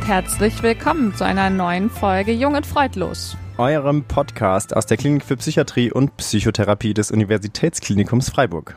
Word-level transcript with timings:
Und 0.00 0.08
herzlich 0.08 0.62
willkommen 0.62 1.14
zu 1.14 1.26
einer 1.26 1.50
neuen 1.50 1.90
Folge 1.90 2.32
Jung 2.32 2.54
und 2.54 2.64
Freudlos. 2.64 3.36
Eurem 3.58 4.04
Podcast 4.04 4.74
aus 4.74 4.86
der 4.86 4.96
Klinik 4.96 5.22
für 5.22 5.36
Psychiatrie 5.36 5.92
und 5.92 6.16
Psychotherapie 6.16 6.94
des 6.94 7.10
Universitätsklinikums 7.10 8.30
Freiburg. 8.30 8.76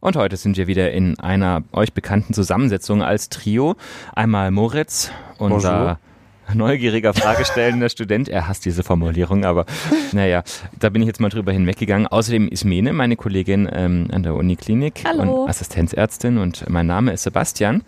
Und 0.00 0.16
heute 0.16 0.36
sind 0.36 0.56
wir 0.56 0.66
wieder 0.66 0.90
in 0.90 1.16
einer 1.20 1.62
euch 1.70 1.92
bekannten 1.92 2.34
Zusammensetzung 2.34 3.04
als 3.04 3.28
Trio. 3.28 3.76
Einmal 4.16 4.50
Moritz, 4.50 5.12
unser 5.38 5.70
Bonjour 5.70 5.98
neugieriger, 6.52 7.14
fragestellender 7.14 7.88
Student. 7.88 8.28
Er 8.28 8.48
hasst 8.48 8.64
diese 8.64 8.82
Formulierung, 8.82 9.44
aber 9.44 9.64
naja, 10.12 10.42
da 10.78 10.90
bin 10.90 11.02
ich 11.02 11.06
jetzt 11.06 11.20
mal 11.20 11.28
drüber 11.28 11.52
hinweggegangen. 11.52 12.06
Außerdem 12.06 12.48
ist 12.48 12.64
Mene, 12.64 12.92
meine 12.92 13.16
Kollegin 13.16 13.68
ähm, 13.72 14.08
an 14.12 14.22
der 14.22 14.34
Uniklinik 14.34 15.04
Hallo. 15.04 15.44
und 15.44 15.48
Assistenzärztin 15.48 16.38
und 16.38 16.68
mein 16.68 16.86
Name 16.86 17.12
ist 17.12 17.22
Sebastian 17.22 17.82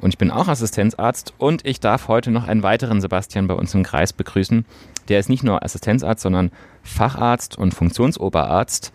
und 0.00 0.10
ich 0.10 0.18
bin 0.18 0.30
auch 0.30 0.48
Assistenzarzt 0.48 1.32
und 1.38 1.64
ich 1.66 1.80
darf 1.80 2.08
heute 2.08 2.30
noch 2.30 2.46
einen 2.46 2.62
weiteren 2.62 3.00
Sebastian 3.00 3.46
bei 3.46 3.54
uns 3.54 3.74
im 3.74 3.82
Kreis 3.82 4.12
begrüßen. 4.12 4.64
Der 5.08 5.18
ist 5.18 5.28
nicht 5.28 5.44
nur 5.44 5.62
Assistenzarzt, 5.62 6.22
sondern 6.22 6.50
Facharzt 6.82 7.56
und 7.56 7.74
Funktionsoberarzt. 7.74 8.92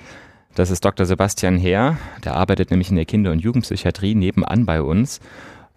Das 0.56 0.72
ist 0.72 0.84
Dr. 0.84 1.06
Sebastian 1.06 1.58
Heer, 1.58 1.98
der 2.24 2.36
arbeitet 2.36 2.72
nämlich 2.72 2.90
in 2.90 2.96
der 2.96 3.06
Kinder- 3.06 3.32
und 3.32 3.40
Jugendpsychiatrie 3.40 4.16
nebenan 4.16 4.66
bei 4.66 4.82
uns 4.82 5.20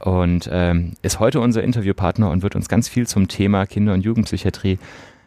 und 0.02 0.48
ähm, 0.52 0.92
ist 1.02 1.20
heute 1.20 1.41
unser 1.41 1.62
Interviewpartner 1.62 2.31
und 2.31 2.42
wird 2.42 2.56
uns 2.56 2.69
ganz 2.69 2.89
viel 2.89 3.06
zum 3.06 3.28
Thema 3.28 3.67
Kinder- 3.67 3.95
und 3.95 4.05
Jugendpsychiatrie 4.05 4.78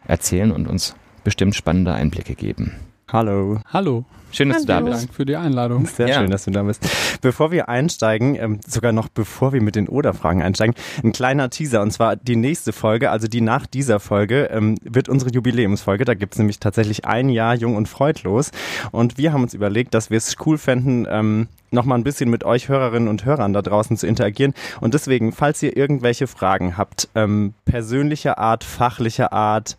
erzählen 0.06 0.52
und 0.52 0.68
uns 0.68 0.94
bestimmt 1.24 1.54
spannende 1.54 1.92
Einblicke 1.92 2.34
geben. 2.34 2.76
Hallo. 3.10 3.60
Hallo. 3.72 4.04
Schön, 4.36 4.50
dass 4.50 4.66
Hallo. 4.68 4.80
du 4.80 4.84
da 4.86 4.90
bist. 4.90 5.02
Dank 5.04 5.14
für 5.14 5.24
die 5.24 5.36
Einladung. 5.36 5.86
Sehr 5.86 6.08
Ja. 6.08 6.14
schön, 6.20 6.30
dass 6.30 6.44
du 6.44 6.50
da 6.50 6.62
bist. 6.62 6.86
Bevor 7.22 7.52
wir 7.52 7.70
einsteigen, 7.70 8.34
ähm, 8.34 8.60
sogar 8.66 8.92
noch 8.92 9.08
bevor 9.08 9.54
wir 9.54 9.62
mit 9.62 9.76
den 9.76 9.88
Oder-Fragen 9.88 10.42
einsteigen, 10.42 10.74
ein 11.02 11.12
kleiner 11.12 11.48
Teaser. 11.48 11.80
Und 11.80 11.90
zwar 11.92 12.16
die 12.16 12.36
nächste 12.36 12.74
Folge, 12.74 13.10
also 13.10 13.28
die 13.28 13.40
nach 13.40 13.66
dieser 13.66 13.98
Folge, 13.98 14.50
ähm, 14.52 14.76
wird 14.82 15.08
unsere 15.08 15.30
Jubiläumsfolge. 15.30 16.04
Da 16.04 16.12
gibt's 16.12 16.36
nämlich 16.36 16.60
tatsächlich 16.60 17.06
ein 17.06 17.30
Jahr 17.30 17.54
Jung 17.54 17.76
und 17.76 17.88
Freudlos. 17.88 18.50
Und 18.92 19.16
wir 19.16 19.32
haben 19.32 19.42
uns 19.42 19.54
überlegt, 19.54 19.94
dass 19.94 20.10
wir 20.10 20.18
es 20.18 20.36
cool 20.44 20.58
fänden, 20.58 21.06
ähm, 21.10 21.48
noch 21.70 21.86
mal 21.86 21.94
ein 21.94 22.04
bisschen 22.04 22.28
mit 22.28 22.44
euch 22.44 22.68
Hörerinnen 22.68 23.08
und 23.08 23.24
Hörern 23.24 23.52
da 23.54 23.62
draußen 23.62 23.96
zu 23.96 24.06
interagieren. 24.06 24.52
Und 24.80 24.92
deswegen, 24.92 25.32
falls 25.32 25.62
ihr 25.62 25.76
irgendwelche 25.76 26.26
Fragen 26.26 26.76
habt, 26.76 27.08
ähm, 27.14 27.54
persönlicher 27.64 28.38
Art, 28.38 28.64
fachlicher 28.64 29.32
Art, 29.32 29.76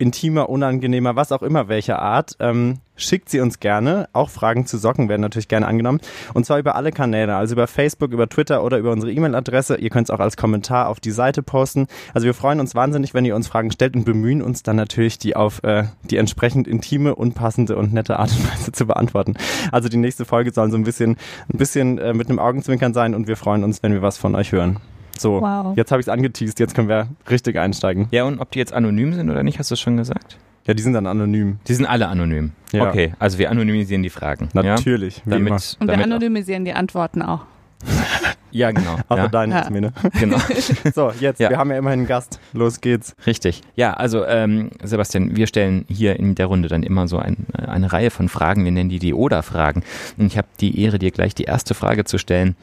intimer, 0.00 0.48
unangenehmer, 0.48 1.14
was 1.14 1.30
auch 1.30 1.42
immer 1.42 1.68
welcher 1.68 2.00
Art, 2.00 2.36
ähm, 2.40 2.78
schickt 2.96 3.28
sie 3.28 3.40
uns 3.40 3.60
gerne. 3.60 4.08
Auch 4.12 4.30
Fragen 4.30 4.66
zu 4.66 4.78
Socken 4.78 5.08
werden 5.08 5.20
natürlich 5.20 5.48
gerne 5.48 5.66
angenommen. 5.66 6.00
Und 6.34 6.46
zwar 6.46 6.58
über 6.58 6.74
alle 6.74 6.90
Kanäle, 6.90 7.36
also 7.36 7.54
über 7.54 7.66
Facebook, 7.66 8.12
über 8.12 8.28
Twitter 8.28 8.64
oder 8.64 8.78
über 8.78 8.92
unsere 8.92 9.12
E-Mail-Adresse. 9.12 9.76
Ihr 9.76 9.90
könnt 9.90 10.08
es 10.08 10.10
auch 10.10 10.20
als 10.20 10.36
Kommentar 10.36 10.88
auf 10.88 11.00
die 11.00 11.10
Seite 11.10 11.42
posten. 11.42 11.86
Also 12.14 12.26
wir 12.26 12.34
freuen 12.34 12.60
uns 12.60 12.74
wahnsinnig, 12.74 13.12
wenn 13.14 13.24
ihr 13.24 13.36
uns 13.36 13.48
Fragen 13.48 13.70
stellt 13.70 13.94
und 13.94 14.04
bemühen 14.04 14.42
uns 14.42 14.62
dann 14.62 14.76
natürlich, 14.76 15.18
die 15.18 15.36
auf 15.36 15.62
äh, 15.64 15.84
die 16.02 16.16
entsprechend 16.16 16.66
intime, 16.66 17.14
unpassende 17.14 17.76
und 17.76 17.92
nette 17.92 18.18
Art 18.18 18.30
und 18.30 18.50
Weise 18.52 18.72
zu 18.72 18.86
beantworten. 18.86 19.34
Also 19.70 19.88
die 19.88 19.98
nächste 19.98 20.24
Folge 20.24 20.52
soll 20.52 20.70
so 20.70 20.76
ein 20.76 20.84
bisschen, 20.84 21.16
ein 21.52 21.58
bisschen 21.58 21.98
äh, 21.98 22.14
mit 22.14 22.28
einem 22.28 22.38
Augenzwinkern 22.38 22.94
sein 22.94 23.14
und 23.14 23.28
wir 23.28 23.36
freuen 23.36 23.64
uns, 23.64 23.82
wenn 23.82 23.92
wir 23.92 24.02
was 24.02 24.16
von 24.16 24.34
euch 24.34 24.52
hören. 24.52 24.78
So, 25.20 25.42
Wow. 25.42 25.76
jetzt 25.76 25.92
habe 25.92 26.00
ich 26.00 26.06
es 26.06 26.08
angeteased, 26.08 26.58
jetzt 26.60 26.74
können 26.74 26.88
wir 26.88 27.08
richtig 27.28 27.58
einsteigen. 27.58 28.08
Ja, 28.10 28.24
und 28.24 28.38
ob 28.40 28.50
die 28.52 28.58
jetzt 28.58 28.72
anonym 28.72 29.12
sind 29.12 29.28
oder 29.30 29.42
nicht, 29.42 29.58
hast 29.58 29.70
du 29.70 29.76
schon 29.76 29.96
gesagt? 29.98 30.38
Ja, 30.66 30.72
die 30.74 30.82
sind 30.82 30.94
dann 30.94 31.06
anonym. 31.06 31.58
Die 31.68 31.74
sind 31.74 31.84
alle 31.86 32.08
anonym. 32.08 32.52
Ja. 32.72 32.88
Okay, 32.88 33.12
also 33.18 33.38
wir 33.38 33.50
anonymisieren 33.50 34.02
die 34.02 34.08
Fragen. 34.10 34.48
Natürlich, 34.54 35.18
Ja? 35.18 35.22
Damit, 35.26 35.52
Und 35.52 35.80
wir 35.80 35.86
damit, 35.88 36.06
anonymisieren 36.06 36.64
die 36.64 36.72
Antworten 36.72 37.20
auch. 37.22 37.40
ja, 38.50 38.70
genau. 38.70 38.96
Außer 39.08 39.22
ja, 39.22 39.28
deine 39.28 39.52
Ja. 39.54 39.58
jetzt, 39.60 39.70
Mene. 39.70 39.92
genau. 40.20 40.36
So, 40.94 41.12
jetzt, 41.20 41.40
Ja. 41.40 41.50
wir 41.50 41.58
haben 41.58 41.70
ja 41.70 41.78
immerhin 41.78 42.00
einen 42.00 42.08
Gast. 42.08 42.40
Los 42.52 42.80
geht's. 42.80 43.14
Richtig. 43.26 43.62
Ja, 43.76 43.94
also 43.94 44.24
ähm, 44.26 44.70
Sebastian, 44.82 45.34
wir 45.36 45.46
stellen 45.46 45.84
hier 45.88 46.18
in 46.18 46.34
der 46.34 46.46
Runde 46.46 46.68
dann 46.68 46.82
immer 46.82 47.08
so 47.08 47.18
ein, 47.18 47.46
eine 47.54 47.92
Reihe 47.92 48.10
von 48.10 48.28
Fragen. 48.28 48.64
Wir 48.64 48.72
nennen 48.72 48.90
die 48.90 48.98
die 48.98 49.14
Oder-Fragen. 49.14 49.82
Und 50.18 50.26
ich 50.26 50.36
habe 50.38 50.48
die 50.60 50.80
Ehre, 50.82 50.98
dir 50.98 51.10
gleich 51.10 51.34
die 51.34 51.44
erste 51.44 51.74
Frage 51.74 52.04
zu 52.04 52.16
stellen. 52.18 52.54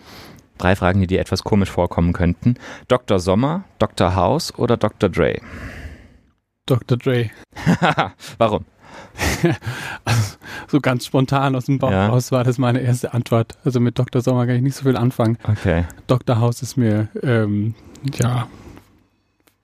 Drei 0.57 0.75
Fragen, 0.75 0.99
die 1.01 1.07
dir 1.07 1.19
etwas 1.19 1.43
komisch 1.43 1.69
vorkommen 1.71 2.13
könnten. 2.13 2.55
Dr. 2.87 3.19
Sommer, 3.19 3.63
Dr. 3.79 4.15
House 4.15 4.53
oder 4.57 4.77
Dr. 4.77 5.09
Dre? 5.09 5.39
Dr. 6.65 6.97
Dre. 6.97 7.29
Warum? 8.37 8.65
So 10.69 10.81
ganz 10.81 11.05
spontan 11.05 11.55
aus 11.55 11.65
dem 11.65 11.79
Bauch 11.79 11.91
Ja. 11.91 12.07
raus 12.07 12.31
war 12.33 12.43
das 12.43 12.57
meine 12.57 12.79
erste 12.79 13.13
Antwort. 13.13 13.57
Also 13.63 13.79
mit 13.79 13.97
Dr. 13.97 14.21
Sommer 14.21 14.45
kann 14.45 14.55
ich 14.57 14.61
nicht 14.61 14.75
so 14.75 14.83
viel 14.83 14.97
anfangen. 14.97 15.37
Okay. 15.49 15.85
Dr. 16.07 16.39
House 16.41 16.61
ist 16.61 16.75
mir, 16.75 17.07
ähm, 17.23 17.73
ja, 18.15 18.47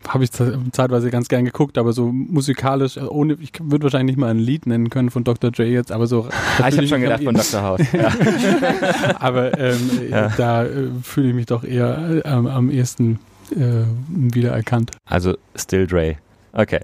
habe 0.07 0.23
ich 0.23 0.31
ze- 0.31 0.57
zeitweise 0.71 1.09
ganz 1.11 1.27
gern 1.27 1.45
geguckt, 1.45 1.77
aber 1.77 1.93
so 1.93 2.11
musikalisch, 2.11 2.97
äh, 2.97 3.01
ohne, 3.01 3.37
ich 3.39 3.51
würde 3.61 3.83
wahrscheinlich 3.83 4.15
nicht 4.15 4.19
mal 4.19 4.29
ein 4.29 4.39
Lied 4.39 4.65
nennen 4.67 4.89
können 4.89 5.09
von 5.09 5.23
Dr. 5.23 5.51
Dre 5.51 5.65
jetzt, 5.65 5.91
aber 5.91 6.07
so. 6.07 6.27
Ah, 6.61 6.67
ich 6.69 6.77
habe 6.77 6.87
schon 6.87 7.01
gedacht 7.01 7.23
von 7.23 7.35
Dr. 7.35 7.61
House. 7.61 7.81
Ja. 7.93 8.09
Aber 9.19 9.57
ähm, 9.59 9.89
Ja. 10.09 10.29
da 10.37 10.63
äh, 10.65 10.87
fühle 11.03 11.29
ich 11.29 11.35
mich 11.35 11.45
doch 11.45 11.63
eher 11.63 12.21
äh, 12.25 12.27
am- 12.27 12.69
ehesten 12.69 13.19
äh, 13.51 13.83
wiedererkannt. 14.07 14.91
Also 15.05 15.35
Still 15.55 15.87
Dre. 15.87 16.15
Okay. 16.55 16.79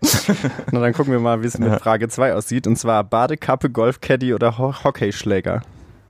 Na, 0.72 0.80
dann 0.80 0.94
gucken 0.94 1.13
wir 1.13 1.19
mal, 1.19 1.44
wie 1.44 1.47
es 1.47 1.59
mit. 1.59 1.72
Frage 1.80 2.07
2 2.07 2.34
aussieht. 2.34 2.66
Und 2.66 2.75
zwar 2.78 3.03
Badekappe, 3.03 3.69
Golfcaddy 3.69 4.34
oder 4.34 4.57
Ho 4.57 4.74
Hockeyschläger. 4.84 5.62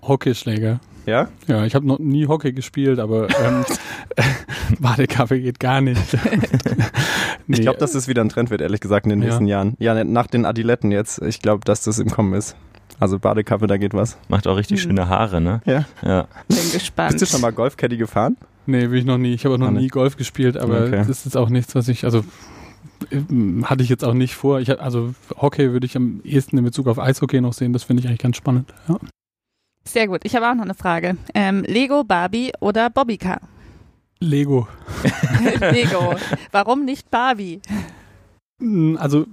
Hockeyschläger. 0.02 0.80
Ja? 1.10 1.28
Ja, 1.48 1.66
ich 1.66 1.76
habe 1.76 1.86
noch 1.88 2.00
nie 2.00 2.28
Hockey 2.28 2.54
gespielt, 2.54 3.00
aber 3.00 3.28
ähm, 3.44 3.66
Badekappe 4.80 5.40
geht 5.42 5.60
gar 5.60 5.82
nicht. 5.82 6.02
nee, 7.48 7.56
Ich 7.58 7.62
glaube, 7.62 7.80
dass 7.80 7.92
das 7.94 8.08
wieder 8.08 8.22
ein 8.24 8.30
Trend 8.30 8.50
wird, 8.50 8.62
ehrlich 8.62 8.80
gesagt, 8.80 9.06
in 9.06 9.10
den 9.12 9.22
Ja. 9.22 9.28
nächsten 9.28 9.48
Jahren. 9.48 9.76
Ja, 9.80 10.02
nach 10.04 10.28
den 10.28 10.46
Adiletten 10.46 10.92
jetzt. 10.92 11.22
Ich 11.22 11.42
glaube, 11.42 11.62
dass 11.66 11.84
das 11.84 12.00
im 12.00 12.10
Kommen 12.10 12.34
ist. 12.34 12.56
Also 13.00 13.18
Badekappe, 13.20 13.68
da 13.68 13.78
geht 13.78 13.94
was. 13.94 14.18
Macht 14.28 14.46
auch 14.48 14.58
richtig 14.58 14.82
Hm. 14.82 14.90
schöne 14.90 15.08
Haare, 15.10 15.40
ne? 15.42 15.62
Ja. 15.66 15.86
Ja. 16.04 16.28
Bin 16.48 16.58
gespannt. 16.74 17.12
Bist 17.14 17.22
du 17.22 17.26
schon 17.28 17.42
mal 17.42 17.52
Golfcaddy 17.52 17.98
gefahren? 17.98 18.38
nee, 18.66 18.90
will 18.92 19.00
ich 19.00 19.06
noch 19.06 19.18
nie. 19.18 19.34
Ich 19.34 19.46
habe 19.46 19.56
auch 19.56 19.60
noch 19.60 19.72
nie. 19.72 19.88
Golf 19.88 20.16
gespielt, 20.16 20.56
aber 20.58 20.82
Okay. 20.84 21.04
das 21.08 21.26
ist 21.26 21.36
auch 21.36 21.50
nichts, 21.50 21.74
was 21.74 21.88
ich, 21.88 22.04
also 22.06 22.24
ähm, 23.12 23.68
hatte 23.68 23.82
ich 23.82 23.90
jetzt 23.90 24.04
auch 24.06 24.14
nicht 24.14 24.36
vor. 24.36 24.60
Ich 24.60 24.80
also 24.80 25.16
Hockey 25.38 25.72
würde 25.72 25.86
ich 25.88 25.96
am 25.98 26.22
ehesten 26.24 26.58
in 26.58 26.64
Bezug 26.66 26.88
auf 26.88 27.00
Eishockey 27.00 27.42
noch 27.42 27.54
sehen. 27.54 27.74
Das 27.74 27.84
finde 27.84 28.02
ich 28.02 28.08
eigentlich 28.08 28.20
ganz 28.20 28.38
spannend. 28.38 28.72
Ja. 28.88 28.98
Sehr 29.92 30.08
gut. 30.08 30.22
Ich 30.24 30.36
habe 30.36 30.48
auch 30.50 30.54
noch 30.56 30.64
eine 30.64 30.76
Frage. 30.76 31.18
Ähm, 31.34 31.64
Lego, 31.64 32.04
Barbie 32.04 32.52
oder 32.60 32.90
Bobbycar? 32.92 33.42
Lego. 34.20 34.68
Lego. 35.72 36.16
Warum 36.52 36.86
nicht 36.86 37.10
Barbie? 37.10 37.60
Mm, 38.60 38.98
Also 38.98 39.26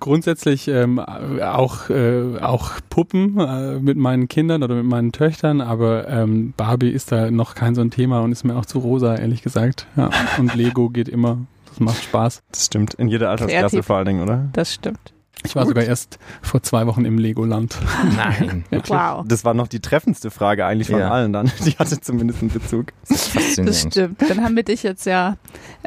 grundsätzlich 0.00 0.68
ähm, 0.68 0.98
auch, 0.98 1.90
äh, 1.90 2.38
auch 2.40 2.72
Puppen 2.88 3.38
äh, 3.38 3.78
mit 3.80 3.98
meinen 3.98 4.28
Kindern 4.28 4.62
oder 4.62 4.76
mit 4.76 4.86
meinen 4.86 5.12
Töchtern, 5.12 5.60
aber 5.60 6.08
ähm, 6.08 6.54
Barbie 6.56 6.90
ist 6.90 7.12
da 7.12 7.30
noch 7.30 7.54
kein 7.54 7.74
so 7.74 7.80
ein 7.82 7.90
Thema 7.90 8.20
und 8.20 8.32
ist 8.32 8.44
mir 8.44 8.56
auch 8.56 8.66
zu 8.66 8.78
rosa, 8.78 9.14
ehrlich 9.16 9.42
gesagt. 9.42 9.86
Ja. 9.96 10.08
Und 10.38 10.54
Lego 10.54 10.88
geht 10.88 11.08
immer. 11.08 11.38
Das 11.68 11.80
macht 11.80 12.02
Spaß. 12.02 12.40
Das 12.50 12.64
stimmt. 12.66 12.94
In 12.94 13.08
jeder 13.08 13.28
Altersklasse 13.28 13.68
Kreativ. 13.76 13.86
vor 13.86 13.96
allen 13.96 14.06
Dingen, 14.06 14.22
oder? 14.22 14.48
Das 14.54 14.72
stimmt. 14.72 15.12
Ich 15.44 15.54
war 15.54 15.66
sogar 15.66 15.84
erst 15.84 16.18
vor 16.42 16.62
zwei 16.62 16.86
Wochen 16.86 17.04
im 17.04 17.16
Legoland. 17.18 17.76
Nein. 18.16 18.64
Wow. 18.88 19.24
Das 19.26 19.44
war 19.44 19.54
noch 19.54 19.68
die 19.68 19.80
treffendste 19.80 20.30
Frage 20.30 20.66
eigentlich 20.66 20.88
von 20.88 20.98
Ja. 21.00 21.10
allen 21.10 21.32
dann. 21.32 21.50
Die 21.64 21.72
hatte 21.72 22.00
zumindest 22.00 22.40
einen 22.42 22.50
Bezug. 22.50 22.88
Das 23.08 23.28
Faszinierend. 23.28 23.76
stimmt. 23.92 24.22
Dann 24.28 24.42
haben 24.42 24.56
wir 24.56 24.62
dich 24.62 24.82
jetzt 24.82 25.06
ja 25.06 25.36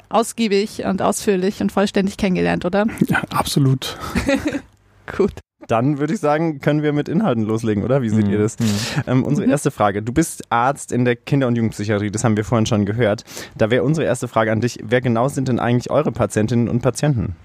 ausgiebig 0.10 0.84
und 0.86 1.02
ausführlich 1.02 1.62
und 1.62 1.72
vollständig 1.72 2.18
kennengelernt, 2.18 2.66
oder? 2.66 2.86
Ja, 3.08 3.22
absolut. 3.30 3.98
Gut. 5.18 5.32
Dann 5.68 6.00
würde 6.00 6.14
ich 6.14 6.20
sagen, 6.20 6.60
können 6.60 6.82
wir 6.82 6.92
mit 6.92 7.08
Inhalten 7.08 7.44
loslegen, 7.44 7.84
oder? 7.84 8.02
Wie 8.02 8.10
seht 8.10 8.28
ihr 8.28 8.40
das? 8.40 8.58
Mhm. 8.60 8.66
Ähm, 9.08 9.24
unsere 9.24 9.46
Mhm. 9.48 9.52
erste 9.52 9.72
Frage. 9.72 10.02
Du 10.02 10.12
bist 10.12 10.44
Arzt 10.50 10.92
in 10.92 11.06
der 11.06 11.16
Kinder- 11.16 11.48
und 11.48 11.56
Jugendpsychiatrie, 11.56 12.10
das 12.12 12.24
haben 12.24 12.36
wir 12.36 12.44
vorhin 12.46 12.66
schon 12.66 12.86
gehört. 12.86 13.24
Da 13.58 13.70
wäre 13.70 13.84
unsere 13.84 14.06
erste 14.08 14.28
Frage 14.28 14.52
an 14.52 14.60
dich. 14.62 14.80
Wer 14.84 15.02
genau 15.02 15.28
sind 15.30 15.48
denn 15.48 15.60
eigentlich 15.60 15.90
eure 15.92 16.12
Patientinnen 16.12 16.68
und 16.68 16.82
Patienten? 16.82 17.36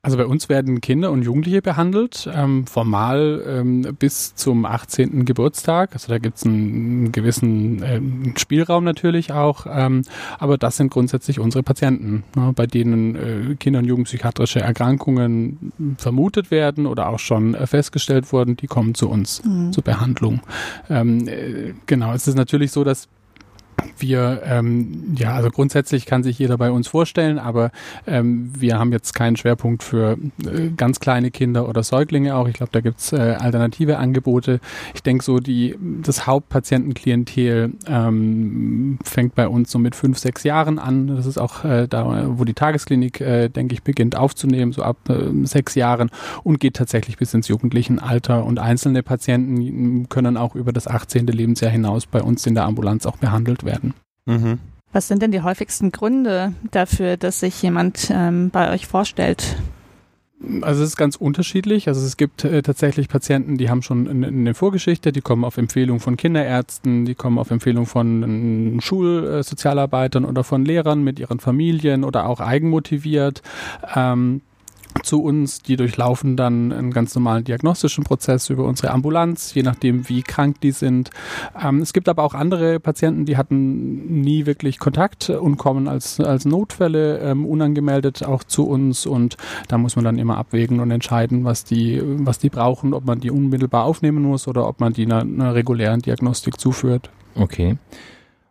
Also 0.00 0.16
bei 0.16 0.26
uns 0.26 0.48
werden 0.48 0.80
Kinder 0.80 1.10
und 1.10 1.22
Jugendliche 1.22 1.60
behandelt, 1.60 2.30
ähm, 2.32 2.66
formal 2.68 3.42
ähm, 3.46 3.96
bis 3.98 4.34
zum 4.36 4.64
18. 4.64 5.24
Geburtstag. 5.24 5.90
Also 5.92 6.08
da 6.08 6.18
gibt 6.18 6.36
es 6.38 6.46
einen 6.46 7.10
gewissen 7.10 7.82
ähm, 7.84 8.34
Spielraum 8.36 8.84
natürlich 8.84 9.32
auch, 9.32 9.66
ähm, 9.68 10.02
aber 10.38 10.56
das 10.56 10.76
sind 10.76 10.90
grundsätzlich 10.92 11.40
unsere 11.40 11.64
Patienten, 11.64 12.22
ne, 12.36 12.52
bei 12.54 12.68
denen 12.68 13.16
äh, 13.16 13.54
Kinder- 13.56 13.80
und 13.80 13.86
Jugendpsychiatrische 13.86 14.60
Erkrankungen 14.60 15.72
vermutet 15.98 16.52
werden 16.52 16.86
oder 16.86 17.08
auch 17.08 17.18
schon 17.18 17.54
äh, 17.54 17.66
festgestellt 17.66 18.32
wurden, 18.32 18.56
die 18.56 18.68
kommen 18.68 18.94
zu 18.94 19.08
uns 19.10 19.42
Mhm. 19.44 19.72
zur 19.72 19.82
Behandlung. 19.82 20.40
Ähm, 20.88 21.26
äh, 21.26 21.74
genau, 21.86 22.12
es 22.12 22.28
ist 22.28 22.36
natürlich 22.36 22.70
so, 22.70 22.84
dass 22.84 23.08
wir, 23.98 24.42
ähm, 24.44 25.14
ja, 25.16 25.34
also 25.34 25.50
grundsätzlich 25.50 26.06
kann 26.06 26.22
sich 26.22 26.38
jeder 26.38 26.58
bei 26.58 26.70
uns 26.70 26.88
vorstellen, 26.88 27.38
aber 27.38 27.70
ähm, 28.06 28.52
wir 28.58 28.78
haben 28.78 28.92
jetzt 28.92 29.14
keinen 29.14 29.36
Schwerpunkt 29.36 29.82
für 29.82 30.18
äh, 30.44 30.68
ganz 30.76 31.00
kleine 31.00 31.30
Kinder 31.30 31.68
oder 31.68 31.82
Säuglinge 31.82 32.34
auch. 32.36 32.48
Ich 32.48 32.54
glaube, 32.54 32.72
da 32.72 32.80
gibt's 32.80 33.12
äh, 33.12 33.36
alternative 33.38 33.98
Angebote. 33.98 34.60
Ich 34.94 35.02
denke 35.02 35.24
so, 35.24 35.38
die, 35.38 35.76
das 36.02 36.26
Hauptpatientenklientel 36.26 37.72
ähm, 37.86 38.98
fängt 39.04 39.34
bei 39.34 39.48
uns 39.48 39.70
so 39.70 39.78
mit 39.78 39.94
fünf, 39.94 40.18
sechs 40.18 40.44
Jahren 40.44 40.78
an. 40.78 41.08
Das 41.08 41.26
ist 41.26 41.38
auch 41.38 41.64
äh, 41.64 41.86
da, 41.88 42.38
wo 42.38 42.44
die 42.44 42.54
Tagesklinik, 42.54 43.20
äh, 43.20 43.48
denke 43.48 43.74
ich, 43.74 43.82
beginnt 43.82 44.16
aufzunehmen, 44.16 44.72
so 44.72 44.82
ab 44.82 44.96
äh, 45.08 45.46
sechs 45.46 45.74
Jahren 45.74 46.10
und 46.42 46.60
geht 46.60 46.74
tatsächlich 46.74 47.16
bis 47.16 47.34
ins 47.34 47.48
jugendlichen 47.48 47.98
Alter. 47.98 48.44
Und 48.44 48.58
einzelne 48.58 49.02
Patienten 49.02 50.08
können 50.08 50.36
auch 50.36 50.54
über 50.54 50.72
das 50.72 50.86
18. 50.86 51.26
Lebensjahr 51.26 51.70
hinaus 51.70 52.06
bei 52.06 52.22
uns 52.22 52.46
in 52.46 52.54
der 52.54 52.64
Ambulanz 52.64 53.06
auch 53.06 53.16
behandelt 53.16 53.64
werden. 53.64 53.77
Mhm. 54.26 54.58
Was 54.92 55.08
sind 55.08 55.22
denn 55.22 55.32
die 55.32 55.42
häufigsten 55.42 55.92
Gründe 55.92 56.52
dafür, 56.70 57.16
dass 57.16 57.40
sich 57.40 57.60
jemand 57.62 58.08
ähm, 58.10 58.50
bei 58.50 58.72
euch 58.72 58.86
vorstellt? 58.86 59.56
Also 60.62 60.84
es 60.84 60.90
ist 60.90 60.96
ganz 60.96 61.16
unterschiedlich. 61.16 61.88
Also 61.88 62.04
es 62.06 62.16
gibt 62.16 62.44
äh, 62.44 62.62
tatsächlich 62.62 63.08
Patienten, 63.08 63.58
die 63.58 63.70
haben 63.70 63.82
schon 63.82 64.08
eine, 64.08 64.28
eine, 64.28 64.54
Vorgeschichte, 64.54 65.10
die 65.10 65.20
kommen 65.20 65.44
auf 65.44 65.58
Empfehlung 65.58 65.98
von 65.98 66.16
Kinderärzten, 66.16 67.04
die 67.04 67.16
kommen 67.16 67.38
auf 67.38 67.50
Empfehlung 67.50 67.86
von 67.86 68.76
äh, 68.78 68.80
Schulsozialarbeitern 68.80 70.24
oder 70.24 70.44
von 70.44 70.64
Lehrern 70.64 71.02
mit 71.02 71.18
ihren 71.18 71.40
Familien 71.40 72.04
oder 72.04 72.28
auch 72.28 72.40
eigenmotiviert. 72.40 73.42
Ähm, 73.94 74.42
zu 75.02 75.22
uns. 75.22 75.62
Die 75.62 75.76
durchlaufen 75.76 76.36
dann 76.36 76.72
einen 76.72 76.90
ganz 76.90 77.14
normalen 77.14 77.44
diagnostischen 77.44 78.04
Prozess 78.04 78.50
über 78.50 78.64
unsere 78.64 78.90
Ambulanz, 78.90 79.54
je 79.54 79.62
nachdem, 79.62 80.08
wie 80.08 80.22
krank 80.22 80.60
die 80.60 80.72
sind. 80.72 81.10
Ähm, 81.62 81.80
es 81.80 81.92
gibt 81.92 82.08
aber 82.08 82.22
auch 82.22 82.34
andere 82.34 82.80
Patienten, 82.80 83.24
die 83.24 83.36
hatten 83.36 84.22
nie 84.22 84.46
wirklich 84.46 84.78
Kontakt 84.78 85.30
und 85.30 85.56
kommen 85.56 85.88
als, 85.88 86.20
als 86.20 86.44
Notfälle 86.44 87.18
ähm, 87.18 87.46
unangemeldet 87.46 88.24
auch 88.24 88.44
zu 88.44 88.66
uns. 88.66 89.06
Und 89.06 89.36
da 89.68 89.78
muss 89.78 89.96
man 89.96 90.04
dann 90.04 90.18
immer 90.18 90.38
abwägen 90.38 90.80
und 90.80 90.90
entscheiden, 90.90 91.44
was 91.44 91.64
die, 91.64 92.02
was 92.04 92.38
die 92.38 92.50
brauchen, 92.50 92.94
ob 92.94 93.04
man 93.04 93.20
die 93.20 93.30
unmittelbar 93.30 93.84
aufnehmen 93.84 94.22
muss 94.22 94.48
oder 94.48 94.66
ob 94.66 94.80
man 94.80 94.92
die 94.92 95.04
einer, 95.04 95.20
einer 95.20 95.54
regulären 95.54 96.00
Diagnostik 96.00 96.60
zuführt. 96.60 97.10
Okay. 97.34 97.76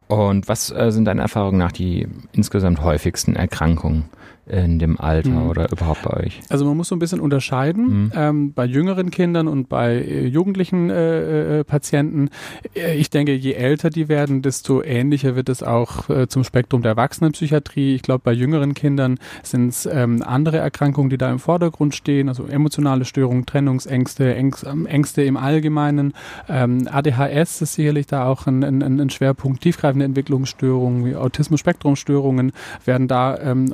Und 0.08 0.48
was 0.48 0.72
äh, 0.72 0.92
sind 0.92 1.06
deine 1.06 1.22
Erfahrungen 1.22 1.58
nach 1.58 1.72
die 1.72 2.08
insgesamt 2.32 2.82
häufigsten 2.82 3.36
Erkrankungen? 3.36 4.06
In 4.50 4.80
dem 4.80 5.00
Alter 5.00 5.30
mhm. 5.30 5.50
oder 5.50 5.72
überhaupt 5.72 6.04
bei 6.04 6.26
euch? 6.26 6.40
Also 6.50 6.66
man 6.66 6.78
muss 6.78 6.88
so 6.88 6.96
ein 6.96 7.00
bisschen 7.00 7.20
unterscheiden 7.20 8.04
mhm. 8.04 8.12
ähm, 8.16 8.54
bei 8.54 8.66
jüngeren 8.66 9.12
Kindern 9.12 9.48
und 9.48 9.70
bei 9.70 9.96
äh, 9.96 10.26
jugendlichen 10.26 10.90
äh, 10.90 11.60
äh, 11.60 11.64
Patienten. 11.64 12.30
Äh, 12.76 12.96
ich 12.96 13.10
denke, 13.10 13.34
je 13.34 13.54
älter 13.54 13.90
die 13.90 14.08
werden, 14.08 14.42
desto 14.42 14.82
ähnlicher 14.82 15.36
wird 15.36 15.50
es 15.50 15.64
auch 15.64 16.10
äh, 16.10 16.28
zum 16.28 16.44
Spektrum 16.44 16.82
der 16.82 16.92
Erwachsenenpsychiatrie. 16.92 17.96
Ich 17.96 18.02
glaube, 18.02 18.22
bei 18.24 18.34
jüngeren 18.34 18.74
Kindern 18.74 19.20
sind 19.44 19.70
es 19.70 19.86
ähm, 19.86 20.24
andere 20.26 20.58
Erkrankungen, 20.58 21.10
die 21.10 21.18
da 21.18 21.32
im 21.32 21.40
Vordergrund 21.40 21.96
stehen, 21.96 22.30
also 22.30 22.46
emotionale 22.46 23.06
Störungen, 23.06 23.46
Trennungsängste, 23.46 24.34
Ängste, 24.36 24.70
ähm, 24.70 24.86
Ängste 24.86 25.24
im 25.24 25.38
Allgemeinen. 25.38 26.14
Ähm, 26.48 26.88
ADHS 26.90 27.62
ist 27.62 27.74
sicherlich 27.74 28.08
da 28.08 28.26
auch 28.26 28.48
ein, 28.48 28.64
ein, 28.64 28.82
ein 28.82 29.10
Schwerpunkt. 29.10 29.62
Tiefgreifende 29.62 30.06
Entwicklungsstörungen 30.06 31.06
wie 31.06 31.16
Autismus-Spektrumstörungen 31.16 32.54
werden 32.86 33.08
da 33.08 33.38
ähm, 33.40 33.74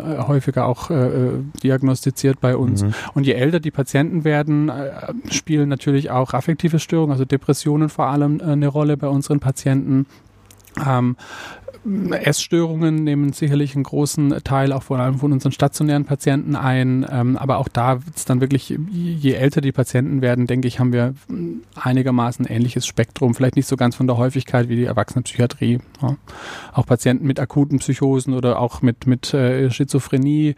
auch 0.66 0.90
äh, 0.90 0.94
äh, 0.94 1.32
diagnostiziert 1.64 2.40
bei 2.42 2.56
uns. 2.56 2.84
Mhm. 2.84 2.94
Und 3.14 3.26
je 3.26 3.34
älter 3.34 3.60
die 3.60 3.72
Patienten 3.72 4.24
werden, 4.24 4.70
äh, 4.70 4.92
spielen 5.32 5.70
natürlich 5.70 6.12
auch 6.12 6.34
affektive 6.34 6.80
Störungen, 6.80 7.12
also 7.12 7.26
Depressionen 7.26 7.90
vor 7.90 8.08
allem 8.08 8.40
äh, 8.40 8.44
eine 8.44 8.68
Rolle 8.68 8.98
bei 8.98 9.08
unseren 9.08 9.40
Patienten. 9.40 10.06
Ähm, 10.86 11.18
Essstörungen 11.86 13.04
nehmen 13.04 13.34
sicherlich 13.34 13.76
einen 13.76 13.84
großen 13.84 14.42
Teil 14.44 14.72
auch 14.72 14.84
vor 14.84 15.00
allem 15.00 15.20
von 15.20 15.34
unseren 15.34 15.52
stationären 15.52 16.06
Patienten 16.06 16.56
ein. 16.56 17.06
Ähm, 17.10 17.38
aber 17.38 17.58
auch 17.58 17.68
da 17.68 18.06
wird 18.06 18.16
es 18.16 18.26
dann 18.26 18.42
wirklich, 18.42 18.78
je 18.92 19.34
älter 19.34 19.62
die 19.62 19.72
Patienten 19.72 20.22
werden, 20.22 20.48
denke 20.48 20.68
ich, 20.68 20.80
haben 20.80 20.94
wir 20.94 21.14
einigermaßen 21.76 22.46
ähnliches 22.46 22.88
Spektrum. 22.88 23.36
Vielleicht 23.36 23.56
nicht 23.56 23.68
so 23.68 23.76
ganz 23.76 23.96
von 23.96 24.08
der 24.08 24.18
Häufigkeit 24.18 24.70
wie 24.70 24.76
die 24.76 24.86
Erwachsenenpsychiatrie. 24.86 25.80
Auch 26.72 26.86
Patienten 26.86 27.28
mit 27.28 27.40
akuten 27.40 27.80
Psychosen 27.80 28.34
oder 28.34 28.60
auch 28.60 28.82
mit, 28.82 29.06
mit 29.06 29.34
äh, 29.34 29.70
Schizophrenie 29.70 30.56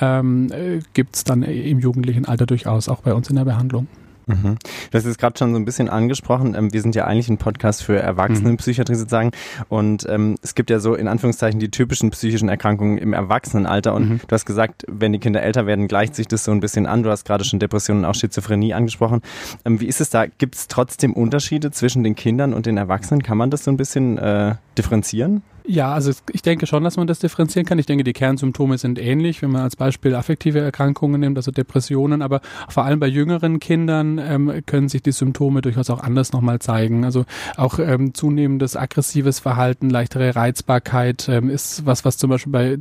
ähm, 0.00 0.52
äh, 0.52 0.80
gibt 0.94 1.16
es 1.16 1.24
dann 1.24 1.42
im 1.42 1.80
jugendlichen 1.80 2.24
Alter 2.24 2.46
durchaus 2.46 2.88
auch 2.88 3.02
bei 3.02 3.14
uns 3.14 3.28
in 3.30 3.36
der 3.36 3.44
Behandlung. 3.44 3.88
Mhm. 4.28 4.58
Du 4.90 4.98
hast 4.98 5.04
es 5.04 5.18
gerade 5.18 5.38
schon 5.38 5.52
so 5.52 5.58
ein 5.58 5.64
bisschen 5.64 5.88
angesprochen. 5.88 6.54
Ähm, 6.54 6.72
wir 6.72 6.82
sind 6.82 6.94
ja 6.94 7.06
eigentlich 7.06 7.28
ein 7.28 7.38
Podcast 7.38 7.82
für 7.82 7.98
Erwachsenenpsychiatrie 7.98 8.94
mhm. 8.94 8.98
sozusagen. 8.98 9.30
Und 9.68 10.06
ähm, 10.08 10.36
es 10.42 10.54
gibt 10.54 10.70
ja 10.70 10.78
so 10.80 10.94
in 10.94 11.08
Anführungszeichen 11.08 11.58
die 11.60 11.70
typischen 11.70 12.10
psychischen 12.10 12.48
Erkrankungen 12.48 12.98
im 12.98 13.12
Erwachsenenalter. 13.12 13.94
Und 13.94 14.08
mhm. 14.08 14.20
du 14.26 14.32
hast 14.32 14.44
gesagt, 14.44 14.84
wenn 14.88 15.12
die 15.12 15.18
Kinder 15.18 15.42
älter 15.42 15.66
werden, 15.66 15.88
gleicht 15.88 16.14
sich 16.14 16.28
das 16.28 16.44
so 16.44 16.52
ein 16.52 16.60
bisschen 16.60 16.86
an. 16.86 17.02
Du 17.02 17.10
hast 17.10 17.24
gerade 17.24 17.44
schon 17.44 17.58
Depressionen 17.58 18.04
und 18.04 18.10
auch 18.10 18.14
Schizophrenie 18.14 18.74
angesprochen. 18.74 19.22
Ähm, 19.64 19.80
wie 19.80 19.86
ist 19.86 20.00
es 20.00 20.10
da? 20.10 20.26
Gibt 20.26 20.54
es 20.54 20.68
trotzdem 20.68 21.12
Unterschiede 21.12 21.70
zwischen 21.70 22.04
den 22.04 22.14
Kindern 22.14 22.54
und 22.54 22.66
den 22.66 22.76
Erwachsenen? 22.76 23.22
Kann 23.22 23.38
man 23.38 23.50
das 23.50 23.64
so 23.64 23.70
ein 23.70 23.76
bisschen 23.76 24.18
äh, 24.18 24.54
differenzieren? 24.76 25.42
Ja, 25.70 25.92
also 25.92 26.12
ich 26.32 26.40
denke 26.40 26.66
schon, 26.66 26.82
dass 26.82 26.96
man 26.96 27.06
das 27.06 27.18
differenzieren 27.18 27.66
kann. 27.66 27.78
Ich 27.78 27.84
denke, 27.84 28.02
die 28.02 28.14
Kernsymptome 28.14 28.78
sind 28.78 28.98
ähnlich, 28.98 29.42
wenn 29.42 29.50
man 29.50 29.60
als 29.60 29.76
Beispiel 29.76 30.14
affektive 30.14 30.60
Erkrankungen 30.60 31.20
nimmt, 31.20 31.36
also 31.36 31.50
Depressionen, 31.50 32.22
aber 32.22 32.40
vor 32.70 32.86
allem 32.86 32.98
bei 32.98 33.06
jüngeren 33.06 33.60
Kindern 33.60 34.16
ähm, 34.16 34.62
können 34.64 34.88
sich 34.88 35.02
die 35.02 35.12
Symptome 35.12 35.60
durchaus 35.60 35.90
auch 35.90 36.00
anders 36.02 36.32
nochmal 36.32 36.58
zeigen. 36.58 37.04
Also 37.04 37.26
auch 37.58 37.78
ähm, 37.80 38.14
zunehmendes 38.14 38.76
aggressives 38.76 39.40
Verhalten, 39.40 39.90
leichtere 39.90 40.34
Reizbarkeit 40.34 41.28
ähm, 41.28 41.50
ist 41.50 41.84
was, 41.84 42.02
was 42.06 42.16
zum 42.16 42.30
Beispiel 42.30 42.52
bei 42.52 42.78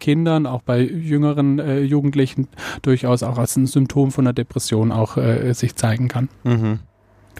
Kindern, 0.00 0.46
auch 0.46 0.62
bei 0.62 0.80
jüngeren 0.80 1.58
äh, 1.58 1.80
Jugendlichen 1.80 2.48
durchaus 2.80 3.22
auch 3.22 3.36
als 3.36 3.54
ein 3.56 3.66
Symptom 3.66 4.12
von 4.12 4.26
einer 4.26 4.32
Depression 4.32 4.92
auch 4.92 5.18
äh, 5.18 5.52
sich 5.52 5.76
zeigen 5.76 6.08
kann. 6.08 6.30
Mhm. 6.42 6.78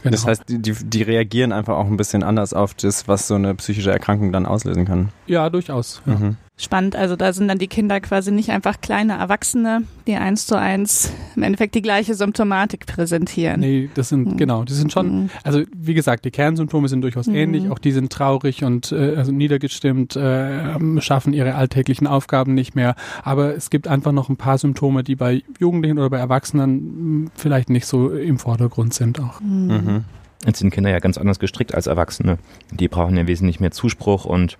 Genau. 0.02 0.12
Das 0.12 0.26
heißt, 0.26 0.44
die, 0.48 0.72
die 0.72 1.02
reagieren 1.02 1.52
einfach 1.52 1.76
auch 1.76 1.86
ein 1.86 1.96
bisschen 1.96 2.22
anders 2.22 2.52
auf 2.52 2.74
das, 2.74 3.08
was 3.08 3.26
so 3.26 3.34
eine 3.34 3.54
psychische 3.54 3.90
Erkrankung 3.90 4.32
dann 4.32 4.46
auslösen 4.46 4.84
kann. 4.84 5.10
Ja, 5.26 5.48
durchaus. 5.50 6.02
Ja. 6.06 6.14
Mhm. 6.14 6.36
Spannend, 6.56 6.94
also 6.94 7.16
da 7.16 7.32
sind 7.32 7.48
dann 7.48 7.58
die 7.58 7.66
Kinder 7.66 7.98
quasi 7.98 8.30
nicht 8.30 8.50
einfach 8.50 8.80
kleine 8.80 9.14
Erwachsene, 9.14 9.82
die 10.06 10.14
eins 10.14 10.46
zu 10.46 10.56
eins 10.56 11.12
im 11.34 11.42
Endeffekt 11.42 11.74
die 11.74 11.82
gleiche 11.82 12.14
Symptomatik 12.14 12.86
präsentieren. 12.86 13.58
Nee, 13.58 13.90
das 13.94 14.10
sind, 14.10 14.28
mhm. 14.28 14.36
genau, 14.36 14.62
die 14.62 14.72
sind 14.72 14.92
schon, 14.92 15.22
mhm. 15.22 15.30
also 15.42 15.62
wie 15.76 15.94
gesagt, 15.94 16.24
die 16.24 16.30
Kernsymptome 16.30 16.88
sind 16.88 17.00
durchaus 17.00 17.26
mhm. 17.26 17.34
ähnlich, 17.34 17.70
auch 17.70 17.80
die 17.80 17.90
sind 17.90 18.12
traurig 18.12 18.62
und 18.62 18.92
äh, 18.92 19.16
also 19.16 19.32
niedergestimmt, 19.32 20.14
äh, 20.14 21.00
schaffen 21.00 21.32
ihre 21.32 21.56
alltäglichen 21.56 22.06
Aufgaben 22.06 22.54
nicht 22.54 22.76
mehr, 22.76 22.94
aber 23.24 23.56
es 23.56 23.68
gibt 23.68 23.88
einfach 23.88 24.12
noch 24.12 24.28
ein 24.28 24.36
paar 24.36 24.58
Symptome, 24.58 25.02
die 25.02 25.16
bei 25.16 25.42
Jugendlichen 25.58 25.98
oder 25.98 26.10
bei 26.10 26.18
Erwachsenen 26.18 26.68
hm, 26.68 27.30
vielleicht 27.34 27.68
nicht 27.68 27.86
so 27.86 28.10
im 28.10 28.38
Vordergrund 28.38 28.94
sind 28.94 29.18
auch. 29.18 29.40
Mhm. 29.40 29.66
mhm. 29.66 30.04
Jetzt 30.46 30.58
sind 30.58 30.70
Kinder 30.70 30.90
ja 30.90 30.98
ganz 30.98 31.16
anders 31.16 31.38
gestrickt 31.38 31.74
als 31.74 31.86
Erwachsene. 31.86 32.36
Die 32.70 32.88
brauchen 32.88 33.16
ja 33.16 33.26
wesentlich 33.26 33.60
mehr 33.60 33.70
Zuspruch 33.70 34.26
und 34.26 34.58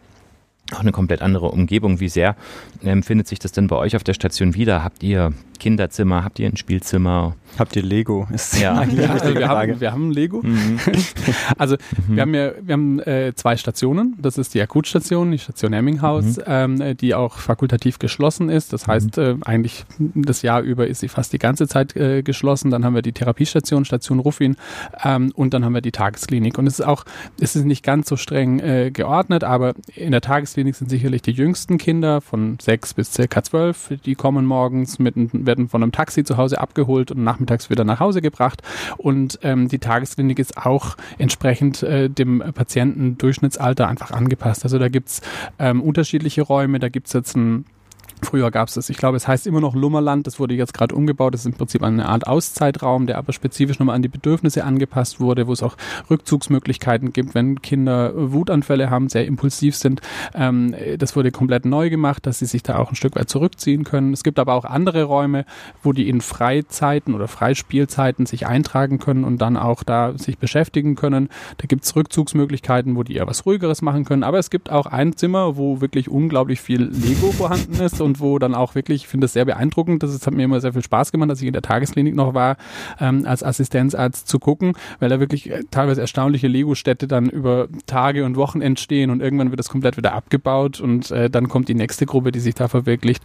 auch 0.74 0.80
eine 0.80 0.92
komplett 0.92 1.22
andere 1.22 1.48
Umgebung. 1.48 2.00
Wie 2.00 2.08
sehr 2.08 2.36
ähm, 2.82 3.02
findet 3.02 3.28
sich 3.28 3.38
das 3.38 3.52
denn 3.52 3.68
bei 3.68 3.76
euch 3.76 3.96
auf 3.96 4.04
der 4.04 4.14
Station 4.14 4.54
wieder? 4.54 4.84
Habt 4.84 5.02
ihr 5.02 5.32
Kinderzimmer? 5.58 6.24
Habt 6.24 6.38
ihr 6.38 6.48
ein 6.48 6.56
Spielzimmer? 6.56 7.34
Habt 7.58 7.76
ihr 7.76 7.82
Lego? 7.82 8.26
Ist 8.32 8.58
ja, 8.58 8.82
ja 8.96 9.10
also 9.10 9.34
wir, 9.34 9.48
haben, 9.48 9.80
wir 9.80 9.92
haben 9.92 10.10
Lego. 10.10 10.40
Mhm. 10.42 10.78
also 11.58 11.76
mhm. 12.08 12.16
wir 12.16 12.22
haben 12.22 12.34
ja 12.34 12.52
wir 12.60 12.72
haben 12.72 13.00
äh, 13.00 13.32
zwei 13.34 13.56
Stationen. 13.56 14.16
Das 14.20 14.38
ist 14.38 14.54
die 14.54 14.62
Akutstation, 14.62 15.30
die 15.30 15.38
Station 15.38 15.72
Emminghaus, 15.72 16.36
mhm. 16.36 16.42
ähm, 16.46 16.96
die 16.96 17.14
auch 17.14 17.38
fakultativ 17.38 17.98
geschlossen 17.98 18.48
ist. 18.48 18.72
Das 18.72 18.86
heißt, 18.86 19.16
mhm. 19.16 19.22
äh, 19.22 19.36
eigentlich 19.44 19.84
das 20.14 20.42
Jahr 20.42 20.62
über 20.62 20.86
ist 20.86 21.00
sie 21.00 21.08
fast 21.08 21.32
die 21.32 21.38
ganze 21.38 21.68
Zeit 21.68 21.96
äh, 21.96 22.22
geschlossen. 22.22 22.70
Dann 22.70 22.84
haben 22.84 22.94
wir 22.94 23.02
die 23.02 23.12
Therapiestation, 23.12 23.84
Station 23.84 24.18
Ruffin 24.18 24.56
ähm, 25.04 25.32
und 25.34 25.54
dann 25.54 25.64
haben 25.64 25.74
wir 25.74 25.80
die 25.80 25.92
Tagesklinik. 25.92 26.58
Und 26.58 26.66
es 26.66 26.80
ist 26.80 26.86
auch, 26.86 27.04
es 27.40 27.56
ist 27.56 27.64
nicht 27.64 27.84
ganz 27.84 28.08
so 28.08 28.16
streng 28.16 28.60
äh, 28.60 28.90
geordnet, 28.90 29.44
aber 29.44 29.74
in 29.94 30.12
der 30.12 30.20
Tagesklinik 30.20 30.74
sind 30.74 30.90
sicherlich 30.90 31.22
die 31.22 31.32
jüngsten 31.32 31.78
Kinder 31.78 32.20
von 32.20 32.58
sechs 32.60 32.94
bis 32.94 33.12
circa 33.12 33.42
zwölf. 33.42 33.92
Die 34.04 34.14
kommen 34.14 34.46
morgens 34.46 34.98
mit, 34.98 35.14
werden 35.54 35.68
von 35.68 35.82
einem 35.82 35.92
Taxi 35.92 36.24
zu 36.24 36.36
Hause 36.36 36.60
abgeholt 36.60 37.12
und 37.12 37.22
nachmittags 37.22 37.70
wieder 37.70 37.84
nach 37.84 38.00
Hause 38.00 38.20
gebracht. 38.20 38.62
Und 38.96 39.38
ähm, 39.42 39.68
die 39.68 39.78
Tagesklinik 39.78 40.38
ist 40.38 40.56
auch 40.56 40.96
entsprechend 41.18 41.82
äh, 41.82 42.10
dem 42.10 42.42
Patientendurchschnittsalter 42.54 43.86
einfach 43.86 44.10
angepasst. 44.10 44.64
Also 44.64 44.78
da 44.78 44.88
gibt's 44.88 45.20
ähm, 45.58 45.80
unterschiedliche 45.80 46.42
Räume, 46.42 46.80
da 46.80 46.88
gibt's 46.88 47.12
jetzt 47.12 47.36
ein 47.36 47.64
Früher 48.22 48.50
gab 48.50 48.68
es 48.68 48.74
das, 48.74 48.88
ich 48.90 48.96
glaube, 48.96 49.16
es 49.16 49.28
heißt 49.28 49.46
immer 49.46 49.60
noch 49.60 49.74
Lummerland, 49.74 50.26
das 50.26 50.38
wurde 50.38 50.54
jetzt 50.54 50.74
gerade 50.74 50.94
umgebaut, 50.94 51.34
das 51.34 51.40
ist 51.42 51.46
im 51.46 51.54
Prinzip 51.54 51.82
eine 51.82 52.08
Art 52.08 52.26
Auszeitraum, 52.26 53.06
der 53.06 53.18
aber 53.18 53.32
spezifisch 53.32 53.78
nochmal 53.78 53.96
an 53.96 54.02
die 54.02 54.08
Bedürfnisse 54.08 54.64
angepasst 54.64 55.20
wurde, 55.20 55.46
wo 55.46 55.52
es 55.52 55.62
auch 55.62 55.76
Rückzugsmöglichkeiten 56.10 57.12
gibt, 57.12 57.34
wenn 57.34 57.60
Kinder 57.62 58.12
Wutanfälle 58.14 58.90
haben, 58.90 59.08
sehr 59.08 59.26
impulsiv 59.26 59.76
sind. 59.76 60.00
Ähm, 60.34 60.74
das 60.98 61.16
wurde 61.16 61.30
komplett 61.30 61.64
neu 61.64 61.90
gemacht, 61.90 62.26
dass 62.26 62.38
sie 62.38 62.46
sich 62.46 62.62
da 62.62 62.78
auch 62.78 62.90
ein 62.90 62.96
Stück 62.96 63.16
weit 63.16 63.28
zurückziehen 63.28 63.84
können. 63.84 64.12
Es 64.12 64.22
gibt 64.22 64.38
aber 64.38 64.54
auch 64.54 64.64
andere 64.64 65.04
Räume, 65.04 65.44
wo 65.82 65.92
die 65.92 66.08
in 66.08 66.20
Freizeiten 66.20 67.14
oder 67.14 67.28
Freispielzeiten 67.28 68.26
sich 68.26 68.46
eintragen 68.46 68.98
können 68.98 69.24
und 69.24 69.38
dann 69.38 69.56
auch 69.56 69.82
da 69.82 70.16
sich 70.16 70.38
beschäftigen 70.38 70.94
können. 70.94 71.28
Da 71.58 71.66
gibt 71.66 71.84
es 71.84 71.94
Rückzugsmöglichkeiten, 71.96 72.96
wo 72.96 73.02
die 73.02 73.16
eher 73.16 73.26
was 73.26 73.46
Ruhigeres 73.46 73.82
machen 73.82 74.04
können. 74.04 74.22
Aber 74.22 74.38
es 74.38 74.50
gibt 74.50 74.70
auch 74.70 74.86
ein 74.86 75.16
Zimmer, 75.16 75.56
wo 75.56 75.80
wirklich 75.80 76.08
unglaublich 76.08 76.60
viel 76.60 76.82
Lego 76.82 77.32
vorhanden 77.32 77.80
ist 77.80 78.00
und 78.04 78.20
wo 78.20 78.38
dann 78.38 78.54
auch 78.54 78.74
wirklich, 78.74 79.02
ich 79.02 79.08
finde 79.08 79.24
das 79.24 79.32
sehr 79.32 79.44
beeindruckend, 79.44 80.02
das 80.02 80.14
ist, 80.14 80.26
hat 80.26 80.34
mir 80.34 80.44
immer 80.44 80.60
sehr 80.60 80.72
viel 80.72 80.82
Spaß 80.82 81.10
gemacht, 81.10 81.30
dass 81.30 81.40
ich 81.40 81.46
in 81.46 81.52
der 81.52 81.62
Tagesklinik 81.62 82.14
noch 82.14 82.34
war, 82.34 82.56
ähm, 83.00 83.26
als 83.26 83.42
Assistenzarzt 83.42 84.28
zu 84.28 84.38
gucken, 84.38 84.74
weil 85.00 85.08
da 85.08 85.18
wirklich 85.20 85.50
äh, 85.50 85.62
teilweise 85.70 86.00
erstaunliche 86.00 86.48
Lego-Städte 86.48 87.08
dann 87.08 87.28
über 87.28 87.68
Tage 87.86 88.24
und 88.24 88.36
Wochen 88.36 88.60
entstehen 88.60 89.10
und 89.10 89.20
irgendwann 89.20 89.50
wird 89.50 89.58
das 89.58 89.68
komplett 89.68 89.96
wieder 89.96 90.12
abgebaut 90.12 90.80
und 90.80 91.10
äh, 91.10 91.28
dann 91.30 91.48
kommt 91.48 91.68
die 91.68 91.74
nächste 91.74 92.06
Gruppe, 92.06 92.30
die 92.30 92.40
sich 92.40 92.54
da 92.54 92.68
verwirklicht. 92.68 93.22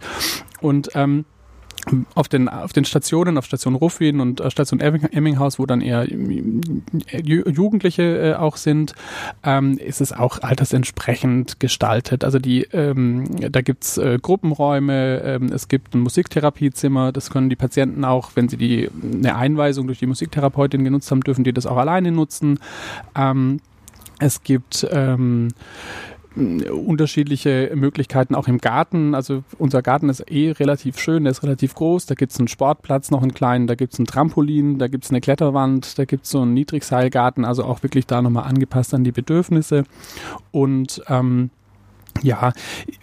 Und 0.60 0.90
ähm, 0.94 1.24
auf 2.14 2.28
den, 2.28 2.48
auf 2.48 2.72
den 2.72 2.84
Stationen, 2.84 3.38
auf 3.38 3.46
Station 3.46 3.74
Ruffin 3.74 4.20
und 4.20 4.40
äh, 4.40 4.50
Station 4.50 4.80
Emminghaus, 4.80 5.58
wo 5.58 5.66
dann 5.66 5.80
eher 5.80 6.06
Jugendliche 7.22 8.02
äh, 8.02 8.34
auch 8.34 8.56
sind, 8.56 8.94
ähm, 9.42 9.78
ist 9.78 10.00
es 10.00 10.12
auch 10.12 10.42
altersentsprechend 10.42 11.60
gestaltet. 11.60 12.24
Also 12.24 12.38
die, 12.38 12.62
ähm, 12.72 13.24
da 13.50 13.60
gibt's 13.62 13.98
äh, 13.98 14.18
Gruppenräume, 14.20 15.22
ähm, 15.24 15.52
es 15.52 15.68
gibt 15.68 15.94
ein 15.94 16.00
Musiktherapiezimmer, 16.00 17.12
das 17.12 17.30
können 17.30 17.48
die 17.48 17.56
Patienten 17.56 18.04
auch, 18.04 18.32
wenn 18.34 18.48
sie 18.48 18.56
die 18.56 18.90
eine 19.02 19.36
Einweisung 19.36 19.86
durch 19.86 19.98
die 19.98 20.06
Musiktherapeutin 20.06 20.84
genutzt 20.84 21.10
haben, 21.10 21.22
dürfen 21.22 21.44
die 21.44 21.52
das 21.52 21.66
auch 21.66 21.76
alleine 21.76 22.12
nutzen. 22.12 22.58
Ähm, 23.16 23.60
es 24.20 24.42
gibt 24.42 24.86
ähm, 24.90 25.48
unterschiedliche 26.36 27.72
Möglichkeiten 27.74 28.34
auch 28.34 28.46
im 28.46 28.58
Garten. 28.58 29.14
Also 29.14 29.42
unser 29.58 29.82
Garten 29.82 30.08
ist 30.08 30.30
eh 30.30 30.52
relativ 30.52 30.98
schön, 30.98 31.24
der 31.24 31.32
ist 31.32 31.42
relativ 31.42 31.74
groß. 31.74 32.06
Da 32.06 32.14
gibt 32.14 32.32
es 32.32 32.38
einen 32.38 32.48
Sportplatz, 32.48 33.10
noch 33.10 33.22
einen 33.22 33.34
kleinen, 33.34 33.66
da 33.66 33.74
gibt 33.74 33.94
es 33.94 33.98
ein 33.98 34.06
Trampolin, 34.06 34.78
da 34.78 34.88
gibt 34.88 35.04
es 35.04 35.10
eine 35.10 35.20
Kletterwand, 35.20 35.98
da 35.98 36.04
gibt 36.04 36.24
es 36.24 36.30
so 36.30 36.42
einen 36.42 36.54
Niedrigseilgarten, 36.54 37.44
also 37.44 37.64
auch 37.64 37.82
wirklich 37.82 38.06
da 38.06 38.22
nochmal 38.22 38.44
angepasst 38.44 38.94
an 38.94 39.04
die 39.04 39.12
Bedürfnisse. 39.12 39.84
Und 40.52 41.02
ähm, 41.08 41.50
ja, 42.22 42.52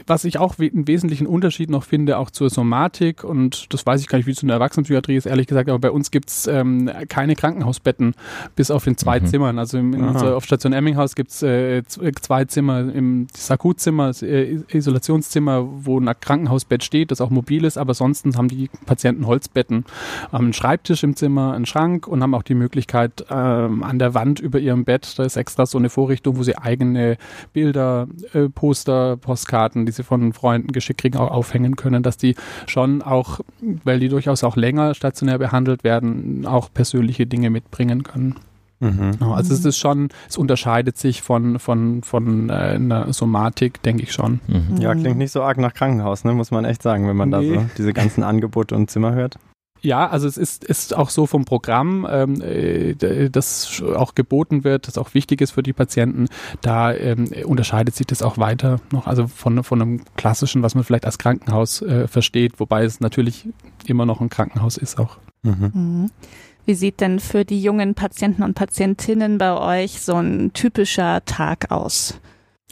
was 0.06 0.24
ich 0.24 0.38
auch 0.38 0.58
einen 0.60 0.88
wesentlichen 0.88 1.28
Unterschied 1.28 1.70
noch 1.70 1.84
finde, 1.84 2.18
auch 2.18 2.32
zur 2.32 2.50
Somatik, 2.50 3.24
und 3.24 3.74
das 3.74 3.86
weiß 3.86 4.02
ich 4.02 4.08
gar 4.08 4.18
nicht, 4.18 4.28
wie 4.28 4.32
es 4.32 4.42
in 4.42 4.48
der 4.48 4.56
Erwachsenenpsychiatrie 4.56 5.16
ist, 5.16 5.26
ehrlich 5.26 5.48
gesagt, 5.48 5.70
aber 5.70 5.80
bei 5.80 5.92
uns 5.92 6.12
gibt's 6.12 6.48
ähm, 6.48 6.90
keine 7.10 7.36
Krankenhausbetten, 7.36 8.16
bis 8.56 8.72
auf 8.72 8.88
in 8.88 8.98
zwei 8.98 9.20
mhm. 9.20 9.26
Zimmern. 9.26 9.60
Also 9.60 9.78
im, 9.78 9.94
unser, 9.94 10.36
auf 10.36 10.46
Station 10.46 10.74
Emminghaus 10.74 11.16
gibt's 11.16 11.42
äh, 11.44 11.84
zwei 11.86 12.46
Zimmer, 12.46 12.80
im 12.94 13.28
Sakutzimmer, 13.36 14.08
das 14.08 14.22
äh, 14.22 14.60
Isolationszimmer, 14.70 15.68
wo 15.86 16.00
ein 16.00 16.10
Krankenhausbett 16.20 16.84
steht, 16.84 17.12
das 17.12 17.22
auch 17.22 17.30
mobil 17.30 17.66
ist, 17.66 17.78
aber 17.78 17.94
sonst 17.94 18.26
haben 18.36 18.48
die 18.48 18.70
Patienten 18.86 19.28
Holzbetten, 19.28 19.86
haben 20.32 20.46
einen 20.46 20.54
Schreibtisch 20.54 21.04
im 21.04 21.16
Zimmer, 21.16 21.54
einen 21.54 21.66
Schrank 21.66 22.08
und 22.08 22.24
haben 22.24 22.34
auch 22.34 22.44
die 22.44 22.56
Möglichkeit, 22.56 23.26
ähm, 23.30 23.84
an 23.84 24.00
der 24.00 24.14
Wand 24.14 24.40
über 24.40 24.60
ihrem 24.60 24.86
Bett, 24.86 25.18
da 25.18 25.24
ist 25.24 25.36
extra 25.36 25.66
so 25.66 25.78
eine 25.78 25.90
Vorrichtung, 25.90 26.38
wo 26.38 26.44
sie 26.44 26.58
eigene 26.58 27.18
Bilder, 27.54 28.08
äh, 28.34 28.50
Poster, 28.50 28.97
Postkarten, 29.20 29.86
die 29.86 29.92
sie 29.92 30.04
von 30.04 30.34
Freunden 30.34 30.72
geschickt 30.72 31.02
kriegen, 31.02 31.18
auch 31.18 31.32
aufhängen 31.32 31.76
können, 31.76 32.04
dass 32.04 32.18
die 32.18 32.36
schon 32.68 33.02
auch, 33.02 33.40
weil 33.84 34.00
die 34.00 34.10
durchaus 34.10 34.44
auch 34.44 34.56
länger 34.56 34.94
stationär 34.94 35.38
behandelt 35.38 35.84
werden, 35.84 36.46
auch 36.46 36.70
persönliche 36.74 37.26
Dinge 37.26 37.50
mitbringen 37.50 38.04
können. 38.04 38.36
Mhm. 38.80 39.18
Also 39.22 39.54
es 39.54 39.66
ist 39.66 39.78
schon, 39.78 40.10
es 40.30 40.38
unterscheidet 40.38 40.98
sich 40.98 41.22
von, 41.22 41.58
von, 41.58 42.04
von 42.04 42.50
äh, 42.50 42.54
einer 42.54 43.12
Somatik, 43.12 43.82
denke 43.82 44.04
ich 44.04 44.12
schon. 44.12 44.40
Mhm. 44.48 44.78
Ja, 44.80 44.94
klingt 44.94 45.18
nicht 45.18 45.32
so 45.32 45.42
arg 45.42 45.58
nach 45.58 45.74
Krankenhaus, 45.74 46.24
ne, 46.24 46.34
muss 46.34 46.52
man 46.52 46.66
echt 46.66 46.84
sagen, 46.84 47.08
wenn 47.08 47.18
man 47.18 47.30
nee. 47.30 47.56
da 47.56 47.62
so 47.62 47.66
diese 47.78 47.94
ganzen 47.94 48.24
Angebote 48.24 48.76
und 48.76 48.92
Zimmer 48.92 49.14
hört. 49.14 49.40
Ja, 49.82 50.08
also 50.08 50.28
es 50.28 50.38
ist, 50.38 50.64
ist 50.64 50.96
auch 50.96 51.10
so 51.10 51.26
vom 51.26 51.46
Programm, 51.46 52.08
ähm, 52.10 52.42
äh, 52.42 53.30
das 53.30 53.82
auch 53.82 54.16
geboten 54.16 54.64
wird, 54.64 54.88
das 54.88 54.98
auch 54.98 55.14
wichtig 55.14 55.42
ist 55.42 55.52
für 55.52 55.64
die 55.64 55.74
Patienten. 55.74 56.28
Da 56.62 56.94
ähm, 56.94 57.30
unterscheidet 57.46 57.96
sich 57.96 58.08
das 58.08 58.22
auch 58.22 58.38
weiter 58.38 58.80
noch, 58.92 59.08
also 59.08 59.28
von, 59.28 59.64
von 59.64 59.82
einem 59.82 60.02
klassischen, 60.16 60.64
was 60.64 60.76
man 60.76 60.84
vielleicht 60.84 61.06
als 61.06 61.18
Krankenhaus 61.18 61.82
äh, 61.82 62.08
versteht, 62.08 62.60
wobei 62.60 62.84
es 62.84 63.00
natürlich 63.00 63.48
immer 63.86 64.06
noch 64.06 64.22
ein 64.22 64.30
Krankenhaus 64.30 64.78
ist 64.78 65.00
auch. 65.00 65.18
Mhm. 65.44 65.72
Mhm. 65.74 66.12
Wie 66.66 66.74
sieht 66.74 67.00
denn 67.00 67.20
für 67.20 67.46
die 67.46 67.62
jungen 67.62 67.96
Patienten 67.96 68.44
und 68.44 68.54
Patientinnen 68.54 69.38
bei 69.38 69.84
euch 69.84 70.02
so 70.02 70.16
ein 70.16 70.52
typischer 70.52 71.24
Tag 71.24 71.72
aus? 71.72 72.20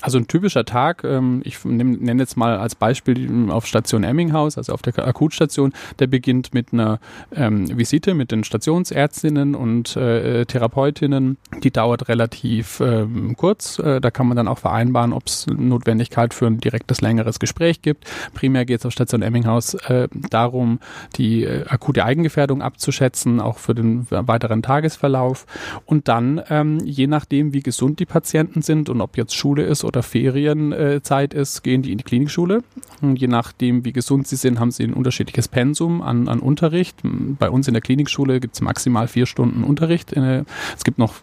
Also 0.01 0.17
ein 0.17 0.27
typischer 0.27 0.65
Tag, 0.65 1.05
ähm, 1.05 1.41
ich 1.45 1.63
nenne 1.63 2.21
jetzt 2.21 2.35
mal 2.35 2.57
als 2.57 2.75
Beispiel 2.75 3.49
auf 3.49 3.65
Station 3.65 4.03
Emminghaus, 4.03 4.57
also 4.57 4.73
auf 4.73 4.81
der 4.81 5.07
Akutstation, 5.07 5.71
der 5.99 6.07
beginnt 6.07 6.53
mit 6.53 6.73
einer 6.73 6.99
ähm, 7.33 7.77
Visite 7.77 8.13
mit 8.13 8.29
den 8.29 8.43
Stationsärztinnen 8.43 9.55
und 9.55 9.95
äh, 9.95 10.43
Therapeutinnen. 10.43 11.37
Die 11.63 11.71
dauert 11.71 12.09
relativ 12.09 12.81
ähm, 12.81 13.37
kurz. 13.37 13.79
Äh, 13.79 14.01
da 14.01 14.11
kann 14.11 14.27
man 14.27 14.35
dann 14.35 14.49
auch 14.49 14.57
vereinbaren, 14.57 15.13
ob 15.13 15.27
es 15.27 15.47
Notwendigkeit 15.47 16.33
für 16.33 16.47
ein 16.47 16.59
direktes 16.59 16.99
längeres 16.99 17.39
Gespräch 17.39 17.81
gibt. 17.81 18.03
Primär 18.33 18.65
geht 18.65 18.81
es 18.81 18.85
auf 18.85 18.91
Station 18.91 19.21
Emminghaus 19.21 19.75
äh, 19.75 20.09
darum, 20.29 20.79
die 21.15 21.47
akute 21.47 22.03
Eigengefährdung 22.03 22.61
abzuschätzen, 22.61 23.39
auch 23.39 23.59
für 23.59 23.73
den 23.73 24.07
weiteren 24.09 24.61
Tagesverlauf. 24.61 25.45
Und 25.85 26.09
dann, 26.09 26.41
ähm, 26.49 26.79
je 26.83 27.07
nachdem, 27.07 27.53
wie 27.53 27.61
gesund 27.61 27.99
die 27.99 28.05
Patienten 28.05 28.61
sind 28.61 28.89
und 28.89 28.99
ob 28.99 29.15
jetzt 29.15 29.33
Schule 29.33 29.63
ist 29.63 29.84
oder 29.85 30.03
Ferienzeit 30.03 31.33
ist, 31.33 31.63
gehen 31.63 31.81
die 31.81 31.91
in 31.91 31.97
die 31.97 32.03
Klinikschule. 32.03 32.63
Und 33.01 33.17
je 33.17 33.27
nachdem, 33.27 33.85
wie 33.85 33.93
gesund 33.93 34.27
sie 34.27 34.35
sind, 34.35 34.59
haben 34.59 34.71
sie 34.71 34.83
ein 34.83 34.93
unterschiedliches 34.93 35.47
Pensum 35.47 36.01
an, 36.01 36.27
an 36.27 36.39
Unterricht. 36.39 36.97
Bei 37.03 37.49
uns 37.49 37.67
in 37.67 37.73
der 37.73 37.81
Klinikschule 37.81 38.39
gibt 38.39 38.55
es 38.55 38.61
maximal 38.61 39.07
vier 39.07 39.25
Stunden 39.25 39.63
Unterricht. 39.63 40.13
Es 40.13 40.83
gibt 40.83 40.97
noch 40.97 41.15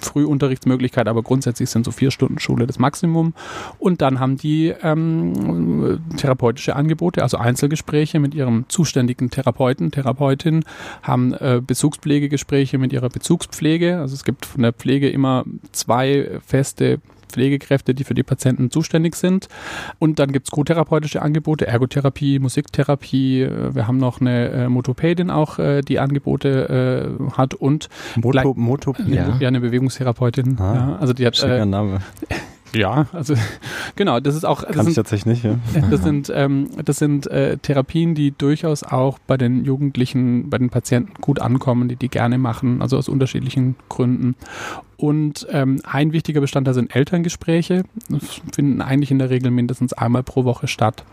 Frühunterrichtsmöglichkeit, 0.00 1.08
aber 1.08 1.22
grundsätzlich 1.22 1.70
sind 1.70 1.84
so 1.84 1.90
vier 1.90 2.10
Stunden 2.10 2.38
Schule 2.38 2.66
das 2.66 2.78
Maximum. 2.78 3.34
Und 3.78 4.00
dann 4.00 4.20
haben 4.20 4.36
die 4.36 4.72
ähm, 4.82 6.00
therapeutische 6.16 6.74
Angebote, 6.76 7.22
also 7.22 7.36
Einzelgespräche 7.36 8.18
mit 8.18 8.34
ihrem 8.34 8.64
zuständigen 8.68 9.30
Therapeuten, 9.30 9.90
Therapeutin, 9.90 10.64
haben 11.02 11.34
äh, 11.34 11.60
Bezugspflegegespräche 11.64 12.78
mit 12.78 12.92
ihrer 12.92 13.08
Bezugspflege. 13.08 13.98
Also 13.98 14.14
es 14.14 14.24
gibt 14.24 14.46
von 14.46 14.62
der 14.62 14.72
Pflege 14.72 15.08
immer 15.08 15.44
zwei 15.72 16.38
feste 16.44 17.00
Pflegekräfte, 17.28 17.94
die 17.94 18.04
für 18.04 18.14
die 18.14 18.22
Patienten 18.22 18.70
zuständig 18.70 19.14
sind. 19.14 19.48
Und 19.98 20.18
dann 20.18 20.32
gibt 20.32 20.48
es 20.48 20.50
co-therapeutische 20.50 21.22
Angebote, 21.22 21.66
Ergotherapie, 21.66 22.38
Musiktherapie. 22.38 23.42
Äh, 23.42 23.74
wir 23.74 23.86
haben 23.86 23.98
noch 23.98 24.20
eine 24.20 24.48
äh, 24.48 24.68
Motopädin 24.68 25.30
auch, 25.30 25.58
äh, 25.58 25.82
die 25.82 25.98
Angebote 25.98 27.18
äh, 27.28 27.32
hat 27.36 27.54
und 27.54 27.88
Moto, 28.16 28.54
Moto, 28.56 28.94
ja. 29.06 29.36
ja. 29.38 29.48
eine 29.48 29.60
Bewegungstherapeutin. 29.60 30.58
Ah, 30.58 30.74
ja, 30.74 30.96
also 31.00 31.12
die 31.12 31.26
hat 31.26 31.42
äh, 31.42 31.64
Name. 31.64 32.00
Ja, 32.74 33.06
also 33.12 33.34
genau, 33.96 34.20
das 34.20 34.34
ist 34.34 34.44
auch. 34.44 34.62
Das 34.62 34.74
Kann 34.74 34.84
sind, 34.84 34.90
ich 34.90 34.96
tatsächlich 34.96 35.42
nicht. 35.42 35.44
Ja. 35.44 35.58
Das 35.90 36.02
sind, 36.02 36.30
ähm, 36.34 36.70
das 36.84 36.96
sind 36.98 37.26
äh, 37.28 37.56
Therapien, 37.58 38.14
die 38.14 38.32
durchaus 38.32 38.82
auch 38.82 39.18
bei 39.20 39.36
den 39.36 39.64
Jugendlichen, 39.64 40.50
bei 40.50 40.58
den 40.58 40.70
Patienten 40.70 41.14
gut 41.20 41.40
ankommen, 41.40 41.88
die 41.88 41.96
die 41.96 42.08
gerne 42.08 42.38
machen, 42.38 42.82
also 42.82 42.98
aus 42.98 43.08
unterschiedlichen 43.08 43.76
Gründen. 43.88 44.34
Und 44.96 45.46
ähm, 45.50 45.80
ein 45.84 46.12
wichtiger 46.12 46.40
Bestandteil 46.40 46.74
sind 46.74 46.94
Elterngespräche. 46.94 47.84
Das 48.08 48.40
finden 48.52 48.82
eigentlich 48.82 49.10
in 49.10 49.18
der 49.18 49.30
Regel 49.30 49.50
mindestens 49.50 49.92
einmal 49.92 50.22
pro 50.22 50.44
Woche 50.44 50.68
statt. 50.68 51.04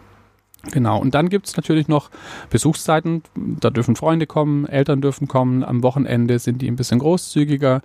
Genau, 0.71 1.00
und 1.00 1.13
dann 1.13 1.29
gibt 1.29 1.47
es 1.47 1.55
natürlich 1.57 1.88
noch 1.88 2.09
Besuchszeiten, 2.50 3.24
da 3.35 3.69
dürfen 3.69 3.95
Freunde 3.95 4.25
kommen, 4.25 4.65
Eltern 4.65 5.01
dürfen 5.01 5.27
kommen, 5.27 5.63
am 5.63 5.83
Wochenende 5.83 6.39
sind 6.39 6.62
die 6.62 6.67
ein 6.67 6.75
bisschen 6.75 7.00
großzügiger. 7.00 7.81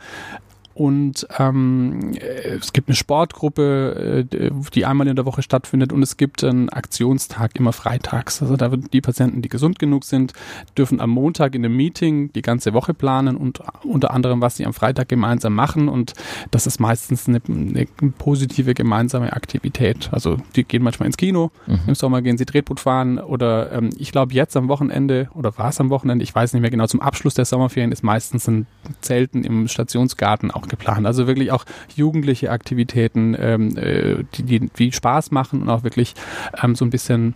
Und 0.81 1.27
ähm, 1.39 2.15
es 2.59 2.73
gibt 2.73 2.89
eine 2.89 2.97
Sportgruppe, 2.97 4.27
äh, 4.33 4.51
die 4.73 4.87
einmal 4.87 5.09
in 5.09 5.17
der 5.17 5.27
Woche 5.27 5.43
stattfindet 5.43 5.93
und 5.93 6.03
es 6.03 6.17
gibt 6.17 6.43
einen 6.43 6.71
Aktionstag 6.71 7.55
immer 7.57 7.75
freitags. 7.75 8.41
Also 8.41 8.57
da 8.57 8.71
wird 8.71 8.91
die 8.95 9.03
Patienten, 9.03 9.43
die 9.43 9.51
gesund 9.51 9.79
genug 9.79 10.05
sind, 10.05 10.33
dürfen 10.79 10.99
am 10.99 11.11
Montag 11.11 11.55
in 11.55 11.67
einem 11.67 11.77
Meeting 11.77 12.33
die 12.33 12.41
ganze 12.41 12.73
Woche 12.73 12.95
planen 12.95 13.37
und 13.37 13.61
unter 13.85 14.11
anderem, 14.11 14.41
was 14.41 14.57
sie 14.57 14.65
am 14.65 14.73
Freitag 14.73 15.11
gemeinsam 15.11 15.55
machen. 15.55 15.91
Und 15.91 16.15
das 16.51 16.67
ist 16.67 16.81
meistens 16.81 17.29
eine, 17.29 17.43
eine 17.47 17.87
positive 18.17 18.73
gemeinsame 18.73 19.35
Aktivität. 19.35 20.09
Also 20.13 20.39
die 20.57 20.65
gehen 20.65 20.83
manchmal 20.83 21.09
ins 21.09 21.19
Kino, 21.19 21.51
mhm. 21.67 21.81
im 21.89 21.95
Sommer 21.95 22.23
gehen 22.23 22.39
sie 22.39 22.47
Tretboot 22.47 22.81
fahren 22.81 23.19
oder 23.19 23.71
ähm, 23.73 23.91
ich 23.99 24.13
glaube 24.13 24.33
jetzt 24.33 24.57
am 24.57 24.69
Wochenende 24.69 25.29
oder 25.35 25.59
war 25.59 25.69
es 25.69 25.79
am 25.79 25.91
Wochenende, 25.91 26.23
ich 26.23 26.35
weiß 26.35 26.55
nicht 26.55 26.63
mehr 26.63 26.71
genau, 26.71 26.87
zum 26.87 27.03
Abschluss 27.03 27.35
der 27.35 27.45
Sommerferien 27.45 27.93
ist 27.93 28.03
meistens 28.03 28.49
ein 28.49 28.67
Zelten 29.03 29.45
im 29.45 29.69
Stationsgarten 29.69 30.51
auch 30.51 30.70
geplant. 30.71 31.07
Also 31.07 31.27
wirklich 31.27 31.53
auch 31.53 31.65
jugendliche 31.95 32.51
Aktivitäten, 32.51 33.37
ähm, 33.39 33.77
äh, 33.77 34.25
die, 34.35 34.43
die, 34.43 34.71
die 34.71 34.93
Spaß 34.93 35.31
machen 35.31 35.61
und 35.63 35.69
auch 35.69 35.83
wirklich 35.83 36.15
ähm, 36.63 36.75
so 36.75 36.85
ein 36.85 36.91
bisschen 36.91 37.35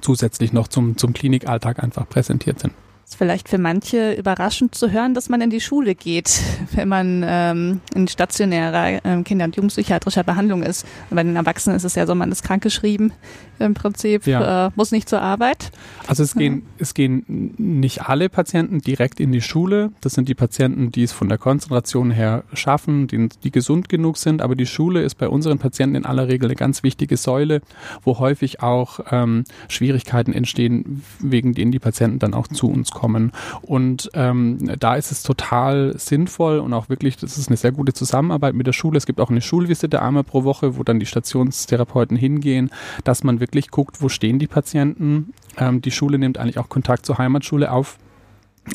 zusätzlich 0.00 0.54
noch 0.54 0.68
zum, 0.68 0.96
zum 0.96 1.12
Klinikalltag 1.12 1.82
einfach 1.82 2.08
präsentiert 2.08 2.58
sind 2.58 2.72
ist 3.04 3.16
vielleicht 3.16 3.48
für 3.48 3.58
manche 3.58 4.12
überraschend 4.12 4.74
zu 4.74 4.90
hören, 4.90 5.14
dass 5.14 5.28
man 5.28 5.40
in 5.40 5.50
die 5.50 5.60
Schule 5.60 5.94
geht, 5.94 6.40
wenn 6.72 6.88
man 6.88 7.24
ähm, 7.26 7.80
in 7.94 8.08
stationärer 8.08 9.04
ähm, 9.04 9.24
Kinder- 9.24 9.44
und 9.44 9.56
Jugendpsychiatrischer 9.56 10.24
Behandlung 10.24 10.62
ist. 10.62 10.86
Und 11.10 11.16
bei 11.16 11.22
den 11.22 11.36
Erwachsenen 11.36 11.76
ist 11.76 11.84
es 11.84 11.94
ja 11.94 12.06
so, 12.06 12.14
man 12.14 12.32
ist 12.32 12.42
krankgeschrieben 12.42 13.12
im 13.58 13.74
Prinzip, 13.74 14.26
ja. 14.26 14.66
äh, 14.66 14.70
muss 14.74 14.92
nicht 14.92 15.08
zur 15.08 15.20
Arbeit. 15.20 15.70
Also 16.06 16.22
es 16.22 16.34
gehen, 16.34 16.62
ja. 16.62 16.62
es 16.78 16.94
gehen 16.94 17.54
nicht 17.58 18.08
alle 18.08 18.28
Patienten 18.28 18.80
direkt 18.80 19.20
in 19.20 19.32
die 19.32 19.40
Schule. 19.40 19.92
Das 20.00 20.14
sind 20.14 20.28
die 20.28 20.34
Patienten, 20.34 20.90
die 20.90 21.04
es 21.04 21.12
von 21.12 21.28
der 21.28 21.38
Konzentration 21.38 22.10
her 22.10 22.44
schaffen, 22.52 23.06
die, 23.06 23.28
die 23.28 23.50
gesund 23.50 23.88
genug 23.88 24.16
sind. 24.16 24.42
Aber 24.42 24.56
die 24.56 24.66
Schule 24.66 25.02
ist 25.02 25.16
bei 25.16 25.28
unseren 25.28 25.58
Patienten 25.58 25.96
in 25.96 26.06
aller 26.06 26.28
Regel 26.28 26.48
eine 26.48 26.56
ganz 26.56 26.82
wichtige 26.82 27.16
Säule, 27.16 27.60
wo 28.02 28.18
häufig 28.18 28.62
auch 28.62 29.00
ähm, 29.10 29.44
Schwierigkeiten 29.68 30.32
entstehen, 30.32 31.02
wegen 31.20 31.54
denen 31.54 31.72
die 31.72 31.78
Patienten 31.78 32.18
dann 32.18 32.34
auch 32.34 32.48
zu 32.48 32.68
uns 32.68 32.91
kommen. 32.92 33.32
Und 33.62 34.10
ähm, 34.14 34.58
da 34.78 34.96
ist 34.96 35.12
es 35.12 35.22
total 35.22 35.94
sinnvoll 35.98 36.58
und 36.58 36.72
auch 36.72 36.88
wirklich, 36.88 37.16
das 37.16 37.38
ist 37.38 37.48
eine 37.48 37.56
sehr 37.56 37.72
gute 37.72 37.92
Zusammenarbeit 37.92 38.54
mit 38.54 38.66
der 38.66 38.72
Schule. 38.72 38.98
Es 38.98 39.06
gibt 39.06 39.20
auch 39.20 39.30
eine 39.30 39.40
Schulvisite 39.40 40.02
einmal 40.02 40.24
pro 40.24 40.44
Woche, 40.44 40.76
wo 40.76 40.82
dann 40.82 41.00
die 41.00 41.06
Stationstherapeuten 41.06 42.16
hingehen, 42.16 42.70
dass 43.04 43.24
man 43.24 43.40
wirklich 43.40 43.70
guckt, 43.70 44.00
wo 44.00 44.08
stehen 44.08 44.38
die 44.38 44.46
Patienten. 44.46 45.32
Ähm, 45.58 45.82
die 45.82 45.90
Schule 45.90 46.18
nimmt 46.18 46.38
eigentlich 46.38 46.58
auch 46.58 46.68
Kontakt 46.68 47.06
zur 47.06 47.18
Heimatschule 47.18 47.70
auf 47.70 47.98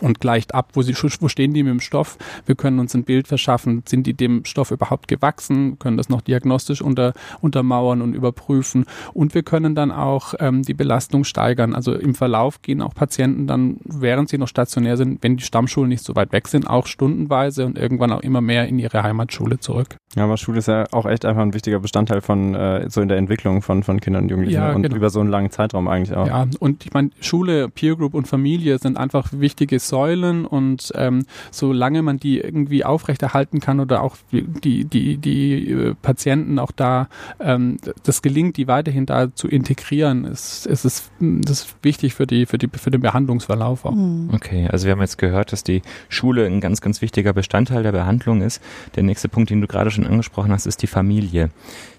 und 0.02 0.20
gleicht 0.20 0.54
ab, 0.54 0.72
wo, 0.74 0.82
sie, 0.82 0.94
wo 0.94 1.28
stehen 1.28 1.54
die 1.54 1.64
mit 1.64 1.72
dem 1.72 1.80
Stoff. 1.80 2.18
Wir 2.46 2.56
können 2.56 2.80
uns 2.80 2.94
ein 2.94 3.04
Bild 3.04 3.28
verschaffen, 3.28 3.84
sind 3.88 4.06
die 4.06 4.14
dem 4.14 4.46
Stoff 4.46 4.72
überhaupt 4.72 5.08
gewachsen, 5.08 5.80
können 5.80 5.98
das 5.98 6.10
noch 6.10 6.22
diagnostisch 6.22 6.82
unter, 6.82 7.14
untermauern 7.42 8.02
und 8.02 8.14
überprüfen. 8.14 8.86
Und 9.14 9.34
wir 9.34 9.44
können 9.44 9.76
dann 9.76 9.92
auch 9.92 10.34
ähm, 10.40 10.64
die 10.64 10.74
Belastung 10.74 11.24
steigern. 11.24 11.74
Also 11.74 11.94
im 11.94 12.16
Verlauf 12.16 12.62
gehen 12.62 12.82
auch 12.82 12.94
Patienten 12.94 13.48
dann, 13.48 13.78
während 13.86 14.30
sie 14.30 14.38
noch 14.38 14.48
stationär 14.48 14.98
sind, 14.98 15.24
wenn 15.24 15.38
die 15.38 15.44
Stammschulen 15.44 15.90
nicht 15.90 16.04
so 16.04 16.16
weit 16.16 16.32
weg 16.32 16.48
sind, 16.48 16.68
auch 16.68 16.88
stundenweise 16.88 17.66
und 17.66 17.78
irgendwann 17.78 18.12
auch 18.12 18.22
immer 18.22 18.42
mehr 18.42 18.68
in 18.68 18.80
ihre 18.80 19.04
Heimatschule 19.04 19.60
zurück. 19.60 19.98
Ja, 20.18 20.24
aber 20.24 20.38
Schule 20.38 20.58
ist 20.58 20.68
ja 20.68 20.86
auch 20.92 21.06
echt 21.06 21.26
einfach 21.26 21.44
ein 21.44 21.54
wichtiger 21.54 21.80
Bestandteil 21.80 22.22
von 22.22 22.56
äh, 22.56 22.90
so 22.90 23.02
in 23.02 23.08
der 23.08 23.18
Entwicklung 23.18 23.62
von, 23.62 23.84
von 23.84 24.00
Kindern 24.00 24.24
und 24.24 24.30
Jugendlichen 24.30 24.60
ja, 24.60 24.74
und 24.74 24.82
genau. 24.82 24.96
über 24.96 25.12
so 25.12 25.20
einen 25.20 25.30
langen 25.30 25.52
Zeitraum 25.52 25.88
eigentlich 25.88 26.18
auch. 26.18 26.26
Ja, 26.26 26.48
und 26.60 26.86
ich 26.86 26.94
meine, 26.94 27.12
Schule, 27.22 27.70
Peer 27.70 27.96
Group 27.96 28.16
und 28.16 28.28
Familie 28.28 28.80
sind 28.80 28.98
einfach 28.98 29.30
wichtige 29.32 29.78
Säulen 29.78 30.48
und 30.48 30.92
ähm, 30.96 31.26
solange 31.52 32.02
man 32.02 32.18
die 32.18 32.40
irgendwie 32.40 32.84
aufrechterhalten 32.84 33.60
kann 33.60 33.80
oder 33.80 34.02
auch 34.02 34.18
die, 34.32 34.86
die, 34.86 35.18
die 35.18 35.72
äh, 35.72 35.94
Patienten 36.02 36.58
auch 36.58 36.72
da 36.72 37.10
ähm, 37.40 37.78
das 38.04 38.24
gelingt, 38.24 38.58
die 38.58 38.68
weiterhin 38.68 39.06
da 39.06 39.34
zu 39.36 39.48
integrieren, 39.48 40.26
ist, 40.26 40.66
ist 40.66 40.84
es 40.84 41.12
das 41.20 41.62
ist 41.62 41.76
wichtig 41.84 42.16
für 42.16 42.26
die, 42.26 42.48
für 42.48 42.58
die, 42.58 42.70
für 42.74 42.90
den 42.90 43.02
Behandlungsverlauf 43.02 43.86
auch. 43.86 43.94
Mhm. 43.94 44.32
Okay, 44.34 44.68
also 44.72 44.86
wir 44.86 44.94
haben 44.94 45.02
jetzt 45.02 45.20
gehört, 45.20 45.52
dass 45.52 45.64
die 45.64 45.84
Schule 46.10 46.48
ein 46.48 46.60
ganz, 46.60 46.82
ganz 46.82 47.04
wichtiger 47.04 47.34
Bestandteil 47.34 47.84
der 47.84 47.92
Behandlung 47.92 48.42
ist. 48.42 48.64
Der 48.96 49.04
nächste 49.04 49.30
Punkt, 49.30 49.52
den 49.52 49.62
du 49.62 49.68
gerade 49.68 49.92
schon 49.92 50.07
angesprochen 50.08 50.52
hast, 50.52 50.66
ist 50.66 50.82
die 50.82 50.88
Familie. 50.88 51.50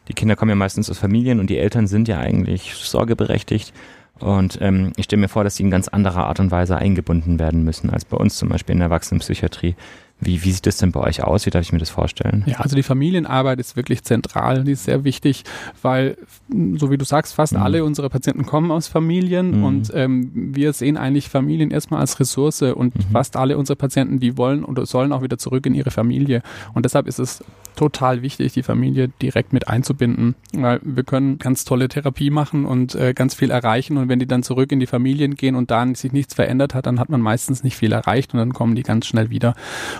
Die 0.08 0.14
Kinder 0.14 0.36
kommen 0.36 0.50
ja 0.50 0.54
meistens 0.54 0.90
aus 0.90 0.98
Familien 0.98 1.40
und 1.40 1.50
die 1.50 1.58
Eltern 1.58 1.86
sind 1.86 2.08
ja 2.08 2.18
eigentlich 2.18 2.74
sorgeberechtigt. 2.74 3.72
Und 4.18 4.58
ähm, 4.60 4.92
ich 4.96 5.04
stelle 5.04 5.20
mir 5.20 5.28
vor, 5.28 5.44
dass 5.44 5.56
sie 5.56 5.62
in 5.62 5.70
ganz 5.70 5.88
anderer 5.88 6.26
Art 6.26 6.40
und 6.40 6.50
Weise 6.50 6.76
eingebunden 6.76 7.38
werden 7.38 7.62
müssen 7.62 7.90
als 7.90 8.04
bei 8.04 8.16
uns 8.16 8.36
zum 8.36 8.48
Beispiel 8.48 8.72
in 8.72 8.78
der 8.80 8.86
Erwachsenenpsychiatrie. 8.86 9.76
Wie, 10.20 10.42
wie 10.44 10.50
sieht 10.50 10.66
das 10.66 10.78
denn 10.78 10.90
bei 10.90 11.00
euch 11.00 11.22
aus? 11.22 11.46
Wie 11.46 11.50
darf 11.50 11.62
ich 11.62 11.72
mir 11.72 11.78
das 11.78 11.90
vorstellen? 11.90 12.42
Ja, 12.46 12.58
also 12.58 12.74
die 12.74 12.82
Familienarbeit 12.82 13.60
ist 13.60 13.76
wirklich 13.76 14.02
zentral, 14.02 14.64
die 14.64 14.72
ist 14.72 14.84
sehr 14.84 15.04
wichtig, 15.04 15.44
weil, 15.80 16.16
so 16.48 16.90
wie 16.90 16.98
du 16.98 17.04
sagst, 17.04 17.34
fast 17.34 17.52
mhm. 17.52 17.62
alle 17.62 17.84
unsere 17.84 18.10
Patienten 18.10 18.44
kommen 18.44 18.70
aus 18.70 18.88
Familien 18.88 19.58
mhm. 19.58 19.64
und 19.64 19.92
ähm, 19.94 20.30
wir 20.34 20.72
sehen 20.72 20.96
eigentlich 20.96 21.28
Familien 21.28 21.70
erstmal 21.70 22.00
als 22.00 22.18
Ressource 22.18 22.62
und 22.62 22.96
mhm. 22.96 23.12
fast 23.12 23.36
alle 23.36 23.56
unsere 23.56 23.76
Patienten, 23.76 24.18
die 24.18 24.36
wollen 24.36 24.64
oder 24.64 24.86
sollen 24.86 25.12
auch 25.12 25.22
wieder 25.22 25.38
zurück 25.38 25.66
in 25.66 25.74
ihre 25.74 25.90
Familie. 25.90 26.42
Und 26.74 26.84
deshalb 26.84 27.06
ist 27.06 27.20
es 27.20 27.44
total 27.78 28.22
wichtig, 28.22 28.52
die 28.54 28.64
Familie 28.64 29.08
direkt 29.22 29.52
mit 29.52 29.68
einzubinden, 29.68 30.34
weil 30.52 30.80
wir 30.82 31.04
können 31.04 31.38
ganz 31.38 31.64
tolle 31.64 31.88
Therapie 31.88 32.30
machen 32.30 32.64
und 32.64 32.96
äh, 32.96 33.14
ganz 33.14 33.34
viel 33.34 33.52
erreichen 33.52 33.96
und 33.98 34.08
wenn 34.08 34.18
die 34.18 34.26
dann 34.26 34.42
zurück 34.42 34.72
in 34.72 34.80
die 34.80 34.86
Familien 34.86 35.36
gehen 35.36 35.54
und 35.54 35.70
da 35.70 35.86
sich 35.94 36.12
nichts 36.12 36.34
verändert 36.34 36.74
hat, 36.74 36.86
dann 36.86 36.98
hat 36.98 37.08
man 37.08 37.20
meistens 37.20 37.62
nicht 37.62 37.76
viel 37.76 37.92
erreicht 37.92 38.34
und 38.34 38.40
dann 38.40 38.52
kommen 38.52 38.74
die 38.74 38.82
ganz 38.82 39.06
schnell 39.06 39.30
wieder. 39.30 39.54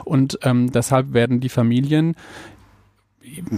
Und 0.09 0.39
ähm, 0.43 0.73
deshalb 0.73 1.13
werden 1.13 1.41
die 1.41 1.49
Familien 1.49 2.17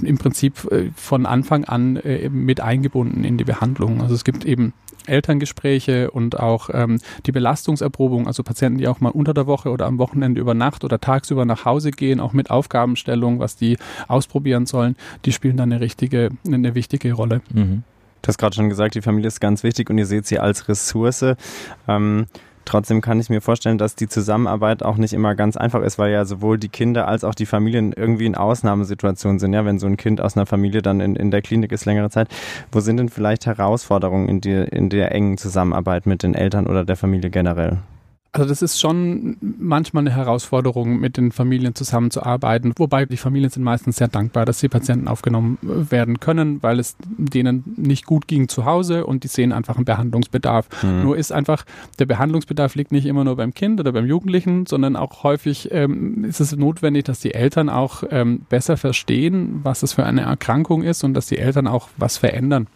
im 0.03 0.19
Prinzip 0.19 0.65
äh, 0.71 0.91
von 0.95 1.27
Anfang 1.27 1.65
an 1.65 1.97
äh, 1.97 2.29
mit 2.29 2.61
eingebunden 2.61 3.25
in 3.25 3.39
die 3.39 3.45
Behandlung. 3.45 4.03
Also 4.03 4.15
es 4.15 4.25
gibt 4.25 4.45
eben 4.45 4.73
Elterngespräche 5.07 6.11
und 6.11 6.39
auch 6.39 6.71
ähm, 6.73 6.99
die 7.27 7.33
Belastungserprobung, 7.33 8.27
also 8.27 8.43
Patienten, 8.43 8.79
die 8.79 8.89
auch 8.89 9.01
mal 9.01 9.11
unter 9.11 9.33
der 9.33 9.47
Woche 9.47 9.71
oder 9.71 9.87
am 9.87 9.99
Wochenende 9.99 10.41
über 10.41 10.55
Nacht 10.55 10.85
oder 10.85 11.01
tagsüber 11.01 11.45
nach 11.45 11.65
Hause 11.65 11.91
gehen, 11.91 12.21
auch 12.21 12.33
mit 12.33 12.51
Aufgabenstellung, 12.51 13.39
was 13.39 13.57
die 13.57 13.79
ausprobieren 14.09 14.67
sollen, 14.67 14.97
die 15.25 15.33
spielen 15.33 15.57
dann 15.57 15.73
eine 15.73 15.81
richtige, 15.81 16.31
eine 16.47 16.75
wichtige 16.75 17.13
Rolle. 17.13 17.41
Mhm. 17.53 17.85
Du 18.23 18.29
hast 18.29 18.39
gerade 18.39 18.55
schon 18.55 18.69
gesagt, 18.69 18.95
die 18.95 19.03
Familie 19.03 19.29
ist 19.29 19.41
ganz 19.41 19.63
wichtig 19.63 19.89
und 19.89 19.97
ihr 19.97 20.05
seht 20.05 20.27
sie 20.27 20.39
als 20.39 20.69
Ressource. 20.69 21.25
Ähm, 21.89 22.27
Trotzdem 22.65 23.01
kann 23.01 23.19
ich 23.19 23.31
mir 23.31 23.41
vorstellen, 23.41 23.79
dass 23.79 23.97
die 23.97 24.09
Zusammenarbeit 24.09 24.83
auch 24.83 24.97
nicht 24.97 25.13
immer 25.13 25.35
ganz 25.35 25.57
einfach 25.57 25.83
ist, 25.83 25.99
weil 25.99 26.13
ja 26.13 26.25
sowohl 26.25 26.59
die 26.59 26.69
Kinder 26.69 27.09
als 27.09 27.25
auch 27.25 27.35
die 27.35 27.47
Familien 27.47 27.93
irgendwie 27.93 28.27
in 28.27 28.35
Ausnahmesituationen 28.35 29.39
sind. 29.39 29.53
Ja, 29.53 29.65
wenn 29.65 29.79
so 29.79 29.87
ein 29.87 29.97
Kind 29.97 30.21
aus 30.21 30.37
einer 30.37 30.47
Familie 30.47 30.83
dann 30.83 31.01
in, 31.01 31.17
in 31.17 31.31
der 31.31 31.43
Klinik 31.43 31.73
ist 31.73 31.85
längere 31.85 32.11
Zeit. 32.11 32.29
Wo 32.71 32.81
sind 32.81 32.99
denn 32.99 33.09
vielleicht 33.09 33.47
Herausforderungen 33.47 34.29
in, 34.29 34.41
die, 34.41 34.53
in 34.53 34.89
der 34.89 35.13
engen 35.13 35.39
Zusammenarbeit 35.39 36.07
mit 36.07 36.23
den 36.23 36.35
Eltern 36.35 36.67
oder 36.67 36.85
der 36.85 36.97
Familie 36.97 37.31
generell? 37.31 37.79
Also 38.33 38.49
das 38.49 38.63
ist 38.63 38.79
schon 38.79 39.37
manchmal 39.41 40.03
eine 40.03 40.15
Herausforderung, 40.15 41.01
mit 41.01 41.17
den 41.17 41.33
Familien 41.33 41.75
zusammenzuarbeiten, 41.75 42.73
wobei 42.77 43.05
die 43.05 43.17
Familien 43.17 43.51
sind 43.51 43.65
meistens 43.65 43.97
sehr 43.97 44.07
dankbar, 44.07 44.45
dass 44.45 44.61
die 44.61 44.69
Patienten 44.69 45.09
aufgenommen 45.09 45.59
äh, 45.63 45.91
werden 45.91 46.21
können, 46.21 46.63
weil 46.63 46.79
es 46.79 46.97
denen 47.01 47.65
nicht 47.77 48.07
gut 48.07 48.29
ging 48.29 48.49
zu 48.49 48.65
Hause 48.65 49.05
und 49.05 49.25
die 49.25 49.29
sehen 49.29 49.53
einfach 49.53 49.77
einen 49.77 49.85
Behandlungsbedarf. 49.85 50.69
Mhm. 50.83 51.03
Nur 51.03 51.17
ist 51.17 51.33
einfach, 51.33 51.65
der 51.99 52.07
Behandlungsbedarf 52.07 52.77
liegt 52.77 52.93
nicht 52.93 53.07
immer 53.07 53.25
nur 53.25 53.35
beim 53.35 53.53
Kind 53.53 53.81
oder 53.81 53.91
beim 53.91 54.07
Jugendlichen, 54.07 54.67
sondern 54.67 54.95
auch 54.95 55.25
häufig 55.25 55.69
ähm, 55.73 56.25
ist 56.25 56.39
es 56.39 56.55
notwendig, 56.55 57.05
dass 57.05 57.19
die 57.19 57.35
Eltern 57.35 57.69
auch 57.69 58.05
ähm, 58.11 58.43
besser 58.49 58.77
verstehen, 58.77 59.61
was 59.65 59.83
es 59.83 59.95
für 59.95 60.05
eine 60.05 60.21
Erkrankung 60.21 60.85
ist 60.85 61.03
und 61.03 61.15
dass 61.15 61.27
die 61.27 61.39
Eltern 61.39 61.67
auch 61.67 61.89
was 61.97 62.17
verändern. 62.17 62.69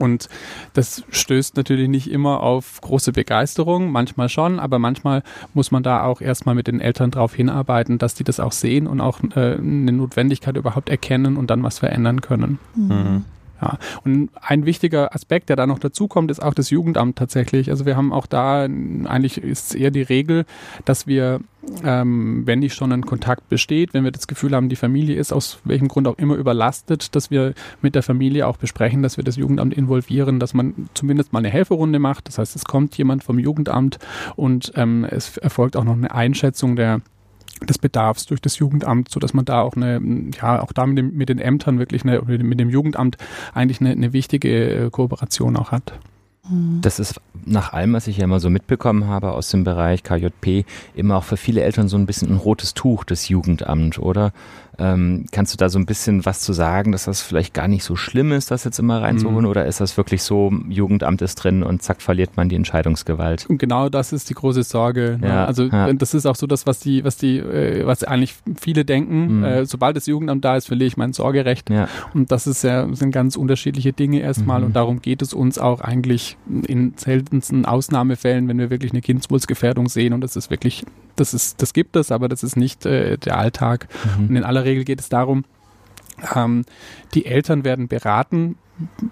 Und 0.00 0.28
das 0.72 1.04
stößt 1.10 1.56
natürlich 1.56 1.88
nicht 1.88 2.10
immer 2.10 2.42
auf 2.42 2.80
große 2.80 3.12
Begeisterung, 3.12 3.92
manchmal 3.92 4.30
schon, 4.30 4.58
aber 4.58 4.78
manchmal 4.78 5.22
muss 5.52 5.70
man 5.70 5.82
da 5.82 6.04
auch 6.04 6.22
erstmal 6.22 6.54
mit 6.54 6.66
den 6.66 6.80
Eltern 6.80 7.10
darauf 7.10 7.34
hinarbeiten, 7.34 7.98
dass 7.98 8.14
die 8.14 8.24
das 8.24 8.40
auch 8.40 8.52
sehen 8.52 8.86
und 8.86 9.02
auch 9.02 9.20
äh, 9.36 9.56
eine 9.56 9.92
Notwendigkeit 9.92 10.56
überhaupt 10.56 10.88
erkennen 10.88 11.36
und 11.36 11.50
dann 11.50 11.62
was 11.62 11.80
verändern 11.80 12.22
können. 12.22 12.58
Mhm. 12.74 13.24
Ja, 13.60 13.78
und 14.04 14.30
ein 14.40 14.64
wichtiger 14.64 15.14
Aspekt, 15.14 15.50
der 15.50 15.56
da 15.56 15.66
noch 15.66 15.78
dazu 15.78 16.08
kommt, 16.08 16.30
ist 16.30 16.42
auch 16.42 16.54
das 16.54 16.70
Jugendamt 16.70 17.16
tatsächlich. 17.16 17.70
Also 17.70 17.84
wir 17.84 17.96
haben 17.96 18.12
auch 18.12 18.26
da, 18.26 18.62
eigentlich 18.62 19.38
ist 19.38 19.74
eher 19.74 19.90
die 19.90 20.02
Regel, 20.02 20.46
dass 20.86 21.06
wir, 21.06 21.40
ähm, 21.84 22.46
wenn 22.46 22.60
nicht 22.60 22.74
schon 22.74 22.90
ein 22.92 23.04
Kontakt 23.04 23.48
besteht, 23.50 23.92
wenn 23.92 24.04
wir 24.04 24.12
das 24.12 24.26
Gefühl 24.26 24.54
haben, 24.54 24.70
die 24.70 24.76
Familie 24.76 25.16
ist 25.16 25.32
aus 25.32 25.58
welchem 25.64 25.88
Grund 25.88 26.08
auch 26.08 26.16
immer 26.16 26.36
überlastet, 26.36 27.14
dass 27.14 27.30
wir 27.30 27.52
mit 27.82 27.94
der 27.94 28.02
Familie 28.02 28.46
auch 28.46 28.56
besprechen, 28.56 29.02
dass 29.02 29.18
wir 29.18 29.24
das 29.24 29.36
Jugendamt 29.36 29.74
involvieren, 29.74 30.40
dass 30.40 30.54
man 30.54 30.88
zumindest 30.94 31.34
mal 31.34 31.40
eine 31.40 31.50
Helferunde 31.50 31.98
macht. 31.98 32.28
Das 32.28 32.38
heißt, 32.38 32.56
es 32.56 32.64
kommt 32.64 32.96
jemand 32.96 33.24
vom 33.24 33.38
Jugendamt 33.38 33.98
und 34.36 34.72
ähm, 34.76 35.04
es 35.04 35.36
erfolgt 35.36 35.76
auch 35.76 35.84
noch 35.84 35.94
eine 35.94 36.14
Einschätzung 36.14 36.76
der 36.76 37.02
des 37.68 37.78
Bedarfs 37.78 38.26
durch 38.26 38.40
das 38.40 38.58
Jugendamt, 38.58 39.10
so 39.10 39.20
dass 39.20 39.34
man 39.34 39.44
da 39.44 39.60
auch 39.62 39.74
eine, 39.74 40.00
ja, 40.40 40.62
auch 40.62 40.72
da 40.72 40.86
mit, 40.86 40.98
dem, 40.98 41.14
mit 41.16 41.28
den 41.28 41.38
Ämtern 41.38 41.78
wirklich 41.78 42.04
eine, 42.04 42.22
mit 42.22 42.60
dem 42.60 42.70
Jugendamt 42.70 43.16
eigentlich 43.54 43.80
eine, 43.80 43.90
eine 43.90 44.12
wichtige 44.12 44.86
äh, 44.86 44.90
Kooperation 44.90 45.56
auch 45.56 45.70
hat. 45.70 45.92
Mhm. 46.48 46.80
Das 46.80 46.98
ist 46.98 47.20
nach 47.44 47.72
allem, 47.72 47.92
was 47.92 48.06
ich 48.06 48.18
ja 48.18 48.24
immer 48.24 48.40
so 48.40 48.50
mitbekommen 48.50 49.06
habe 49.06 49.32
aus 49.32 49.50
dem 49.50 49.64
Bereich 49.64 50.02
KJP, 50.02 50.64
immer 50.94 51.16
auch 51.16 51.24
für 51.24 51.36
viele 51.36 51.62
Eltern 51.62 51.88
so 51.88 51.96
ein 51.96 52.06
bisschen 52.06 52.30
ein 52.30 52.36
rotes 52.36 52.74
Tuch, 52.74 53.04
das 53.04 53.28
Jugendamt, 53.28 53.98
oder? 53.98 54.32
Ähm, 54.80 55.26
kannst 55.30 55.52
du 55.52 55.58
da 55.58 55.68
so 55.68 55.78
ein 55.78 55.84
bisschen 55.84 56.24
was 56.24 56.40
zu 56.40 56.52
sagen, 56.52 56.92
dass 56.92 57.04
das 57.04 57.20
vielleicht 57.20 57.52
gar 57.52 57.68
nicht 57.68 57.84
so 57.84 57.96
schlimm 57.96 58.32
ist, 58.32 58.50
das 58.50 58.64
jetzt 58.64 58.78
immer 58.78 59.02
reinzuholen? 59.02 59.42
Mhm. 59.42 59.50
Oder 59.50 59.66
ist 59.66 59.80
das 59.80 59.96
wirklich 59.96 60.22
so, 60.22 60.50
Jugendamt 60.68 61.20
ist 61.20 61.36
drin 61.36 61.62
und 61.62 61.82
zack, 61.82 62.00
verliert 62.00 62.36
man 62.36 62.48
die 62.48 62.56
Entscheidungsgewalt? 62.56 63.46
Und 63.48 63.58
genau 63.58 63.90
das 63.90 64.12
ist 64.12 64.30
die 64.30 64.34
große 64.34 64.62
Sorge. 64.62 65.18
Ne? 65.20 65.28
Ja, 65.28 65.44
Also 65.44 65.64
ja. 65.64 65.92
das 65.92 66.14
ist 66.14 66.24
auch 66.24 66.36
so 66.36 66.46
das, 66.46 66.66
was 66.66 66.80
die, 66.80 67.04
was 67.04 67.16
die, 67.16 67.38
äh, 67.38 67.86
was 67.86 68.04
eigentlich 68.04 68.36
viele 68.58 68.84
denken. 68.86 69.38
Mhm. 69.38 69.44
Äh, 69.44 69.66
sobald 69.66 69.96
das 69.96 70.06
Jugendamt 70.06 70.44
da 70.44 70.56
ist, 70.56 70.66
verliere 70.66 70.88
ich 70.88 70.96
mein 70.96 71.12
Sorgerecht. 71.12 71.68
Ja. 71.68 71.88
Und 72.14 72.32
das 72.32 72.46
ist 72.46 72.64
ja, 72.64 72.88
sind 72.94 73.10
ganz 73.10 73.36
unterschiedliche 73.36 73.92
Dinge 73.92 74.20
erstmal. 74.20 74.60
Mhm. 74.60 74.66
Und 74.66 74.76
darum 74.76 75.02
geht 75.02 75.20
es 75.20 75.34
uns 75.34 75.58
auch 75.58 75.82
eigentlich 75.82 76.38
in 76.66 76.94
seltensten 76.96 77.66
Ausnahmefällen, 77.66 78.48
wenn 78.48 78.58
wir 78.58 78.70
wirklich 78.70 78.92
eine 78.92 79.02
Kindswohlsgefährdung 79.02 79.88
sehen. 79.88 80.14
Und 80.14 80.22
das 80.22 80.36
ist 80.36 80.50
wirklich, 80.50 80.86
das 81.16 81.34
ist, 81.34 81.60
das 81.60 81.74
gibt 81.74 81.96
es, 81.96 82.10
aber 82.10 82.28
das 82.28 82.42
ist 82.42 82.56
nicht 82.56 82.86
äh, 82.86 83.18
der 83.18 83.38
Alltag. 83.38 83.88
Mhm. 84.18 84.28
Und 84.28 84.36
in 84.36 84.44
aller 84.44 84.64
Regel 84.70 84.84
geht 84.84 85.00
es 85.00 85.08
darum, 85.08 85.44
ähm, 86.34 86.64
die 87.14 87.26
Eltern 87.26 87.64
werden 87.64 87.88
beraten, 87.88 88.56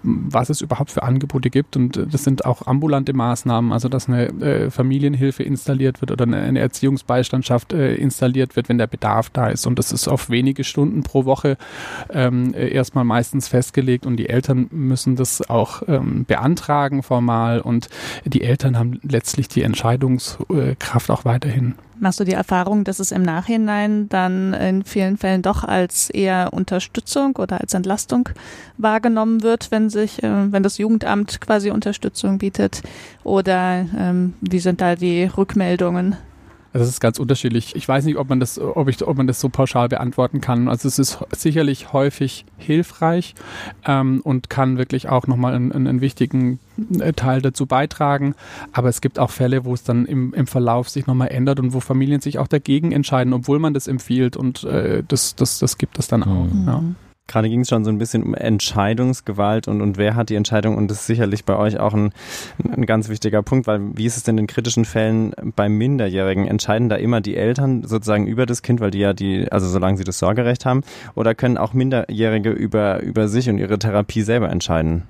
was 0.01 0.49
es 0.49 0.61
überhaupt 0.61 0.91
für 0.91 1.03
Angebote 1.03 1.49
gibt. 1.49 1.75
Und 1.75 2.07
das 2.11 2.23
sind 2.23 2.45
auch 2.45 2.65
ambulante 2.65 3.13
Maßnahmen, 3.13 3.71
also 3.71 3.87
dass 3.87 4.07
eine 4.07 4.27
äh, 4.41 4.71
Familienhilfe 4.71 5.43
installiert 5.43 6.01
wird 6.01 6.11
oder 6.11 6.23
eine, 6.23 6.37
eine 6.37 6.59
Erziehungsbeistandschaft 6.59 7.73
äh, 7.73 7.95
installiert 7.95 8.55
wird, 8.55 8.69
wenn 8.69 8.77
der 8.77 8.87
Bedarf 8.87 9.29
da 9.29 9.47
ist. 9.47 9.67
Und 9.67 9.77
das 9.77 9.91
ist 9.91 10.07
auf 10.07 10.29
wenige 10.29 10.63
Stunden 10.63 11.03
pro 11.03 11.25
Woche 11.25 11.57
ähm, 12.09 12.53
erstmal 12.55 13.03
meistens 13.03 13.47
festgelegt 13.47 14.05
und 14.07 14.17
die 14.17 14.29
Eltern 14.29 14.67
müssen 14.71 15.15
das 15.15 15.47
auch 15.47 15.83
ähm, 15.87 16.25
beantragen 16.25 17.03
formal 17.03 17.61
und 17.61 17.89
die 18.25 18.41
Eltern 18.41 18.77
haben 18.77 18.99
letztlich 19.03 19.47
die 19.49 19.61
Entscheidungskraft 19.61 21.11
auch 21.11 21.25
weiterhin. 21.25 21.75
Machst 22.01 22.19
du 22.19 22.23
die 22.23 22.33
Erfahrung, 22.33 22.85
dass 22.85 22.99
es 22.99 23.11
im 23.11 23.23
Nachhinein 23.23 24.07
dann 24.07 24.53
in 24.53 24.83
vielen 24.83 25.17
Fällen 25.17 25.41
doch 25.41 25.65
als 25.65 26.09
eher 26.09 26.53
Unterstützung 26.53 27.35
oder 27.35 27.59
als 27.59 27.73
Entlastung 27.73 28.29
wahrgenommen 28.77 29.43
wird, 29.43 29.69
wenn 29.71 29.89
sich, 29.89 30.23
äh, 30.23 30.51
wenn 30.51 30.63
das 30.63 30.77
Jugendamt 30.77 31.41
quasi 31.41 31.71
Unterstützung 31.71 32.37
bietet? 32.37 32.83
Oder 33.25 33.85
ähm, 33.97 34.33
wie 34.39 34.59
sind 34.59 34.79
da 34.79 34.95
die 34.95 35.25
Rückmeldungen? 35.25 36.15
Das 36.71 36.87
ist 36.87 36.99
ganz 36.99 37.19
unterschiedlich. 37.19 37.75
Ich 37.75 37.87
weiß 37.87 38.05
nicht, 38.05 38.17
ob 38.17 38.29
man 38.29 38.39
das, 38.39 38.59
ob 38.59 38.87
ich, 38.89 39.05
ob 39.05 39.17
man 39.17 39.25
das 39.25 39.39
so 39.39 39.49
pauschal 39.49 39.89
beantworten 39.89 40.39
kann. 40.39 40.67
Also 40.67 40.87
es 40.87 40.99
ist 40.99 41.19
sicherlich 41.35 41.93
häufig 41.93 42.45
hilfreich 42.57 43.33
ähm, 43.85 44.21
und 44.23 44.49
kann 44.49 44.77
wirklich 44.77 45.09
auch 45.09 45.25
nochmal 45.25 45.55
einen, 45.55 45.71
einen 45.71 46.01
wichtigen 46.01 46.59
äh, 46.99 47.13
Teil 47.13 47.41
dazu 47.41 47.65
beitragen. 47.65 48.35
Aber 48.71 48.89
es 48.89 49.01
gibt 49.01 49.17
auch 49.17 49.31
Fälle, 49.31 49.65
wo 49.65 49.73
es 49.73 49.83
dann 49.83 50.05
im, 50.05 50.33
im 50.33 50.45
Verlauf 50.45 50.89
sich 50.89 51.07
nochmal 51.07 51.29
ändert 51.29 51.59
und 51.59 51.73
wo 51.73 51.79
Familien 51.79 52.21
sich 52.21 52.37
auch 52.37 52.47
dagegen 52.47 52.91
entscheiden, 52.91 53.33
obwohl 53.33 53.59
man 53.59 53.73
das 53.73 53.87
empfiehlt. 53.87 54.37
Und 54.37 54.63
äh, 54.63 55.03
das, 55.07 55.35
das, 55.35 55.59
das 55.59 55.77
gibt 55.77 55.97
es 55.97 56.07
dann 56.07 56.23
auch. 56.23 56.45
Mhm. 56.45 56.67
Ja. 56.67 56.83
Gerade 57.29 57.47
ging 57.47 57.61
es 57.61 57.69
schon 57.69 57.85
so 57.85 57.91
ein 57.91 57.99
bisschen 57.99 58.23
um 58.23 58.33
Entscheidungsgewalt 58.33 59.67
und, 59.67 59.81
und 59.81 59.97
wer 59.97 60.15
hat 60.15 60.29
die 60.29 60.35
Entscheidung 60.35 60.77
und 60.77 60.89
das 60.89 61.01
ist 61.01 61.05
sicherlich 61.05 61.45
bei 61.45 61.55
euch 61.55 61.79
auch 61.79 61.93
ein, 61.93 62.11
ein 62.71 62.87
ganz 62.87 63.07
wichtiger 63.07 63.43
Punkt, 63.43 63.67
weil 63.67 63.81
wie 63.95 64.07
ist 64.07 64.17
es 64.17 64.23
denn 64.23 64.39
in 64.39 64.47
kritischen 64.47 64.83
Fällen 64.83 65.33
bei 65.55 65.69
Minderjährigen? 65.69 66.47
Entscheiden 66.47 66.89
da 66.89 66.95
immer 66.95 67.21
die 67.21 67.37
Eltern 67.37 67.83
sozusagen 67.83 68.25
über 68.25 68.47
das 68.47 68.63
Kind, 68.63 68.81
weil 68.81 68.89
die 68.89 68.97
ja 68.97 69.13
die, 69.13 69.51
also 69.51 69.67
solange 69.67 69.97
sie 69.97 70.03
das 70.03 70.17
Sorgerecht 70.17 70.65
haben, 70.65 70.81
oder 71.13 71.35
können 71.35 71.59
auch 71.59 71.73
Minderjährige 71.73 72.49
über, 72.49 73.03
über 73.03 73.27
sich 73.27 73.47
und 73.47 73.59
ihre 73.59 73.77
Therapie 73.77 74.23
selber 74.23 74.49
entscheiden? 74.49 75.03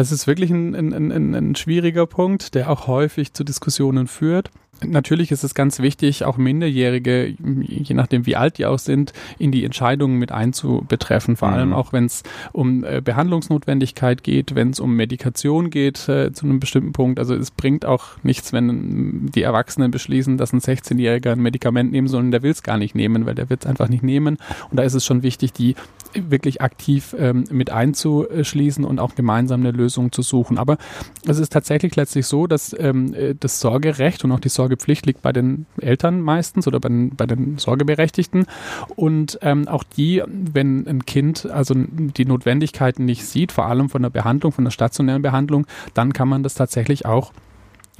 Es 0.00 0.12
ist 0.12 0.28
wirklich 0.28 0.50
ein, 0.50 0.76
ein, 0.76 0.92
ein, 1.12 1.34
ein 1.34 1.56
schwieriger 1.56 2.06
Punkt, 2.06 2.54
der 2.54 2.70
auch 2.70 2.86
häufig 2.86 3.32
zu 3.32 3.42
Diskussionen 3.42 4.06
führt. 4.06 4.50
Natürlich 4.84 5.32
ist 5.32 5.42
es 5.42 5.54
ganz 5.54 5.80
wichtig, 5.80 6.24
auch 6.24 6.36
Minderjährige, 6.36 7.34
je 7.36 7.94
nachdem 7.94 8.26
wie 8.26 8.36
alt 8.36 8.58
die 8.58 8.66
auch 8.66 8.78
sind, 8.78 9.12
in 9.36 9.50
die 9.50 9.64
Entscheidungen 9.64 10.18
mit 10.18 10.30
einzubetreffen. 10.30 11.34
Vor 11.34 11.48
mhm. 11.48 11.54
allem 11.54 11.72
auch, 11.72 11.92
wenn 11.92 12.04
es 12.04 12.22
um 12.52 12.84
äh, 12.84 13.00
Behandlungsnotwendigkeit 13.00 14.22
geht, 14.22 14.54
wenn 14.54 14.70
es 14.70 14.78
um 14.78 14.94
Medikation 14.94 15.70
geht 15.70 16.08
äh, 16.08 16.32
zu 16.32 16.46
einem 16.46 16.60
bestimmten 16.60 16.92
Punkt. 16.92 17.18
Also 17.18 17.34
es 17.34 17.50
bringt 17.50 17.84
auch 17.84 18.22
nichts, 18.22 18.52
wenn 18.52 19.26
die 19.34 19.42
Erwachsenen 19.42 19.90
beschließen, 19.90 20.38
dass 20.38 20.52
ein 20.52 20.60
16-Jähriger 20.60 21.32
ein 21.32 21.40
Medikament 21.40 21.90
nehmen 21.90 22.06
soll 22.06 22.22
und 22.22 22.30
der 22.30 22.44
will 22.44 22.52
es 22.52 22.62
gar 22.62 22.78
nicht 22.78 22.94
nehmen, 22.94 23.26
weil 23.26 23.34
der 23.34 23.50
wird 23.50 23.64
es 23.64 23.66
einfach 23.68 23.88
nicht 23.88 24.04
nehmen. 24.04 24.38
Und 24.70 24.76
da 24.76 24.84
ist 24.84 24.94
es 24.94 25.04
schon 25.04 25.24
wichtig, 25.24 25.52
die 25.52 25.74
wirklich 26.30 26.62
aktiv 26.62 27.14
ähm, 27.18 27.44
mit 27.50 27.70
einzuschließen 27.70 28.84
und 28.84 29.00
auch 29.00 29.14
gemeinsam 29.14 29.60
eine 29.60 29.72
Lösung 29.72 30.12
zu 30.12 30.22
suchen. 30.22 30.58
Aber 30.58 30.78
es 31.26 31.38
ist 31.38 31.52
tatsächlich 31.52 31.96
letztlich 31.96 32.26
so, 32.26 32.46
dass 32.46 32.74
ähm, 32.78 33.14
äh, 33.14 33.34
das 33.38 33.60
Sorgerecht 33.60 34.24
und 34.24 34.32
auch 34.32 34.40
die 34.40 34.48
Sorge 34.48 34.68
Sorgepflicht 34.68 35.06
liegt 35.06 35.22
bei 35.22 35.32
den 35.32 35.64
Eltern 35.80 36.20
meistens 36.20 36.66
oder 36.66 36.78
bei 36.78 36.88
den, 36.88 37.16
bei 37.16 37.26
den 37.26 37.56
Sorgeberechtigten. 37.56 38.46
Und 38.96 39.38
ähm, 39.40 39.66
auch 39.66 39.82
die, 39.82 40.22
wenn 40.26 40.86
ein 40.86 41.06
Kind 41.06 41.46
also 41.46 41.74
die 41.74 42.26
Notwendigkeiten 42.26 43.06
nicht 43.06 43.24
sieht, 43.24 43.50
vor 43.50 43.66
allem 43.66 43.88
von 43.88 44.02
der 44.02 44.10
Behandlung, 44.10 44.52
von 44.52 44.64
der 44.64 44.70
stationären 44.70 45.22
Behandlung, 45.22 45.66
dann 45.94 46.12
kann 46.12 46.28
man 46.28 46.42
das 46.42 46.54
tatsächlich 46.54 47.06
auch 47.06 47.32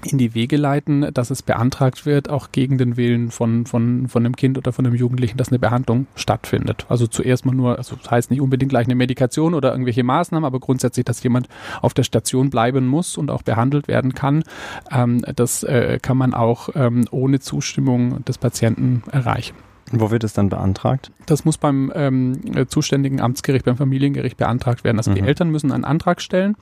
in 0.04 0.18
die 0.18 0.34
Wege 0.34 0.56
leiten, 0.56 1.12
dass 1.12 1.30
es 1.30 1.42
beantragt 1.42 2.06
wird, 2.06 2.30
auch 2.30 2.52
gegen 2.52 2.78
den 2.78 2.96
Willen 2.96 3.30
von, 3.30 3.66
von, 3.66 4.08
von 4.08 4.24
einem 4.24 4.36
Kind 4.36 4.56
oder 4.56 4.72
von 4.72 4.86
einem 4.86 4.94
Jugendlichen, 4.94 5.36
dass 5.36 5.48
eine 5.48 5.58
Behandlung 5.58 6.06
stattfindet. 6.14 6.86
Also 6.88 7.06
zuerst 7.06 7.44
mal 7.44 7.54
nur, 7.54 7.78
also 7.78 7.96
das 7.96 8.10
heißt 8.10 8.30
nicht 8.30 8.40
unbedingt 8.40 8.70
gleich 8.70 8.86
eine 8.86 8.94
Medikation 8.94 9.54
oder 9.54 9.72
irgendwelche 9.72 10.04
Maßnahmen, 10.04 10.46
aber 10.46 10.60
grundsätzlich, 10.60 11.04
dass 11.04 11.22
jemand 11.22 11.48
auf 11.82 11.94
der 11.94 12.04
Station 12.04 12.50
bleiben 12.50 12.86
muss 12.86 13.16
und 13.16 13.30
auch 13.30 13.42
behandelt 13.42 13.88
werden 13.88 14.14
kann. 14.14 14.44
Ähm, 14.90 15.22
das 15.34 15.64
äh, 15.64 15.98
kann 16.00 16.16
man 16.16 16.32
auch 16.32 16.68
ähm, 16.74 17.06
ohne 17.10 17.40
Zustimmung 17.40 18.24
des 18.24 18.38
Patienten 18.38 19.02
erreichen. 19.10 19.56
Wo 19.90 20.10
wird 20.10 20.22
es 20.22 20.34
dann 20.34 20.50
beantragt? 20.50 21.10
Das 21.26 21.44
muss 21.44 21.56
beim 21.56 21.90
ähm, 21.94 22.68
zuständigen 22.68 23.20
Amtsgericht, 23.20 23.64
beim 23.64 23.76
Familiengericht 23.76 24.36
beantragt 24.36 24.84
werden. 24.84 24.98
Also 24.98 25.10
mhm. 25.10 25.16
die 25.16 25.22
Eltern 25.22 25.50
müssen 25.50 25.72
einen 25.72 25.84
Antrag 25.84 26.20
stellen 26.20 26.56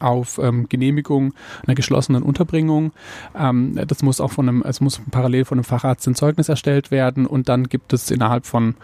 auf 0.00 0.38
ähm, 0.38 0.68
Genehmigung 0.68 1.34
einer 1.66 1.74
geschlossenen 1.74 2.22
Unterbringung. 2.22 2.92
Ähm, 3.38 3.78
das 3.86 4.02
muss 4.02 4.20
auch 4.20 4.32
von 4.32 4.48
einem, 4.48 4.62
es 4.62 4.80
muss 4.80 5.00
parallel 5.10 5.44
von 5.44 5.58
einem 5.58 5.64
Facharzt 5.64 6.06
ein 6.06 6.14
Zeugnis 6.14 6.48
erstellt 6.48 6.90
werden 6.90 7.26
und 7.26 7.48
dann 7.48 7.68
gibt 7.68 7.92
es 7.92 8.10
innerhalb 8.10 8.46
von 8.46 8.74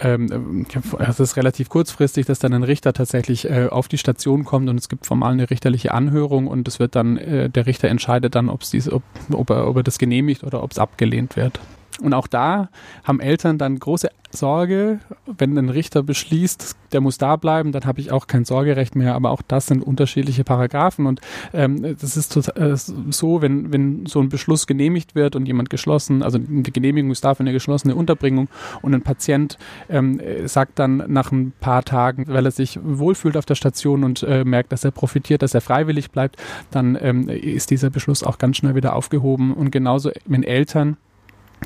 ähm, 0.00 0.66
es 0.98 1.20
ist 1.20 1.36
relativ 1.36 1.68
kurzfristig, 1.68 2.26
dass 2.26 2.38
dann 2.38 2.54
ein 2.54 2.62
Richter 2.62 2.92
tatsächlich 2.92 3.48
äh, 3.48 3.68
auf 3.70 3.88
die 3.88 3.98
Station 3.98 4.44
kommt 4.44 4.68
und 4.68 4.78
es 4.78 4.88
gibt 4.88 5.06
formal 5.06 5.32
eine 5.32 5.50
richterliche 5.50 5.92
Anhörung 5.92 6.46
und 6.46 6.66
es 6.66 6.78
wird 6.78 6.96
dann, 6.96 7.18
äh, 7.18 7.50
der 7.50 7.66
Richter 7.66 7.88
entscheidet 7.88 8.34
dann, 8.34 8.48
ob's 8.48 8.70
diese, 8.70 8.92
ob, 8.92 9.02
ob, 9.30 9.50
er, 9.50 9.68
ob 9.68 9.76
er 9.76 9.82
das 9.82 9.98
genehmigt 9.98 10.44
oder 10.44 10.62
ob 10.62 10.72
es 10.72 10.78
abgelehnt 10.78 11.36
wird. 11.36 11.60
Und 12.00 12.14
auch 12.14 12.26
da 12.26 12.68
haben 13.04 13.20
Eltern 13.20 13.58
dann 13.58 13.78
große 13.78 14.08
Sorge, 14.34 15.00
wenn 15.26 15.56
ein 15.58 15.68
Richter 15.68 16.02
beschließt, 16.02 16.76
der 16.92 17.00
muss 17.00 17.18
da 17.18 17.36
bleiben, 17.36 17.72
dann 17.72 17.84
habe 17.84 18.00
ich 18.00 18.12
auch 18.12 18.26
kein 18.26 18.44
Sorgerecht 18.44 18.96
mehr. 18.96 19.14
Aber 19.14 19.30
auch 19.30 19.42
das 19.42 19.66
sind 19.66 19.82
unterschiedliche 19.82 20.44
Paragraphen. 20.44 21.06
Und 21.06 21.20
ähm, 21.52 21.82
das 22.00 22.16
ist 22.16 22.36
äh, 22.36 22.76
so, 22.76 23.42
wenn, 23.42 23.72
wenn 23.72 24.06
so 24.06 24.20
ein 24.20 24.28
Beschluss 24.28 24.66
genehmigt 24.66 25.14
wird 25.14 25.36
und 25.36 25.46
jemand 25.46 25.70
geschlossen, 25.70 26.22
also 26.22 26.38
die 26.38 26.72
Genehmigung 26.72 27.10
ist 27.10 27.24
dafür 27.24 27.44
eine 27.44 27.52
geschlossene 27.52 27.94
Unterbringung 27.94 28.48
und 28.80 28.94
ein 28.94 29.02
Patient 29.02 29.58
ähm, 29.88 30.20
sagt 30.46 30.78
dann 30.78 31.04
nach 31.08 31.32
ein 31.32 31.52
paar 31.60 31.84
Tagen, 31.84 32.24
weil 32.28 32.44
er 32.44 32.50
sich 32.50 32.78
wohlfühlt 32.82 33.36
auf 33.36 33.46
der 33.46 33.54
Station 33.54 34.04
und 34.04 34.22
äh, 34.22 34.44
merkt, 34.44 34.72
dass 34.72 34.84
er 34.84 34.90
profitiert, 34.90 35.42
dass 35.42 35.54
er 35.54 35.60
freiwillig 35.60 36.10
bleibt, 36.10 36.36
dann 36.70 36.96
ähm, 37.00 37.28
ist 37.28 37.70
dieser 37.70 37.90
Beschluss 37.90 38.22
auch 38.22 38.38
ganz 38.38 38.56
schnell 38.56 38.74
wieder 38.74 38.96
aufgehoben. 38.96 39.52
Und 39.52 39.70
genauso, 39.70 40.10
wenn 40.26 40.42
Eltern 40.42 40.96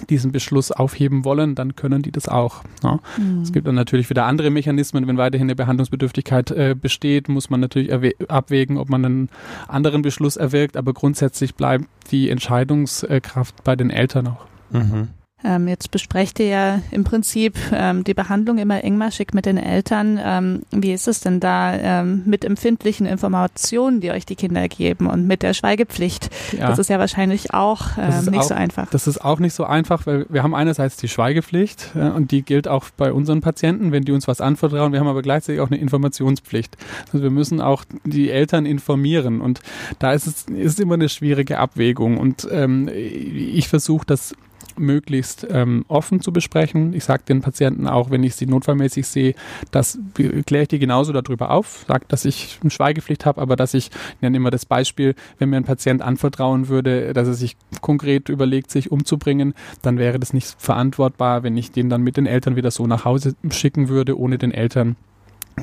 diesen 0.08 0.32
Beschluss 0.32 0.70
aufheben 0.72 1.24
wollen, 1.24 1.54
dann 1.54 1.76
können 1.76 2.02
die 2.02 2.12
das 2.12 2.28
auch. 2.28 2.62
Ja. 2.82 3.00
Mhm. 3.16 3.42
Es 3.42 3.52
gibt 3.52 3.66
dann 3.66 3.74
natürlich 3.74 4.10
wieder 4.10 4.26
andere 4.26 4.50
Mechanismen. 4.50 5.06
Wenn 5.06 5.18
weiterhin 5.18 5.46
eine 5.46 5.56
Behandlungsbedürftigkeit 5.56 6.50
äh, 6.50 6.74
besteht, 6.80 7.28
muss 7.28 7.50
man 7.50 7.60
natürlich 7.60 7.92
abwägen, 8.28 8.78
ob 8.78 8.88
man 8.88 9.04
einen 9.04 9.28
anderen 9.68 10.02
Beschluss 10.02 10.36
erwirkt. 10.36 10.76
Aber 10.76 10.92
grundsätzlich 10.92 11.54
bleibt 11.54 11.86
die 12.10 12.30
Entscheidungskraft 12.30 13.64
bei 13.64 13.76
den 13.76 13.90
Eltern 13.90 14.28
auch. 14.28 14.46
Mhm. 14.70 15.08
Ähm, 15.44 15.68
jetzt 15.68 15.90
besprecht 15.90 16.40
ihr 16.40 16.46
ja 16.46 16.80
im 16.90 17.04
Prinzip 17.04 17.56
ähm, 17.70 18.04
die 18.04 18.14
Behandlung 18.14 18.56
immer 18.56 18.82
engmaschig 18.82 19.34
mit 19.34 19.44
den 19.44 19.58
Eltern. 19.58 20.18
Ähm, 20.22 20.62
wie 20.70 20.94
ist 20.94 21.06
es 21.08 21.20
denn 21.20 21.40
da 21.40 21.74
ähm, 21.74 22.22
mit 22.24 22.42
empfindlichen 22.42 23.04
Informationen, 23.04 24.00
die 24.00 24.10
euch 24.12 24.24
die 24.24 24.34
Kinder 24.34 24.66
geben 24.66 25.06
und 25.06 25.26
mit 25.26 25.42
der 25.42 25.52
Schweigepflicht? 25.52 26.30
Ja. 26.56 26.68
Das 26.68 26.78
ist 26.78 26.88
ja 26.88 26.98
wahrscheinlich 26.98 27.52
auch 27.52 27.98
ähm, 27.98 28.24
nicht 28.30 28.40
auch, 28.40 28.48
so 28.48 28.54
einfach. 28.54 28.88
Das 28.88 29.06
ist 29.06 29.22
auch 29.22 29.38
nicht 29.38 29.52
so 29.52 29.64
einfach, 29.64 30.06
weil 30.06 30.24
wir 30.30 30.42
haben 30.42 30.54
einerseits 30.54 30.96
die 30.96 31.08
Schweigepflicht 31.08 31.90
äh, 31.94 32.08
und 32.08 32.30
die 32.30 32.40
gilt 32.40 32.66
auch 32.66 32.86
bei 32.96 33.12
unseren 33.12 33.42
Patienten, 33.42 33.92
wenn 33.92 34.04
die 34.04 34.12
uns 34.12 34.26
was 34.26 34.40
anvertrauen. 34.40 34.92
Wir 34.92 35.00
haben 35.00 35.08
aber 35.08 35.22
gleichzeitig 35.22 35.60
auch 35.60 35.70
eine 35.70 35.78
Informationspflicht. 35.78 36.78
Also 37.12 37.22
wir 37.22 37.30
müssen 37.30 37.60
auch 37.60 37.84
die 38.04 38.30
Eltern 38.30 38.64
informieren 38.64 39.42
und 39.42 39.60
da 39.98 40.14
ist 40.14 40.26
es 40.26 40.46
ist 40.46 40.80
immer 40.80 40.94
eine 40.94 41.10
schwierige 41.10 41.58
Abwägung 41.58 42.16
und 42.16 42.48
ähm, 42.50 42.88
ich 42.88 43.68
versuche 43.68 44.06
das 44.06 44.34
möglichst 44.78 45.46
ähm, 45.50 45.84
offen 45.88 46.20
zu 46.20 46.32
besprechen. 46.32 46.92
Ich 46.92 47.04
sage 47.04 47.22
den 47.28 47.40
Patienten 47.40 47.86
auch, 47.86 48.10
wenn 48.10 48.22
ich 48.22 48.34
sie 48.34 48.46
notfallmäßig 48.46 49.06
sehe, 49.06 49.34
das 49.70 49.98
kläre 50.14 50.62
ich 50.62 50.68
die 50.68 50.78
genauso 50.78 51.12
darüber 51.12 51.50
auf, 51.50 51.84
sage, 51.88 52.04
dass 52.08 52.24
ich 52.24 52.58
eine 52.60 52.70
Schweigepflicht 52.70 53.26
habe, 53.26 53.40
aber 53.40 53.56
dass 53.56 53.74
ich, 53.74 53.86
ich 53.86 54.22
nenne 54.22 54.36
immer 54.36 54.50
das 54.50 54.66
Beispiel, 54.66 55.14
wenn 55.38 55.50
mir 55.50 55.56
ein 55.56 55.64
Patient 55.64 56.02
anvertrauen 56.02 56.68
würde, 56.68 57.12
dass 57.12 57.28
er 57.28 57.34
sich 57.34 57.56
konkret 57.80 58.28
überlegt, 58.28 58.70
sich 58.70 58.90
umzubringen, 58.90 59.54
dann 59.82 59.98
wäre 59.98 60.18
das 60.18 60.32
nicht 60.32 60.56
verantwortbar, 60.58 61.42
wenn 61.42 61.56
ich 61.56 61.72
den 61.72 61.88
dann 61.90 62.02
mit 62.02 62.16
den 62.16 62.26
Eltern 62.26 62.56
wieder 62.56 62.70
so 62.70 62.86
nach 62.86 63.04
Hause 63.04 63.34
schicken 63.50 63.88
würde, 63.88 64.18
ohne 64.18 64.38
den 64.38 64.52
Eltern 64.52 64.96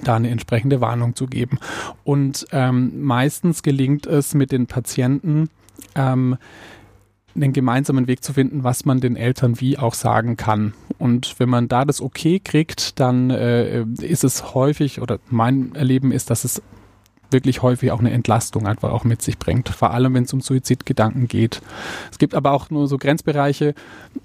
da 0.04 0.16
eine 0.16 0.30
entsprechende 0.30 0.82
Warnung 0.82 1.16
zu 1.16 1.28
geben. 1.28 1.60
Und 2.04 2.48
ähm, 2.52 3.04
meistens 3.04 3.64
gelingt 3.64 4.08
es 4.08 4.34
mit 4.34 4.52
den 4.52 4.68
Patienten, 4.68 5.50
ähm, 5.96 6.38
einen 7.36 7.54
gemeinsamen 7.54 8.08
Weg 8.08 8.24
zu 8.24 8.34
finden, 8.34 8.64
was 8.64 8.86
man 8.86 9.00
den 9.00 9.16
Eltern 9.16 9.60
wie 9.60 9.78
auch 9.78 9.94
sagen 9.94 10.38
kann. 10.38 10.74
Und 11.00 11.40
wenn 11.40 11.50
man 11.50 11.68
da 11.68 11.86
das 11.86 12.02
Okay 12.02 12.40
kriegt, 12.40 13.00
dann 13.00 13.30
äh, 13.30 13.84
ist 14.02 14.24
es 14.24 14.54
häufig, 14.54 15.02
oder 15.02 15.20
mein 15.30 15.74
Erleben 15.76 16.12
ist, 16.12 16.30
dass 16.30 16.44
es 16.44 16.62
wirklich 17.32 17.64
häufig 17.64 17.92
auch 17.92 18.00
eine 18.00 18.12
Entlastung 18.12 18.68
einfach 18.68 18.92
auch 18.92 19.04
mit 19.04 19.22
sich 19.22 19.40
bringt. 19.40 19.68
Vor 19.70 19.92
allem, 19.92 20.14
wenn 20.14 20.24
es 20.24 20.34
um 20.34 20.40
Suizidgedanken 20.40 21.28
geht. 21.28 21.62
Es 22.12 22.20
gibt 22.20 22.36
aber 22.36 22.52
auch 22.52 22.70
nur 22.70 22.88
so 22.88 22.98
Grenzbereiche, 22.98 23.74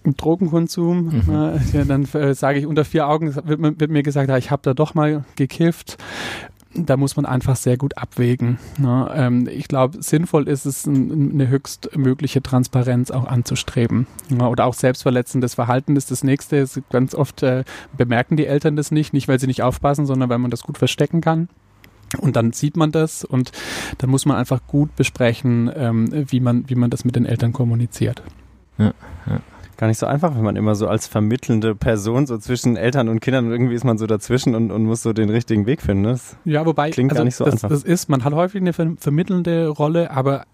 Drogenkonsum. 0.05 1.25
Mhm. 1.27 1.35
Äh, 1.35 1.79
ja, 1.79 1.85
dann 1.85 2.05
äh, 2.12 2.35
sage 2.35 2.59
ich 2.59 2.66
unter 2.66 2.85
vier 2.85 3.09
Augen, 3.09 3.35
wird, 3.35 3.81
wird 3.81 3.90
mir 3.90 4.03
gesagt, 4.03 4.29
ja, 4.29 4.37
ich 4.37 4.51
habe 4.51 4.62
da 4.62 4.75
doch 4.75 4.94
mal 4.94 5.25
gekifft 5.37 5.97
da 6.87 6.97
muss 6.97 7.17
man 7.17 7.27
einfach 7.27 7.57
sehr 7.57 7.77
gut 7.77 7.97
abwägen. 7.99 8.59
Ne? 8.79 9.11
Ähm, 9.14 9.49
ich 9.49 9.69
glaube, 9.69 10.03
sinnvoll 10.03 10.49
ist 10.49 10.67
es, 10.67 10.87
ein, 10.87 11.33
eine 11.33 11.49
höchstmögliche 11.49 12.43
Transparenz 12.43 13.11
auch 13.11 13.27
anzustreben. 13.27 14.07
Ne? 14.29 14.49
Oder 14.49 14.67
auch 14.67 14.75
selbstverletzendes 14.75 15.55
Verhalten 15.55 15.97
ist 15.97 16.11
das 16.11 16.25
nächste. 16.25 16.67
Ganz 16.91 17.14
oft 17.14 17.43
äh, 17.43 17.64
bemerken 17.97 18.37
die 18.37 18.47
Eltern 18.47 18.77
das 18.77 18.91
nicht, 18.91 19.12
nicht 19.12 19.29
weil 19.29 19.41
sie 19.41 19.47
nicht 19.47 19.62
aufpassen, 19.62 20.07
sondern 20.07 20.29
weil 20.29 20.38
man 20.38 20.51
das 20.51 20.62
gut 20.62 20.79
verstecken 20.79 21.21
kann. 21.21 21.49
Und 22.19 22.37
dann 22.37 22.53
sieht 22.53 22.77
man 22.77 22.91
das 22.91 23.23
und 23.23 23.53
dann 23.99 24.09
muss 24.09 24.25
man 24.25 24.38
einfach 24.38 24.61
gut 24.67 24.97
besprechen, 24.97 25.71
ähm, 25.75 26.09
wie, 26.31 26.41
man, 26.41 26.69
wie 26.69 26.75
man 26.75 26.88
das 26.88 27.05
mit 27.05 27.17
den 27.17 27.27
Eltern 27.27 27.53
kommuniziert. 27.53 28.23
Ja, 28.79 28.95
ja 29.27 29.41
gar 29.79 29.87
nicht 29.87 29.99
so 29.99 30.07
einfach, 30.07 30.35
wenn 30.35 30.43
man 30.43 30.57
immer 30.57 30.75
so 30.75 30.88
als 30.88 31.07
vermittelnde 31.07 31.75
Person 31.75 32.27
so 32.27 32.37
zwischen 32.37 32.77
Eltern 32.77 33.09
und 33.09 33.21
Kindern 33.21 33.51
irgendwie 33.51 33.75
ist 33.75 33.85
man 33.85 33.97
so 33.97 34.07
dazwischen 34.07 34.55
und, 34.55 34.71
und 34.71 34.85
muss 34.85 35.03
so 35.03 35.12
den 35.14 35.31
richtigen 35.31 35.64
Weg 35.64 35.81
finden. 35.81 36.05
Das 36.05 36.37
ja, 36.45 36.67
wobei 36.67 36.91
klingt 36.91 37.12
also 37.12 37.21
gar 37.21 37.25
nicht 37.25 37.37
so 37.37 37.45
das, 37.45 37.55
einfach. 37.55 37.71
Das 37.71 37.85
ist, 37.85 38.11
man 38.11 38.25
hat 38.25 38.35
häufig 38.35 38.61
eine 38.61 38.73
ver 38.73 38.88
vermittelnde 38.99 39.69
Rolle, 39.69 40.11
aber 40.11 40.45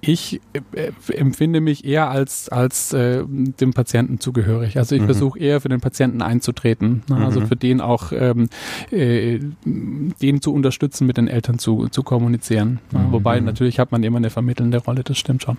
ich 0.00 0.40
äh, 0.52 0.92
empfinde 1.14 1.60
mich 1.60 1.84
eher 1.84 2.10
als, 2.10 2.50
als 2.50 2.92
äh, 2.92 3.24
dem 3.26 3.72
Patienten 3.72 4.20
zugehörig. 4.20 4.76
Also 4.76 4.94
ich 4.94 5.00
mhm. 5.00 5.06
versuche 5.06 5.38
eher 5.38 5.60
für 5.60 5.70
den 5.70 5.80
Patienten 5.80 6.22
einzutreten. 6.22 7.02
Ne? 7.08 7.16
Also 7.24 7.40
mhm. 7.40 7.46
für 7.46 7.56
den 7.56 7.80
auch 7.80 8.12
ähm, 8.12 8.48
äh, 8.90 9.40
den 9.64 10.42
zu 10.42 10.52
unterstützen, 10.52 11.06
mit 11.06 11.16
den 11.16 11.26
Eltern 11.26 11.58
zu, 11.58 11.88
zu 11.88 12.02
kommunizieren. 12.02 12.80
Mhm. 12.92 13.12
Wobei 13.12 13.40
natürlich 13.40 13.78
hat 13.78 13.92
man 13.92 14.02
immer 14.04 14.18
eine 14.18 14.30
vermittelnde 14.30 14.78
Rolle, 14.78 15.02
das 15.02 15.18
stimmt 15.18 15.42
schon. 15.42 15.56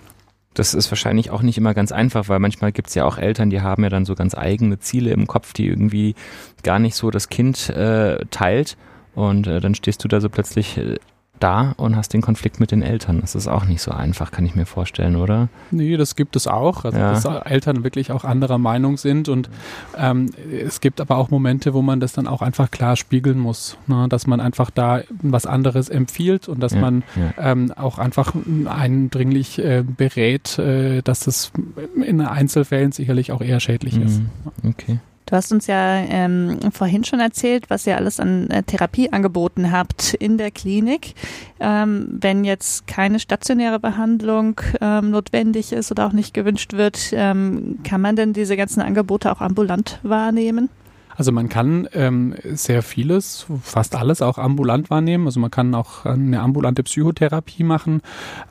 Das 0.54 0.74
ist 0.74 0.90
wahrscheinlich 0.90 1.30
auch 1.30 1.42
nicht 1.42 1.58
immer 1.58 1.74
ganz 1.74 1.92
einfach, 1.92 2.28
weil 2.28 2.40
manchmal 2.40 2.72
gibt 2.72 2.88
es 2.88 2.94
ja 2.94 3.04
auch 3.04 3.18
Eltern, 3.18 3.50
die 3.50 3.60
haben 3.60 3.84
ja 3.84 3.88
dann 3.88 4.04
so 4.04 4.16
ganz 4.16 4.34
eigene 4.34 4.80
Ziele 4.80 5.12
im 5.12 5.28
Kopf, 5.28 5.52
die 5.52 5.68
irgendwie 5.68 6.16
gar 6.64 6.80
nicht 6.80 6.96
so 6.96 7.10
das 7.10 7.28
Kind 7.28 7.68
äh, 7.70 8.24
teilt. 8.30 8.76
Und 9.14 9.46
äh, 9.46 9.60
dann 9.60 9.74
stehst 9.74 10.02
du 10.02 10.08
da 10.08 10.20
so 10.20 10.28
plötzlich 10.28 10.76
äh, 10.76 10.96
da 11.40 11.74
und 11.76 11.96
hast 11.96 12.12
den 12.12 12.20
Konflikt 12.20 12.60
mit 12.60 12.70
den 12.70 12.82
Eltern. 12.82 13.20
Das 13.20 13.34
ist 13.34 13.48
auch 13.48 13.64
nicht 13.64 13.82
so 13.82 13.90
einfach, 13.90 14.30
kann 14.30 14.46
ich 14.46 14.54
mir 14.54 14.66
vorstellen, 14.66 15.16
oder? 15.16 15.48
Nee, 15.70 15.96
das 15.96 16.16
gibt 16.16 16.36
es 16.36 16.46
auch. 16.46 16.84
Also, 16.84 16.98
ja. 16.98 17.12
dass 17.12 17.24
Eltern 17.24 17.84
wirklich 17.84 18.12
auch 18.12 18.24
anderer 18.24 18.58
Meinung 18.58 18.96
sind. 18.96 19.28
Und 19.28 19.50
ähm, 19.96 20.30
es 20.52 20.80
gibt 20.80 21.00
aber 21.00 21.16
auch 21.16 21.30
Momente, 21.30 21.74
wo 21.74 21.82
man 21.82 22.00
das 22.00 22.12
dann 22.12 22.26
auch 22.26 22.42
einfach 22.42 22.70
klar 22.70 22.96
spiegeln 22.96 23.38
muss. 23.38 23.76
Ne? 23.86 24.06
Dass 24.08 24.26
man 24.26 24.40
einfach 24.40 24.70
da 24.70 25.02
was 25.22 25.46
anderes 25.46 25.88
empfiehlt 25.88 26.48
und 26.48 26.60
dass 26.60 26.72
ja, 26.72 26.80
man 26.80 27.02
ja. 27.16 27.52
Ähm, 27.52 27.72
auch 27.72 27.98
einfach 27.98 28.34
eindringlich 28.66 29.58
äh, 29.58 29.82
berät, 29.84 30.58
äh, 30.58 31.02
dass 31.02 31.20
das 31.20 31.52
in 31.96 32.20
Einzelfällen 32.20 32.92
sicherlich 32.92 33.32
auch 33.32 33.40
eher 33.40 33.60
schädlich 33.60 33.96
mhm. 33.96 34.02
ist. 34.02 34.22
Okay. 34.64 34.98
Du 35.30 35.36
hast 35.36 35.52
uns 35.52 35.68
ja 35.68 35.98
ähm, 35.98 36.58
vorhin 36.72 37.04
schon 37.04 37.20
erzählt, 37.20 37.70
was 37.70 37.86
ihr 37.86 37.96
alles 37.96 38.18
an 38.18 38.50
äh, 38.50 38.64
Therapie 38.64 39.12
angeboten 39.12 39.70
habt 39.70 40.12
in 40.14 40.38
der 40.38 40.50
Klinik. 40.50 41.14
Ähm, 41.60 42.18
wenn 42.20 42.42
jetzt 42.42 42.88
keine 42.88 43.20
stationäre 43.20 43.78
Behandlung 43.78 44.60
ähm, 44.80 45.10
notwendig 45.10 45.70
ist 45.70 45.92
oder 45.92 46.08
auch 46.08 46.12
nicht 46.12 46.34
gewünscht 46.34 46.72
wird, 46.72 47.12
ähm, 47.12 47.78
kann 47.84 48.00
man 48.00 48.16
denn 48.16 48.32
diese 48.32 48.56
ganzen 48.56 48.80
Angebote 48.80 49.30
auch 49.30 49.40
ambulant 49.40 50.00
wahrnehmen? 50.02 50.68
Also 51.16 51.32
man 51.32 51.48
kann 51.48 51.88
ähm, 51.92 52.34
sehr 52.44 52.82
vieles, 52.82 53.46
fast 53.62 53.94
alles 53.94 54.22
auch 54.22 54.38
ambulant 54.38 54.90
wahrnehmen. 54.90 55.26
Also 55.26 55.40
man 55.40 55.50
kann 55.50 55.74
auch 55.74 56.04
eine 56.04 56.40
ambulante 56.40 56.82
Psychotherapie 56.82 57.64
machen. 57.64 58.00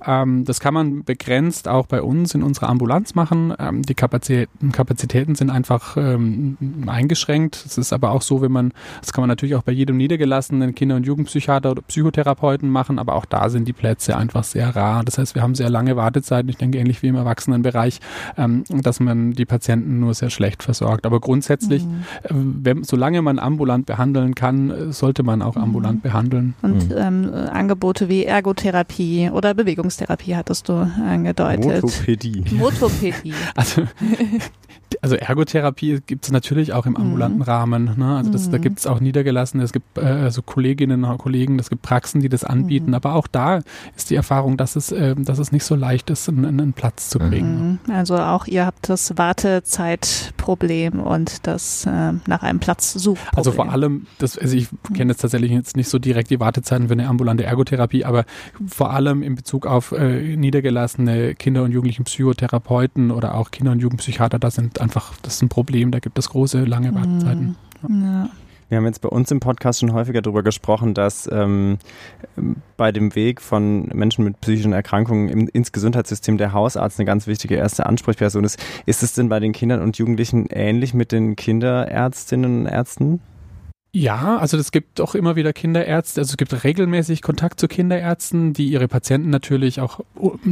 Ähm, 0.05 0.45
das 0.45 0.59
kann 0.59 0.73
man 0.73 1.03
begrenzt 1.03 1.67
auch 1.67 1.87
bei 1.87 2.01
uns 2.01 2.35
in 2.35 2.43
unserer 2.43 2.69
Ambulanz 2.69 3.15
machen. 3.15 3.53
Ähm, 3.57 3.81
die 3.81 3.95
Kapazitäten, 3.95 4.71
Kapazitäten 4.71 5.35
sind 5.35 5.49
einfach 5.49 5.97
ähm, 5.97 6.57
eingeschränkt. 6.87 7.63
Es 7.65 7.77
ist 7.77 7.93
aber 7.93 8.11
auch 8.11 8.21
so, 8.21 8.41
wenn 8.41 8.51
man, 8.51 8.73
das 9.01 9.13
kann 9.13 9.21
man 9.21 9.29
natürlich 9.29 9.55
auch 9.55 9.63
bei 9.63 9.71
jedem 9.71 9.97
niedergelassenen 9.97 10.75
Kinder- 10.75 10.97
und 10.97 11.05
Jugendpsychiater 11.05 11.71
oder 11.71 11.81
Psychotherapeuten 11.81 12.69
machen, 12.69 12.99
aber 12.99 13.15
auch 13.15 13.25
da 13.25 13.49
sind 13.49 13.67
die 13.67 13.73
Plätze 13.73 14.17
einfach 14.17 14.43
sehr 14.43 14.75
rar. 14.75 15.03
Das 15.03 15.17
heißt, 15.17 15.35
wir 15.35 15.41
haben 15.41 15.55
sehr 15.55 15.69
lange 15.69 15.95
Wartezeiten. 15.95 16.49
Ich 16.49 16.57
denke 16.57 16.77
ähnlich 16.77 17.01
wie 17.01 17.07
im 17.07 17.15
Erwachsenenbereich, 17.15 17.99
ähm, 18.37 18.63
dass 18.69 18.99
man 18.99 19.31
die 19.33 19.45
Patienten 19.45 19.99
nur 19.99 20.13
sehr 20.13 20.29
schlecht 20.29 20.63
versorgt. 20.63 21.05
Aber 21.05 21.19
grundsätzlich 21.19 21.85
mhm 21.85 22.03
äh, 22.23 22.33
wenn, 22.63 22.83
solange 22.83 23.21
man 23.21 23.39
ambulant 23.39 23.85
behandeln 23.85 24.35
kann, 24.35 24.91
sollte 24.91 25.23
man 25.23 25.41
auch 25.41 25.55
ambulant 25.55 25.97
mhm. 25.97 26.01
behandeln. 26.01 26.55
Und 26.61 26.89
mhm. 26.89 26.95
ähm, 26.97 27.33
Angebote 27.51 28.09
wie 28.09 28.25
Ergotherapie 28.25 29.29
oder 29.31 29.53
Bewegungstherapie 29.53 30.35
hattest 30.35 30.69
du 30.69 30.73
angedeutet. 30.73 31.83
Motopädie. 31.83 32.43
Motopädie. 32.51 33.33
Also 33.55 33.83
also 35.01 35.15
Ergotherapie 35.15 36.01
gibt 36.05 36.25
es 36.25 36.31
natürlich 36.31 36.73
auch 36.73 36.85
im 36.85 36.93
mhm. 36.93 37.01
ambulanten 37.01 37.39
mhm. 37.39 37.43
Rahmen. 37.43 37.91
Ne? 37.97 38.17
Also 38.17 38.31
das, 38.31 38.47
mhm. 38.47 38.51
da 38.51 38.57
gibt 38.57 38.79
es 38.79 38.87
auch 38.87 38.99
Niedergelassene, 38.99 39.63
es 39.63 39.71
gibt 39.71 39.97
äh, 39.97 40.01
also 40.01 40.41
Kolleginnen 40.41 41.03
und 41.03 41.17
Kollegen, 41.17 41.59
es 41.59 41.69
gibt 41.69 41.81
Praxen, 41.81 42.21
die 42.21 42.29
das 42.29 42.43
anbieten. 42.43 42.87
Mhm. 42.87 42.93
Aber 42.95 43.15
auch 43.15 43.27
da 43.27 43.61
ist 43.95 44.09
die 44.09 44.15
Erfahrung, 44.15 44.57
dass 44.57 44.75
es, 44.75 44.91
äh, 44.91 45.15
dass 45.15 45.39
es 45.39 45.51
nicht 45.51 45.63
so 45.63 45.75
leicht 45.75 46.09
ist, 46.09 46.29
einen, 46.29 46.45
einen 46.45 46.73
Platz 46.73 47.09
zu 47.09 47.19
kriegen. 47.19 47.79
Mhm. 47.85 47.93
Also 47.93 48.17
auch 48.17 48.47
ihr 48.47 48.65
habt 48.65 48.89
das 48.89 49.17
Wartezeitproblem 49.17 50.99
und 50.99 51.47
das 51.47 51.85
äh, 51.85 52.13
nach 52.27 52.38
einem 52.41 52.59
Platz 52.59 52.93
sucht. 52.93 53.21
Also 53.35 53.51
vor 53.51 53.71
allem, 53.71 54.07
das, 54.17 54.37
also 54.37 54.55
ich 54.55 54.67
kenne 54.93 55.13
jetzt 55.13 55.21
tatsächlich 55.21 55.51
jetzt 55.51 55.75
nicht 55.75 55.89
so 55.89 55.99
direkt 55.99 56.29
die 56.29 56.39
Wartezeiten 56.39 56.87
für 56.87 56.93
eine 56.93 57.07
ambulante 57.07 57.43
Ergotherapie, 57.43 58.05
aber 58.05 58.25
vor 58.67 58.91
allem 58.91 59.23
in 59.23 59.35
Bezug 59.35 59.65
auf 59.65 59.91
äh, 59.91 60.35
niedergelassene 60.35 61.35
Kinder- 61.35 61.63
und 61.63 61.71
Jugendlichen 61.71 62.03
Psychotherapeuten 62.03 63.11
oder 63.11 63.35
auch 63.35 63.51
Kinder- 63.51 63.71
und 63.71 63.79
Jugendpsychiater, 63.79 64.39
da 64.39 64.51
sind 64.51 64.81
einfach, 64.81 65.13
das 65.21 65.35
ist 65.35 65.41
ein 65.41 65.49
Problem, 65.49 65.91
da 65.91 65.99
gibt 65.99 66.17
es 66.19 66.29
große, 66.29 66.63
lange 66.65 66.93
Wartezeiten. 66.93 67.55
Mhm. 67.87 68.03
Ja. 68.03 68.29
Wir 68.69 68.77
haben 68.77 68.85
jetzt 68.85 69.01
bei 69.01 69.09
uns 69.09 69.31
im 69.31 69.39
Podcast 69.39 69.79
schon 69.79 69.93
häufiger 69.93 70.21
darüber 70.21 70.43
gesprochen, 70.43 70.93
dass 70.93 71.27
ähm, 71.31 71.79
bei 72.77 72.91
dem 72.91 73.15
Weg 73.15 73.41
von 73.41 73.87
Menschen 73.87 74.23
mit 74.23 74.39
psychischen 74.41 74.73
Erkrankungen 74.73 75.27
im, 75.27 75.47
ins 75.47 75.71
Gesundheitssystem 75.71 76.37
der 76.37 76.53
Hausarzt 76.53 76.99
eine 76.99 77.05
ganz 77.05 77.25
wichtige 77.25 77.55
erste 77.55 77.87
Ansprechperson 77.87 78.43
ist. 78.43 78.63
Ist 78.85 79.01
es 79.01 79.13
denn 79.13 79.27
bei 79.27 79.39
den 79.39 79.53
Kindern 79.53 79.81
und 79.81 79.97
Jugendlichen 79.97 80.45
ähnlich 80.51 80.93
mit 80.93 81.11
den 81.11 81.35
Kinderärztinnen 81.35 82.61
und 82.61 82.65
Ärzten? 82.67 83.21
Ja, 83.91 84.37
also 84.37 84.55
es 84.55 84.71
gibt 84.71 85.01
auch 85.01 85.15
immer 85.15 85.35
wieder 85.35 85.51
Kinderärzte, 85.51 86.21
also 86.21 86.33
es 86.33 86.37
gibt 86.37 86.63
regelmäßig 86.63 87.23
Kontakt 87.23 87.59
zu 87.59 87.67
Kinderärzten, 87.67 88.53
die 88.53 88.69
ihre 88.69 88.87
Patienten 88.87 89.31
natürlich 89.31 89.81
auch 89.81 90.01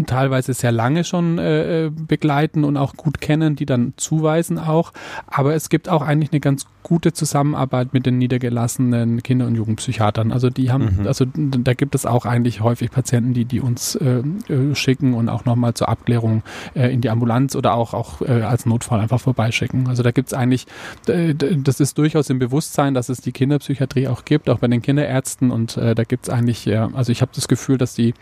teilweise 0.08 0.56
sehr 0.56 0.72
lange 0.72 1.04
schon 1.04 1.38
äh, 1.38 1.86
äh, 1.86 1.92
begleiten 1.92 2.64
und 2.64 2.78
auch 2.78 2.96
gut 2.96 3.22
kennen, 3.22 3.56
die 3.56 3.68
dann 3.68 3.94
zuweisen 3.96 4.58
auch. 4.58 4.92
Aber 5.28 5.54
es 5.54 5.70
gibt 5.70 5.88
auch 5.88 6.02
eigentlich 6.02 6.32
eine 6.32 6.40
ganz 6.40 6.66
gute 6.82 7.14
Zusammenarbeit 7.14 7.94
mit 7.94 8.08
den 8.08 8.18
niedergelassenen 8.18 9.22
Kinder- 9.22 9.46
und 9.46 9.54
Jugendpsychiatern. 9.54 10.32
Also 10.32 10.50
die 10.50 10.72
haben, 10.72 11.02
mhm. 11.02 11.08
also 11.08 11.26
da 11.36 11.76
gibt 11.76 11.94
es 11.94 12.08
auch 12.08 12.26
eigentlich 12.26 12.62
häufig 12.62 12.90
Patienten, 12.90 13.36
die 13.36 13.46
die 13.46 13.60
uns 13.60 13.96
äh, 13.96 14.24
äh 14.48 14.74
schicken 14.74 15.14
und 15.14 15.30
auch 15.30 15.46
nochmal 15.46 15.76
zur 15.76 15.90
Abklärung 15.90 16.42
äh, 16.74 16.92
in 16.92 17.02
die 17.02 17.12
Ambulanz 17.12 17.56
oder 17.56 17.76
auch 17.76 17.94
auch 17.94 18.22
als 18.22 18.66
Notfall 18.66 19.00
einfach 19.00 19.20
vorbeischicken. 19.20 19.88
Also 19.88 20.02
da 20.02 20.12
gibt 20.12 20.30
es 20.30 20.34
eigentlich, 20.34 20.66
das 21.06 21.80
ist 21.80 21.98
durchaus 21.98 22.30
im 22.30 22.40
Bewusstsein, 22.40 22.94
dass 22.94 23.10
es 23.10 23.27
die 23.28 23.32
Kinderpsychiatrie 23.32 24.08
auch 24.08 24.26
gibt, 24.26 24.50
auch 24.50 24.60
bei 24.60 24.68
den 24.68 24.82
Kinderärzten 24.82 25.52
und 25.52 25.78
äh, 25.78 25.94
da 25.94 26.04
gibt 26.04 26.28
es 26.28 26.34
eigentlich, 26.34 26.66
ja, 26.66 26.90
also 26.94 27.12
ich 27.12 27.22
habe 27.22 27.32
das 27.36 27.48
Gefühl, 27.48 27.78
dass 27.78 27.94
die 27.94 28.14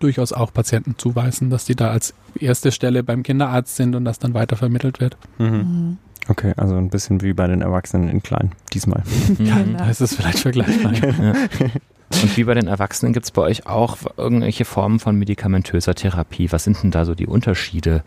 durchaus 0.00 0.32
auch 0.32 0.52
Patienten 0.52 0.94
zuweisen, 0.98 1.50
dass 1.50 1.64
die 1.64 1.74
da 1.74 1.90
als 1.90 2.14
erste 2.38 2.70
Stelle 2.70 3.02
beim 3.02 3.22
Kinderarzt 3.22 3.76
sind 3.76 3.94
und 3.94 4.04
das 4.04 4.18
dann 4.18 4.34
weiter 4.34 4.56
vermittelt 4.56 5.00
wird. 5.00 5.16
Mhm. 5.38 5.46
mhm. 5.46 5.98
Okay, 6.28 6.54
also 6.56 6.74
ein 6.74 6.90
bisschen 6.90 7.22
wie 7.22 7.34
bei 7.34 7.46
den 7.46 7.62
Erwachsenen 7.62 8.08
in 8.08 8.20
klein, 8.20 8.50
diesmal. 8.72 9.04
ja, 9.38 9.58
genau. 9.58 9.78
da 9.78 9.88
ist 9.88 10.00
es 10.00 10.16
vielleicht 10.16 10.40
vergleichbar. 10.40 10.92
ja. 11.22 11.34
Und 12.10 12.36
wie 12.36 12.42
bei 12.42 12.54
den 12.54 12.66
Erwachsenen 12.66 13.12
gibt 13.12 13.26
es 13.26 13.30
bei 13.30 13.42
euch 13.42 13.66
auch 13.66 13.96
irgendwelche 14.16 14.64
Formen 14.64 14.98
von 14.98 15.16
medikamentöser 15.16 15.94
Therapie? 15.94 16.50
Was 16.50 16.64
sind 16.64 16.82
denn 16.82 16.90
da 16.90 17.04
so 17.04 17.14
die 17.14 17.28
Unterschiede? 17.28 18.02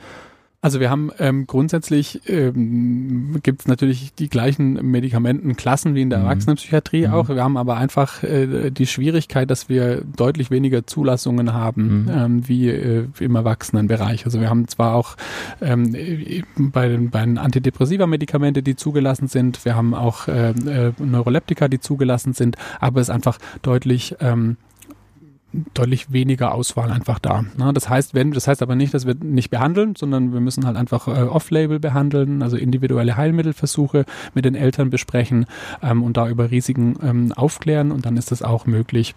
Also 0.62 0.82
wir 0.82 0.89
haben 0.89 1.10
ähm, 1.19 1.48
grundsätzlich 1.48 2.28
ähm, 2.28 3.39
gibt 3.43 3.62
es 3.62 3.67
natürlich 3.67 4.13
die 4.13 4.28
gleichen 4.28 4.74
Medikamentenklassen 4.91 5.95
wie 5.95 6.02
in 6.02 6.10
der 6.10 6.19
mhm. 6.19 6.26
Erwachsenenpsychiatrie 6.26 7.08
mhm. 7.08 7.13
auch. 7.13 7.30
Wir 7.30 7.41
haben 7.41 7.56
aber 7.56 7.78
einfach 7.78 8.24
äh, 8.24 8.69
die 8.69 8.86
Schwierigkeit, 8.86 9.50
dass 9.50 9.69
wir 9.69 10.02
deutlich 10.02 10.52
weniger 10.52 10.86
Zulassungen 10.86 11.54
haben 11.54 12.04
mhm. 12.04 12.10
ähm, 12.12 12.48
wie 12.50 12.67
äh, 12.67 13.08
im 13.19 13.36
Erwachsenenbereich. 13.36 14.26
Also 14.26 14.41
wir 14.41 14.50
haben 14.50 14.67
zwar 14.67 14.95
auch 14.95 15.15
ähm, 15.62 15.95
bei 16.58 16.89
den, 16.89 17.10
bei 17.10 17.22
den 17.22 17.38
Antidepressiva-Medikamente, 17.38 18.62
die 18.62 18.76
zugelassen 18.76 19.30
sind, 19.30 19.63
wir 19.63 19.78
haben 19.78 19.93
auch 19.93 20.28
äh, 20.28 20.50
äh, 20.50 20.91
Neuroleptika, 21.00 21.69
die 21.69 21.80
zugelassen 21.80 22.34
sind, 22.34 22.58
aber 22.82 23.00
es 23.00 23.08
ist 23.08 23.15
einfach 23.15 23.38
deutlich 23.62 24.17
ähm, 24.19 24.58
deutlich 25.73 26.12
weniger 26.12 26.53
Auswahl 26.53 26.91
einfach 26.91 27.19
da. 27.19 27.43
Ne? 27.57 27.73
Das 27.73 27.89
heißt, 27.89 28.13
wenn, 28.13 28.31
das 28.31 28.47
heißt 28.47 28.62
aber 28.62 28.75
nicht, 28.75 28.93
dass 28.93 29.07
wir 29.07 29.15
nicht 29.15 29.49
behandeln, 29.49 29.95
sondern 29.95 30.31
wir 30.33 30.39
müssen 30.41 30.65
halt 30.65 30.77
einfach 30.77 31.07
äh, 31.07 31.23
off-label 31.23 31.79
behandeln, 31.79 32.43
also 32.43 32.55
individuelle 32.55 33.17
Heilmittelversuche 33.17 34.05
mit 34.33 34.45
den 34.45 34.55
Eltern 34.55 34.89
besprechen 34.89 35.45
ähm, 35.81 36.03
und 36.03 36.17
da 36.17 36.29
über 36.29 36.51
Risiken 36.51 36.97
ähm, 37.01 37.31
aufklären 37.33 37.91
und 37.91 38.05
dann 38.05 38.17
ist 38.17 38.31
das 38.31 38.43
auch 38.43 38.65
möglich. 38.67 39.15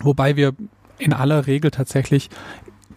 Wobei 0.00 0.36
wir 0.36 0.52
in 0.98 1.12
aller 1.12 1.46
Regel 1.46 1.70
tatsächlich 1.70 2.30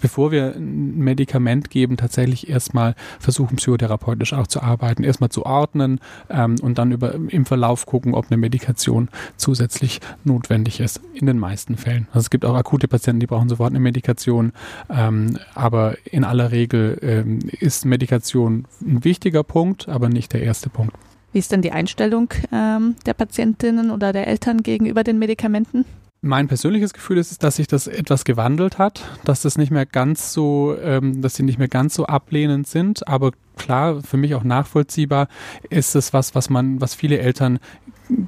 bevor 0.02 0.32
wir 0.32 0.56
ein 0.56 0.98
Medikament 0.98 1.70
geben, 1.70 1.98
tatsächlich 1.98 2.50
erstmal 2.50 2.96
versuchen, 3.20 3.58
psychotherapeutisch 3.58 4.34
auch 4.34 4.48
zu 4.48 4.62
arbeiten, 4.62 5.04
erstmal 5.04 5.30
zu 5.30 5.46
ordnen 5.46 6.00
ähm, 6.30 6.56
und 6.62 6.78
dann 6.78 6.92
über, 6.92 7.14
im 7.14 7.46
Verlauf 7.46 7.86
gucken, 7.86 8.14
ob 8.14 8.28
eine 8.30 8.38
Medikation 8.38 9.10
zusätzlich 9.38 10.00
notwendig 10.24 10.80
ist. 10.80 11.02
In 11.14 11.26
den 11.26 11.38
meisten 11.38 11.78
Fällen. 11.78 12.08
Also 12.12 12.22
es 12.22 12.30
gibt 12.30 12.46
auch 12.46 12.56
akute 12.56 12.88
Patienten, 12.88 13.20
die 13.20 13.28
brauchen 13.28 13.50
sofort 13.50 13.72
eine 13.72 13.80
Medikation, 13.80 14.54
ähm, 14.90 15.38
aber 15.54 15.98
in 16.06 16.24
aller 16.24 16.52
Regel 16.52 16.98
ähm, 17.02 17.40
ist 17.60 17.86
Medikation 17.86 18.66
ein 18.82 19.04
wichtiger 19.04 19.44
Punkt, 19.44 19.90
aber 19.90 20.10
nicht 20.10 20.34
der 20.34 20.44
erste 20.44 20.70
Punkt. 20.70 20.94
Wie 21.32 21.40
ist 21.40 21.52
denn 21.52 21.62
die 21.62 21.72
Einstellung 21.72 22.34
ähm, 22.52 22.96
der 23.06 23.14
Patientinnen 23.14 23.92
oder 23.92 24.14
der 24.14 24.28
Eltern 24.28 24.64
gegenüber 24.64 25.04
den 25.04 25.20
Medikamenten? 25.20 25.86
Mein 26.22 26.50
persönliches 26.50 26.92
Gefühl 26.92 27.18
ist, 27.18 27.44
dass 27.44 27.56
sich 27.56 27.68
das 27.68 27.88
etwas 27.88 28.26
gewandelt 28.26 28.78
hat, 28.78 29.10
dass 29.24 29.42
das 29.42 29.58
nicht 29.58 29.72
mehr 29.72 29.86
ganz 29.86 30.34
so, 30.34 30.76
ähm, 30.82 31.22
dass 31.22 31.36
sie 31.36 31.44
nicht 31.44 31.60
mehr 31.60 31.70
ganz 31.70 31.96
so 31.96 32.08
ablehnend 32.08 32.68
sind, 32.68 33.08
aber 33.08 33.32
klar, 33.56 34.02
für 34.02 34.18
mich 34.18 34.36
auch 34.36 34.44
nachvollziehbar, 34.44 35.30
ist 35.70 35.96
es 35.96 36.12
was, 36.12 36.36
was 36.36 36.50
man, 36.50 36.82
was 36.82 36.94
viele 36.94 37.20
Eltern 37.20 37.60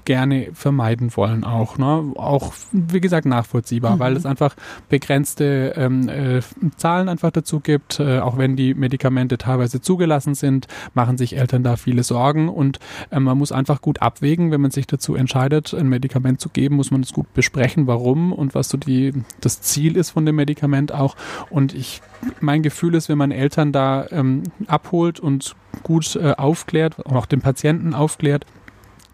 gerne 0.05 0.49
vermeiden 0.53 1.15
wollen 1.15 1.43
auch. 1.43 1.77
Ne? 1.77 2.13
Auch, 2.15 2.53
wie 2.71 3.01
gesagt, 3.01 3.25
nachvollziehbar, 3.25 3.95
mhm. 3.95 3.99
weil 3.99 4.15
es 4.15 4.25
einfach 4.25 4.55
begrenzte 4.89 5.73
ähm, 5.75 6.07
äh, 6.07 6.41
Zahlen 6.77 7.09
einfach 7.09 7.31
dazu 7.31 7.59
gibt. 7.59 7.99
Äh, 7.99 8.19
auch 8.19 8.37
wenn 8.37 8.55
die 8.55 8.73
Medikamente 8.73 9.37
teilweise 9.37 9.81
zugelassen 9.81 10.35
sind, 10.35 10.67
machen 10.93 11.17
sich 11.17 11.37
Eltern 11.37 11.63
da 11.63 11.75
viele 11.77 12.03
Sorgen 12.03 12.49
und 12.49 12.79
äh, 13.09 13.19
man 13.19 13.37
muss 13.37 13.51
einfach 13.51 13.81
gut 13.81 14.01
abwägen, 14.01 14.51
wenn 14.51 14.61
man 14.61 14.71
sich 14.71 14.87
dazu 14.87 15.15
entscheidet, 15.15 15.73
ein 15.73 15.89
Medikament 15.89 16.39
zu 16.39 16.49
geben, 16.49 16.75
muss 16.75 16.91
man 16.91 17.01
es 17.01 17.13
gut 17.13 17.33
besprechen, 17.33 17.87
warum 17.87 18.33
und 18.33 18.55
was 18.55 18.69
so 18.69 18.77
die, 18.77 19.13
das 19.41 19.61
Ziel 19.61 19.97
ist 19.97 20.11
von 20.11 20.25
dem 20.25 20.35
Medikament 20.35 20.91
auch. 20.91 21.15
Und 21.49 21.73
ich, 21.73 22.01
mein 22.39 22.61
Gefühl 22.61 22.95
ist, 22.95 23.09
wenn 23.09 23.17
man 23.17 23.31
Eltern 23.31 23.71
da 23.71 24.05
ähm, 24.11 24.43
abholt 24.67 25.19
und 25.19 25.55
gut 25.83 26.15
äh, 26.15 26.33
aufklärt 26.33 26.99
und 26.99 27.15
auch 27.15 27.25
den 27.25 27.41
Patienten 27.41 27.93
aufklärt, 27.93 28.45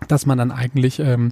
dass 0.07 0.25
man 0.25 0.38
dann 0.38 0.51
eigentlich 0.51 0.99
ähm, 0.99 1.31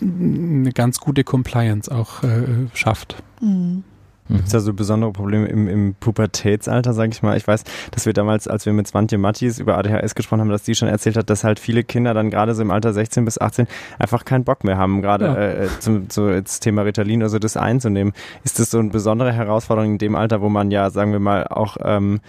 eine 0.00 0.72
ganz 0.72 1.00
gute 1.00 1.24
Compliance 1.24 1.90
auch 1.90 2.22
äh, 2.22 2.68
schafft. 2.74 3.22
Mhm. 3.40 3.84
Gibt 4.28 4.46
es 4.46 4.52
da 4.52 4.60
so 4.60 4.74
besondere 4.74 5.12
Probleme 5.12 5.46
im, 5.46 5.68
im 5.68 5.94
Pubertätsalter, 5.94 6.92
sage 6.92 7.12
ich 7.12 7.22
mal? 7.22 7.36
Ich 7.36 7.46
weiß, 7.46 7.64
dass 7.90 8.06
wir 8.06 8.12
damals, 8.12 8.46
als 8.46 8.66
wir 8.66 8.72
mit 8.72 8.86
Swantje 8.86 9.18
Mattis 9.18 9.58
über 9.58 9.78
ADHS 9.78 10.14
gesprochen 10.14 10.40
haben, 10.40 10.50
dass 10.50 10.62
die 10.62 10.74
schon 10.74 10.88
erzählt 10.88 11.16
hat, 11.16 11.30
dass 11.30 11.44
halt 11.44 11.58
viele 11.58 11.82
Kinder 11.84 12.14
dann 12.14 12.30
gerade 12.30 12.54
so 12.54 12.62
im 12.62 12.70
Alter 12.70 12.92
16 12.92 13.24
bis 13.24 13.40
18 13.40 13.66
einfach 13.98 14.24
keinen 14.24 14.44
Bock 14.44 14.64
mehr 14.64 14.76
haben, 14.76 15.02
gerade 15.02 15.24
ja. 15.24 15.34
äh, 15.34 15.68
zum 15.80 16.06
so 16.10 16.28
jetzt 16.28 16.60
Thema 16.60 16.82
Ritalin 16.82 17.22
oder 17.22 17.30
so 17.30 17.38
das 17.38 17.56
einzunehmen. 17.56 18.12
Ist 18.44 18.58
das 18.58 18.70
so 18.70 18.78
eine 18.78 18.90
besondere 18.90 19.32
Herausforderung 19.32 19.92
in 19.92 19.98
dem 19.98 20.14
Alter, 20.14 20.40
wo 20.40 20.48
man 20.48 20.70
ja, 20.70 20.90
sagen 20.90 21.12
wir 21.12 21.20
mal, 21.20 21.46
auch 21.46 21.76
ähm, 21.82 22.20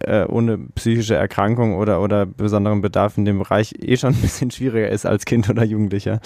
äh, 0.00 0.24
ohne 0.24 0.58
psychische 0.74 1.14
Erkrankung 1.14 1.76
oder, 1.76 2.00
oder 2.00 2.26
besonderen 2.26 2.80
Bedarf 2.80 3.18
in 3.18 3.24
dem 3.24 3.38
Bereich 3.38 3.74
eh 3.78 3.96
schon 3.96 4.14
ein 4.14 4.20
bisschen 4.20 4.50
schwieriger 4.50 4.88
ist 4.88 5.06
als 5.06 5.24
Kind 5.24 5.50
oder 5.50 5.64
Jugendlicher? 5.64 6.20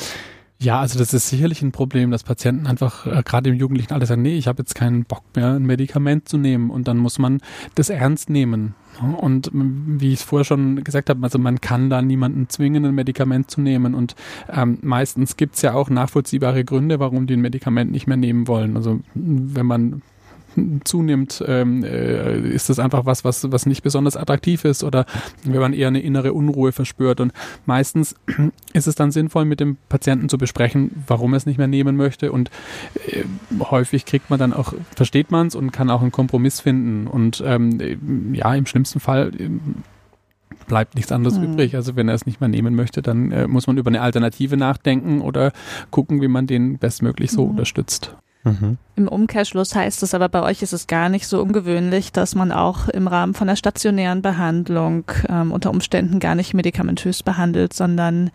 Ja, 0.59 0.81
also 0.81 0.99
das 0.99 1.13
ist 1.13 1.29
sicherlich 1.29 1.61
ein 1.61 1.73
Problem, 1.73 2.11
dass 2.11 2.23
Patienten 2.23 2.67
einfach 2.67 3.07
äh, 3.07 3.23
gerade 3.23 3.51
im 3.51 3.57
jugendlichen 3.57 3.93
Alter 3.93 4.07
sagen, 4.07 4.23
nee, 4.23 4.39
ich 4.39 4.49
habe 4.49 4.63
jetzt 4.63 4.75
keinen 4.75 5.05
Bock 5.05 5.23
mehr, 5.35 5.53
ein 5.53 5.67
Medikament 5.67 6.29
zu 6.29 6.39
nehmen 6.39 6.71
und 6.71 6.89
dann 6.89 6.97
muss 6.97 7.19
man 7.19 7.41
das 7.75 7.91
ernst 7.91 8.31
nehmen. 8.31 8.75
Und 9.19 9.51
wie 9.53 10.15
ich 10.15 10.21
es 10.21 10.23
vorher 10.23 10.45
schon 10.45 10.83
gesagt 10.83 11.11
habe, 11.11 11.23
also 11.23 11.39
man 11.39 11.61
kann 11.61 11.91
da 11.91 12.01
niemanden 12.01 12.49
zwingen, 12.49 12.87
ein 12.87 12.95
Medikament 12.95 13.51
zu 13.51 13.61
nehmen. 13.61 13.95
Und 13.95 14.15
ähm, 14.51 14.79
meistens 14.81 15.37
gibt's 15.37 15.61
ja 15.61 15.75
auch 15.75 15.91
nachvollziehbare 15.91 16.65
Gründe, 16.65 16.99
warum 16.99 17.27
die 17.27 17.35
ein 17.35 17.43
Medikament 17.43 17.93
nicht 17.93 18.07
mehr 18.07 18.17
nehmen 18.17 18.49
wollen. 18.49 18.75
Also 18.77 19.01
wenn 19.15 19.67
man 19.67 20.01
zunimmt, 20.85 21.43
ähm, 21.47 21.85
äh, 21.85 22.39
ist 22.39 22.69
das 22.69 22.79
einfach 22.79 23.07
was, 23.07 23.25
was, 23.25 23.51
was 23.51 23.67
nicht 23.67 23.83
besonders 23.83 24.17
attraktiv 24.17 24.65
ist 24.65 24.85
oder 24.85 25.07
wenn 25.45 25.61
man 25.61 25.73
eher 25.73 25.89
eine 25.89 26.01
innere 26.01 26.33
Unruhe 26.33 26.73
verspürt. 26.73 27.21
Und 27.21 27.33
meistens 27.65 28.15
ist 28.73 28.87
es 28.87 28.95
dann 28.95 29.11
sinnvoll, 29.11 29.45
mit 29.45 29.61
dem 29.61 29.77
Patienten 29.89 30.29
zu 30.29 30.39
besprechen, 30.39 31.05
warum 31.07 31.35
er 31.35 31.39
es 31.39 31.47
nicht 31.47 31.59
mehr 31.59 31.67
nehmen 31.67 31.97
möchte. 31.97 32.33
Und 32.33 32.51
äh, 33.07 33.25
häufig 33.61 34.05
kriegt 34.05 34.31
man 34.31 34.39
dann 34.39 34.53
auch, 34.53 34.75
versteht 34.95 35.31
man 35.31 35.49
es 35.49 35.55
und 35.55 35.73
kann 35.73 35.91
auch 35.91 36.03
einen 36.03 36.13
Kompromiss 36.13 36.61
finden. 36.61 37.07
Und 37.07 37.43
ähm, 37.47 38.35
ja, 38.35 38.55
im 38.55 38.67
schlimmsten 38.67 39.01
Fall 39.01 39.33
äh, 39.39 39.51
bleibt 40.67 40.95
nichts 40.95 41.13
anderes 41.13 41.39
mhm. 41.39 41.53
übrig. 41.53 41.75
Also 41.77 41.97
wenn 41.97 42.09
er 42.09 42.15
es 42.15 42.27
nicht 42.27 42.41
mehr 42.41 42.49
nehmen 42.49 42.75
möchte, 42.75 43.03
dann 43.03 43.33
äh, 43.33 43.47
muss 43.47 43.67
man 43.67 43.79
über 43.79 43.89
eine 43.89 44.01
Alternative 44.01 44.57
nachdenken 44.57 45.21
oder 45.21 45.53
gucken, 45.91 46.21
wie 46.21 46.29
man 46.29 46.47
den 46.47 46.79
bestmöglich 46.79 47.31
so 47.31 47.45
mhm. 47.45 47.51
unterstützt. 47.51 48.17
Mhm. 48.47 48.79
Im 48.95 49.09
Umkehrschluss 49.09 49.75
heißt 49.75 50.05
es 50.05 50.15
aber, 50.15 50.29
bei 50.29 50.43
euch 50.43 50.63
ist 50.63 50.73
es 50.73 50.87
gar 50.87 51.09
nicht 51.09 51.27
so 51.27 51.43
ungewöhnlich, 51.43 52.13
dass 52.13 52.37
man 52.37 52.53
auch 52.53 52.89
im 52.89 53.09
Rahmen 53.09 53.35
von 53.35 53.49
der 53.49 53.57
stationären 53.57 54.23
Behandlung 54.23 55.05
ähm, 55.29 55.51
unter 55.51 55.71
Umständen 55.71 56.21
gar 56.21 56.37
nicht 56.37 56.55
medikamentös 56.55 57.25
behandelt, 57.25 57.73
sondern 57.73 58.31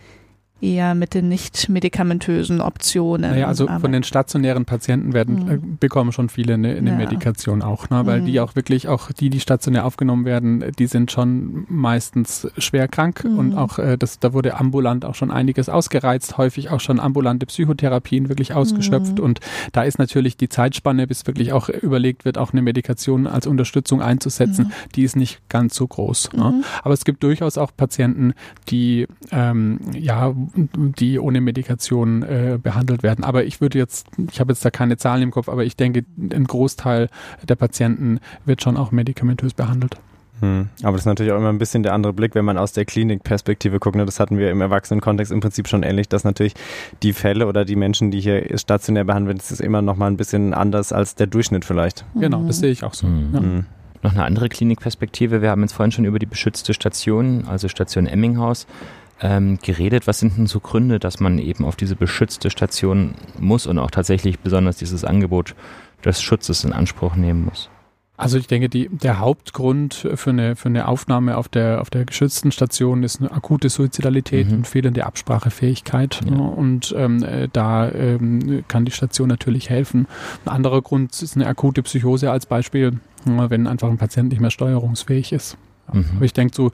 eher 0.62 0.96
mit 0.96 1.14
den 1.14 1.28
nicht 1.28 1.70
medikamentösen 1.70 2.62
Optionen. 2.62 3.32
Naja, 3.32 3.48
also 3.48 3.68
von 3.68 3.92
den 3.92 4.04
stationären 4.04 4.66
Patienten 4.66 5.14
werden, 5.14 5.46
mhm. 5.46 5.52
äh, 5.52 5.60
bekommen 5.80 6.12
schon 6.12 6.30
viele 6.30 6.54
eine, 6.54 6.76
eine 6.76 6.92
ja. 6.92 6.96
Medikation 6.96 7.62
auch, 7.62 7.90
ne? 7.90 8.06
weil 8.06 8.22
mhm. 8.22 8.26
die 8.26 8.40
auch 8.40 8.56
wirklich, 8.56 8.88
auch 8.88 9.12
die, 9.12 9.30
die 9.30 9.40
stationär 9.40 9.86
aufgenommen 9.86 10.26
werden, 10.26 10.64
die 10.78 10.88
sind 10.88 11.12
schon 11.12 11.66
meistens 11.68 12.48
schwer 12.58 12.88
krank 12.88 13.24
mhm. 13.24 13.40
und 13.40 13.56
auch 13.56 13.80
äh, 13.80 13.98
das, 13.98 14.20
da 14.20 14.34
wurde 14.34 14.58
ambulant 14.58 15.04
auch 15.06 15.16
schon 15.16 15.32
einiges 15.32 15.68
ausgereizt, 15.68 16.38
häufig 16.38 16.70
auch 16.70 16.80
schon 16.80 17.00
ambulante 17.00 17.46
Psychotherapien 17.46 18.30
wirklich 18.30 18.54
ausgeschöpft 18.54 19.18
mhm. 19.18 19.24
und 19.24 19.40
da 19.72 19.84
ist 19.84 19.98
natürlich 19.98 20.38
die 20.38 20.50
Zeitspanne, 20.50 21.08
bis 21.08 21.26
wirklich 21.26 21.54
auch 21.54 21.70
überlegt 21.70 22.26
wird, 22.26 22.38
auch 22.38 22.52
eine 22.52 22.62
Medikation 22.62 23.26
als 23.26 23.48
Unterstützung 23.48 24.02
einzusetzen, 24.02 24.68
mhm. 24.68 24.92
die 24.96 25.04
ist 25.04 25.16
nicht 25.16 25.42
ganz 25.50 25.76
so 25.76 25.88
groß. 25.88 26.34
Ne? 26.34 26.44
Mhm. 26.44 26.64
Aber 26.84 26.94
es 26.94 27.04
gibt 27.04 27.24
durchaus 27.24 27.58
auch 27.58 27.72
Patienten, 27.76 28.34
die 28.70 29.08
ähm, 29.32 29.80
ja 29.94 30.34
die 30.56 31.20
ohne 31.20 31.42
Medikation 31.42 32.24
äh, 32.24 32.60
behandelt 32.62 33.04
werden. 33.04 33.24
Aber 33.24 33.44
ich 33.44 33.62
würde 33.62 33.78
jetzt, 33.78 34.08
ich 34.32 34.40
habe 34.40 34.52
jetzt 34.52 34.64
da 34.64 34.70
keine 34.70 34.98
Zahlen 34.98 35.24
im 35.24 35.32
Kopf, 35.32 35.50
aber 35.50 35.64
ich 35.64 35.76
denke, 35.76 36.04
ein 36.18 36.46
Großteil 36.46 37.10
der 37.48 37.56
Patienten 37.56 38.20
wird 38.46 38.62
schon 38.62 38.78
auch 38.78 38.92
medikamentös 38.92 39.54
behandelt. 39.54 39.98
Hm. 40.42 40.70
Aber 40.82 40.94
das 40.94 41.02
ist 41.02 41.06
natürlich 41.06 41.32
auch 41.32 41.38
immer 41.38 41.50
ein 41.50 41.60
bisschen 41.60 41.84
der 41.84 41.94
andere 41.94 42.14
Blick, 42.14 42.34
wenn 42.34 42.46
man 42.46 42.58
aus 42.58 42.74
der 42.74 42.86
Klinikperspektive 42.86 43.80
guckt. 43.80 43.96
Ne? 43.96 44.06
Das 44.06 44.20
hatten 44.20 44.38
wir 44.38 44.50
im 44.50 44.60
Erwachsenenkontext 44.60 45.32
im 45.32 45.40
Prinzip 45.40 45.68
schon 45.68 45.84
ähnlich, 45.84 46.10
dass 46.10 46.24
natürlich 46.24 46.56
die 47.04 47.14
Fälle 47.14 47.48
oder 47.48 47.64
die 47.64 47.76
Menschen, 47.76 48.10
die 48.12 48.20
hier 48.20 48.58
stationär 48.58 49.04
behandelt 49.04 49.30
werden, 49.30 49.38
das 49.38 49.52
ist 49.52 49.62
immer 49.62 49.82
noch 49.82 49.96
mal 49.96 50.08
ein 50.08 50.18
bisschen 50.18 50.54
anders 50.54 50.92
als 50.92 51.16
der 51.16 51.28
Durchschnitt 51.28 51.64
vielleicht. 51.64 52.06
Genau, 52.16 52.44
das 52.44 52.58
sehe 52.58 52.72
ich 52.72 52.84
auch 52.84 52.96
so. 52.96 53.08
Mhm. 53.08 53.30
Ja. 53.34 53.40
Mhm. 53.40 53.66
Noch 54.04 54.14
eine 54.14 54.24
andere 54.24 54.50
Klinikperspektive. 54.50 55.44
Wir 55.44 55.52
haben 55.52 55.62
jetzt 55.62 55.74
vorhin 55.74 55.92
schon 55.92 56.06
über 56.06 56.18
die 56.18 56.26
beschützte 56.26 56.74
Station, 56.74 57.46
also 57.48 57.68
Station 57.68 58.08
Emminghaus, 58.08 58.66
ähm, 59.22 59.60
geredet. 59.62 60.08
Was 60.08 60.20
sind 60.20 60.38
denn 60.38 60.48
so 60.48 60.60
Gründe, 60.60 61.00
dass 61.00 61.20
man 61.20 61.38
eben 61.40 61.66
auf 61.66 61.76
diese 61.76 61.96
beschützte 61.96 62.50
Station 62.50 63.14
muss 63.40 63.68
und 63.68 63.78
auch 63.78 63.92
tatsächlich 63.92 64.40
besonders 64.40 64.78
dieses 64.78 65.06
Angebot 65.06 65.56
des 66.04 66.22
Schutzes 66.22 66.64
in 66.64 66.74
Anspruch 66.74 67.16
nehmen 67.16 67.46
muss? 67.46 67.70
Also 68.18 68.38
ich 68.38 68.46
denke, 68.46 68.70
die, 68.70 68.88
der 68.90 69.18
Hauptgrund 69.18 70.08
für 70.14 70.30
eine, 70.30 70.56
für 70.56 70.70
eine 70.70 70.88
Aufnahme 70.88 71.38
auf 71.38 71.50
der, 71.50 71.82
auf 71.82 71.90
der 71.90 72.06
geschützten 72.06 72.52
Station 72.52 73.02
ist 73.02 73.20
eine 73.20 73.32
akute 73.32 73.68
Suizidalität 73.68 74.48
mhm. 74.48 74.58
und 74.58 74.68
fehlende 74.68 75.08
Absprachefähigkeit. 75.08 76.22
Ja. 76.30 76.36
Und 76.36 76.94
ähm, 76.96 77.24
äh, 77.24 77.48
da 77.52 77.90
ähm, 77.90 78.64
kann 78.68 78.86
die 78.86 78.92
Station 78.92 79.28
natürlich 79.28 79.72
helfen. 79.72 80.06
Ein 80.46 80.52
anderer 80.52 80.84
Grund 80.84 81.20
ist 81.20 81.36
eine 81.36 81.48
akute 81.48 81.82
Psychose 81.82 82.30
als 82.30 82.46
Beispiel, 82.46 83.00
wenn 83.26 83.66
einfach 83.66 83.90
ein 83.90 83.98
Patient 83.98 84.30
nicht 84.30 84.40
mehr 84.40 84.52
steuerungsfähig 84.52 85.34
ist. 85.34 85.58
Mhm. 85.92 86.06
Aber 86.18 86.26
ich 86.26 86.34
denke, 86.34 86.56
so 86.56 86.72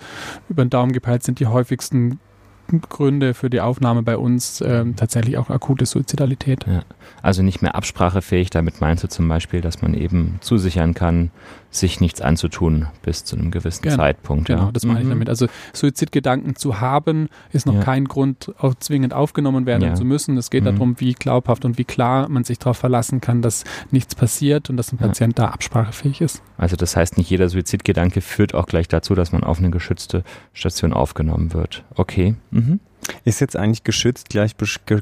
über 0.50 0.66
den 0.66 0.70
Daumen 0.70 0.92
gepeilt 0.92 1.24
sind 1.24 1.40
die 1.40 1.48
häufigsten 1.48 2.20
Gründe 2.68 3.34
für 3.34 3.50
die 3.50 3.62
Aufnahme 3.62 4.04
bei 4.04 4.18
uns 4.18 4.62
ähm, 4.62 4.96
tatsächlich 4.96 5.38
auch 5.38 5.50
akute 5.50 5.86
Suizidalität. 5.86 6.66
Ja. 6.68 6.84
Also 7.22 7.44
nicht 7.44 7.62
mehr 7.62 7.76
absprachefähig, 7.76 8.50
damit 8.50 8.82
meinst 8.82 9.04
du 9.04 9.08
zum 9.08 9.28
Beispiel, 9.28 9.62
dass 9.62 9.82
man 9.82 9.94
eben 9.94 10.38
zusichern 10.42 10.94
kann, 10.94 11.32
sich 11.70 12.00
nichts 12.00 12.22
anzutun 12.22 12.88
bis 13.02 13.24
zu 13.24 13.36
einem 13.36 13.52
gewissen 13.52 13.84
genau. 13.84 13.98
Zeitpunkt. 13.98 14.48
Genau, 14.48 14.66
ja. 14.66 14.72
das 14.72 14.86
meine 14.86 15.00
mhm. 15.00 15.06
ich 15.06 15.10
damit. 15.10 15.30
Also 15.30 15.48
Suizidgedanken 15.74 16.56
zu 16.56 16.80
haben, 16.80 17.30
ist 17.52 17.66
noch 17.66 17.76
ja. 17.76 17.82
kein 17.82 18.06
Grund, 18.06 18.54
auch 18.58 18.76
zwingend 18.76 19.14
aufgenommen 19.14 19.66
werden 19.66 19.84
ja. 19.84 19.94
zu 19.96 20.06
müssen. 20.06 20.38
Es 20.38 20.50
geht 20.50 20.64
mhm. 20.64 20.66
darum, 20.66 21.00
wie 21.00 21.14
glaubhaft 21.14 21.66
und 21.66 21.78
wie 21.78 21.84
klar 21.84 22.30
man 22.30 22.44
sich 22.44 22.60
darauf 22.60 22.78
verlassen 22.78 23.22
kann, 23.22 23.42
dass 23.42 23.64
nichts 23.92 24.16
passiert 24.16 24.70
und 24.70 24.78
dass 24.78 24.92
ein 24.92 24.98
Patient 24.98 25.38
da 25.38 25.50
absprachefähig 25.50 26.22
ist. 26.22 26.42
Also 26.58 26.76
das 26.76 26.96
heißt, 26.96 27.18
nicht 27.18 27.30
jeder 27.30 27.50
Suizidgedanke 27.50 28.22
führt 28.22 28.54
auch 28.54 28.66
gleich 28.66 28.88
dazu, 28.88 29.16
dass 29.16 29.32
man 29.32 29.44
auf 29.44 29.60
eine 29.60 29.70
geschützte 29.70 30.24
Station 30.54 30.94
aufgenommen 30.94 31.54
wird. 31.54 31.84
Okay. 31.96 32.36
Mhm. 32.52 32.80
Ist 33.24 33.42
jetzt 33.42 33.56
eigentlich 33.56 33.84
geschützt 33.84 34.30
gleich 34.30 34.56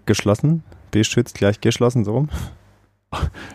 geschlossen? 0.06 0.64
Beschützt 0.92 1.36
gleich 1.36 1.62
geschlossen, 1.62 2.04
so 2.04 2.14
rum? 2.14 2.30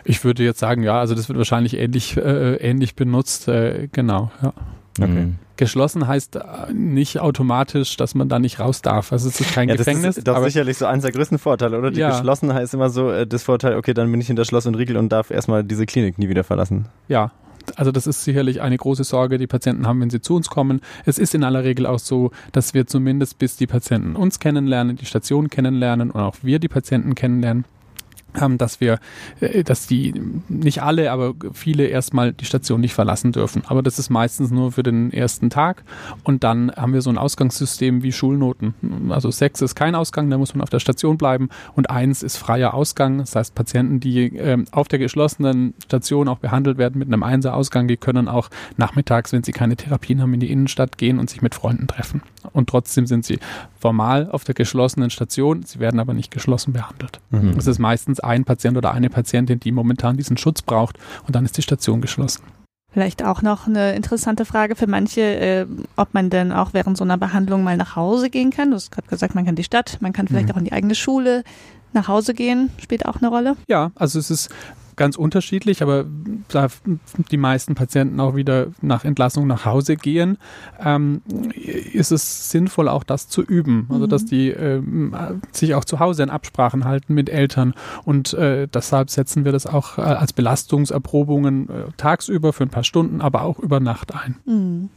Ich 0.04 0.24
würde 0.24 0.42
jetzt 0.42 0.60
sagen, 0.60 0.82
ja, 0.82 0.98
also 0.98 1.14
das 1.14 1.28
wird 1.28 1.38
wahrscheinlich 1.38 1.76
ähnlich, 1.76 2.16
äh, 2.16 2.56
ähnlich 2.56 2.94
benutzt. 2.94 3.48
Äh, 3.48 3.88
genau, 3.92 4.30
ja. 4.42 4.52
Okay. 4.98 5.08
Mhm. 5.08 5.38
Geschlossen 5.56 6.06
heißt 6.06 6.36
äh, 6.36 6.72
nicht 6.72 7.20
automatisch, 7.20 7.96
dass 7.96 8.14
man 8.14 8.28
da 8.28 8.38
nicht 8.38 8.60
raus 8.60 8.82
darf. 8.82 9.12
Also 9.12 9.28
es 9.28 9.40
ist 9.40 9.52
kein 9.52 9.68
ja, 9.68 9.76
Gefängnis. 9.76 10.16
Das 10.16 10.18
ist 10.18 10.28
doch 10.28 10.42
sicherlich 10.42 10.78
so 10.78 10.86
eins 10.86 11.02
der 11.02 11.12
größten 11.12 11.38
Vorteile, 11.38 11.78
oder? 11.78 11.90
Die 11.90 12.00
ja. 12.00 12.10
Geschlossenheit 12.10 12.64
ist 12.64 12.74
immer 12.74 12.90
so 12.90 13.10
äh, 13.10 13.26
das 13.26 13.42
Vorteil, 13.42 13.76
okay, 13.76 13.94
dann 13.94 14.10
bin 14.10 14.20
ich 14.20 14.26
hinter 14.26 14.44
Schloss 14.44 14.66
und 14.66 14.74
Riegel 14.74 14.96
und 14.96 15.10
darf 15.10 15.30
erstmal 15.30 15.62
diese 15.62 15.86
Klinik 15.86 16.18
nie 16.18 16.28
wieder 16.28 16.44
verlassen. 16.44 16.86
Ja, 17.08 17.30
also 17.76 17.92
das 17.92 18.06
ist 18.06 18.24
sicherlich 18.24 18.62
eine 18.62 18.76
große 18.76 19.04
Sorge, 19.04 19.38
die 19.38 19.46
Patienten 19.46 19.86
haben, 19.86 20.00
wenn 20.00 20.10
sie 20.10 20.20
zu 20.20 20.34
uns 20.34 20.48
kommen. 20.48 20.80
Es 21.04 21.18
ist 21.18 21.34
in 21.34 21.44
aller 21.44 21.62
Regel 21.62 21.86
auch 21.86 21.98
so, 21.98 22.30
dass 22.52 22.74
wir 22.74 22.86
zumindest 22.86 23.38
bis 23.38 23.56
die 23.56 23.66
Patienten 23.66 24.16
uns 24.16 24.40
kennenlernen, 24.40 24.96
die 24.96 25.06
Station 25.06 25.50
kennenlernen 25.50 26.10
und 26.10 26.20
auch 26.20 26.36
wir 26.42 26.58
die 26.58 26.68
Patienten 26.68 27.14
kennenlernen, 27.14 27.64
dass 28.58 28.80
wir, 28.80 28.98
äh, 29.40 29.64
dass 29.64 29.86
die 29.86 30.14
nicht 30.48 30.82
alle, 30.82 31.10
aber 31.12 31.34
viele 31.52 31.84
erstmal 31.86 32.32
die 32.32 32.44
Station 32.44 32.80
nicht 32.80 32.94
verlassen 32.94 33.32
dürfen. 33.32 33.62
Aber 33.66 33.82
das 33.82 33.98
ist 33.98 34.10
meistens 34.10 34.50
nur 34.50 34.72
für 34.72 34.82
den 34.82 35.12
ersten 35.12 35.50
Tag 35.50 35.84
und 36.24 36.44
dann 36.44 36.72
haben 36.72 36.92
wir 36.92 37.02
so 37.02 37.10
ein 37.10 37.18
Ausgangssystem 37.18 38.02
wie 38.02 38.12
Schulnoten. 38.12 38.74
Also 39.10 39.30
sechs 39.30 39.60
ist 39.60 39.74
kein 39.74 39.94
Ausgang, 39.94 40.30
da 40.30 40.38
muss 40.38 40.54
man 40.54 40.62
auf 40.62 40.70
der 40.70 40.80
Station 40.80 41.18
bleiben 41.18 41.48
und 41.74 41.90
eins 41.90 42.22
ist 42.22 42.36
freier 42.36 42.74
Ausgang. 42.74 43.18
Das 43.18 43.36
heißt, 43.36 43.54
Patienten, 43.54 44.00
die 44.00 44.36
äh, 44.36 44.64
auf 44.72 44.88
der 44.88 44.98
geschlossenen 44.98 45.74
Station 45.84 46.28
auch 46.28 46.38
behandelt 46.38 46.78
werden 46.78 46.98
mit 46.98 47.08
einem 47.08 47.22
Einser-Ausgang, 47.22 47.88
die 47.88 47.96
können 47.96 48.28
auch 48.28 48.50
nachmittags, 48.76 49.32
wenn 49.32 49.42
sie 49.42 49.52
keine 49.52 49.76
Therapien 49.76 50.20
haben, 50.20 50.34
in 50.34 50.40
die 50.40 50.50
Innenstadt 50.50 50.98
gehen 50.98 51.18
und 51.18 51.30
sich 51.30 51.42
mit 51.42 51.54
Freunden 51.54 51.86
treffen. 51.86 52.22
Und 52.52 52.68
trotzdem 52.68 53.06
sind 53.06 53.24
sie 53.24 53.38
formal 53.80 54.30
auf 54.30 54.44
der 54.44 54.54
geschlossenen 54.54 55.10
Station, 55.10 55.62
sie 55.64 55.80
werden 55.80 55.98
aber 55.98 56.14
nicht 56.14 56.30
geschlossen 56.30 56.72
behandelt. 56.72 57.20
Mhm. 57.30 57.56
Das 57.56 57.66
ist 57.66 57.78
meistens 57.78 58.20
ein 58.20 58.44
Patient 58.44 58.76
oder 58.76 58.92
eine 58.92 59.10
Patientin, 59.10 59.58
die 59.58 59.72
momentan 59.72 60.16
diesen 60.16 60.36
Schutz 60.36 60.62
braucht 60.62 60.98
und 61.26 61.34
dann 61.34 61.44
ist 61.44 61.56
die 61.56 61.62
Station 61.62 62.00
geschlossen. 62.00 62.42
Vielleicht 62.92 63.24
auch 63.24 63.40
noch 63.40 63.68
eine 63.68 63.94
interessante 63.94 64.44
Frage 64.44 64.74
für 64.74 64.88
manche, 64.88 65.20
äh, 65.20 65.66
ob 65.96 66.12
man 66.12 66.28
denn 66.28 66.52
auch 66.52 66.74
während 66.74 66.96
so 66.96 67.04
einer 67.04 67.16
Behandlung 67.16 67.62
mal 67.62 67.76
nach 67.76 67.94
Hause 67.94 68.30
gehen 68.30 68.50
kann. 68.50 68.70
Du 68.70 68.76
hast 68.76 68.90
gerade 68.90 69.08
gesagt, 69.08 69.34
man 69.36 69.46
kann 69.46 69.54
die 69.54 69.64
Stadt, 69.64 69.98
man 70.00 70.12
kann 70.12 70.26
vielleicht 70.26 70.48
mhm. 70.48 70.54
auch 70.54 70.58
in 70.58 70.64
die 70.64 70.72
eigene 70.72 70.96
Schule 70.96 71.44
nach 71.92 72.08
Hause 72.08 72.34
gehen, 72.34 72.70
spielt 72.78 73.06
auch 73.06 73.16
eine 73.16 73.28
Rolle. 73.28 73.56
Ja, 73.68 73.92
also 73.94 74.18
es 74.18 74.30
ist 74.30 74.50
ganz 75.00 75.16
unterschiedlich, 75.16 75.82
aber 75.82 76.04
da 76.48 76.68
die 77.30 77.38
meisten 77.38 77.74
Patienten 77.74 78.20
auch 78.20 78.36
wieder 78.36 78.66
nach 78.82 79.02
Entlassung 79.02 79.46
nach 79.46 79.64
Hause 79.64 79.96
gehen, 79.96 80.36
ähm, 80.78 81.22
ist 81.54 82.12
es 82.12 82.50
sinnvoll, 82.50 82.86
auch 82.86 83.02
das 83.02 83.26
zu 83.26 83.40
üben. 83.40 83.86
Also, 83.88 84.06
dass 84.06 84.24
mhm. 84.24 84.26
die 84.26 84.50
äh, 84.50 84.82
sich 85.52 85.74
auch 85.74 85.86
zu 85.86 86.00
Hause 86.00 86.22
in 86.22 86.28
Absprachen 86.28 86.84
halten 86.84 87.14
mit 87.14 87.30
Eltern. 87.30 87.72
Und 88.04 88.34
äh, 88.34 88.68
deshalb 88.68 89.08
setzen 89.08 89.46
wir 89.46 89.52
das 89.52 89.66
auch 89.66 89.96
äh, 89.96 90.02
als 90.02 90.34
Belastungserprobungen 90.34 91.70
äh, 91.70 91.72
tagsüber 91.96 92.52
für 92.52 92.64
ein 92.64 92.68
paar 92.68 92.84
Stunden, 92.84 93.22
aber 93.22 93.40
auch 93.40 93.58
über 93.58 93.80
Nacht 93.80 94.14
ein. 94.14 94.36
Mhm. 94.44 94.90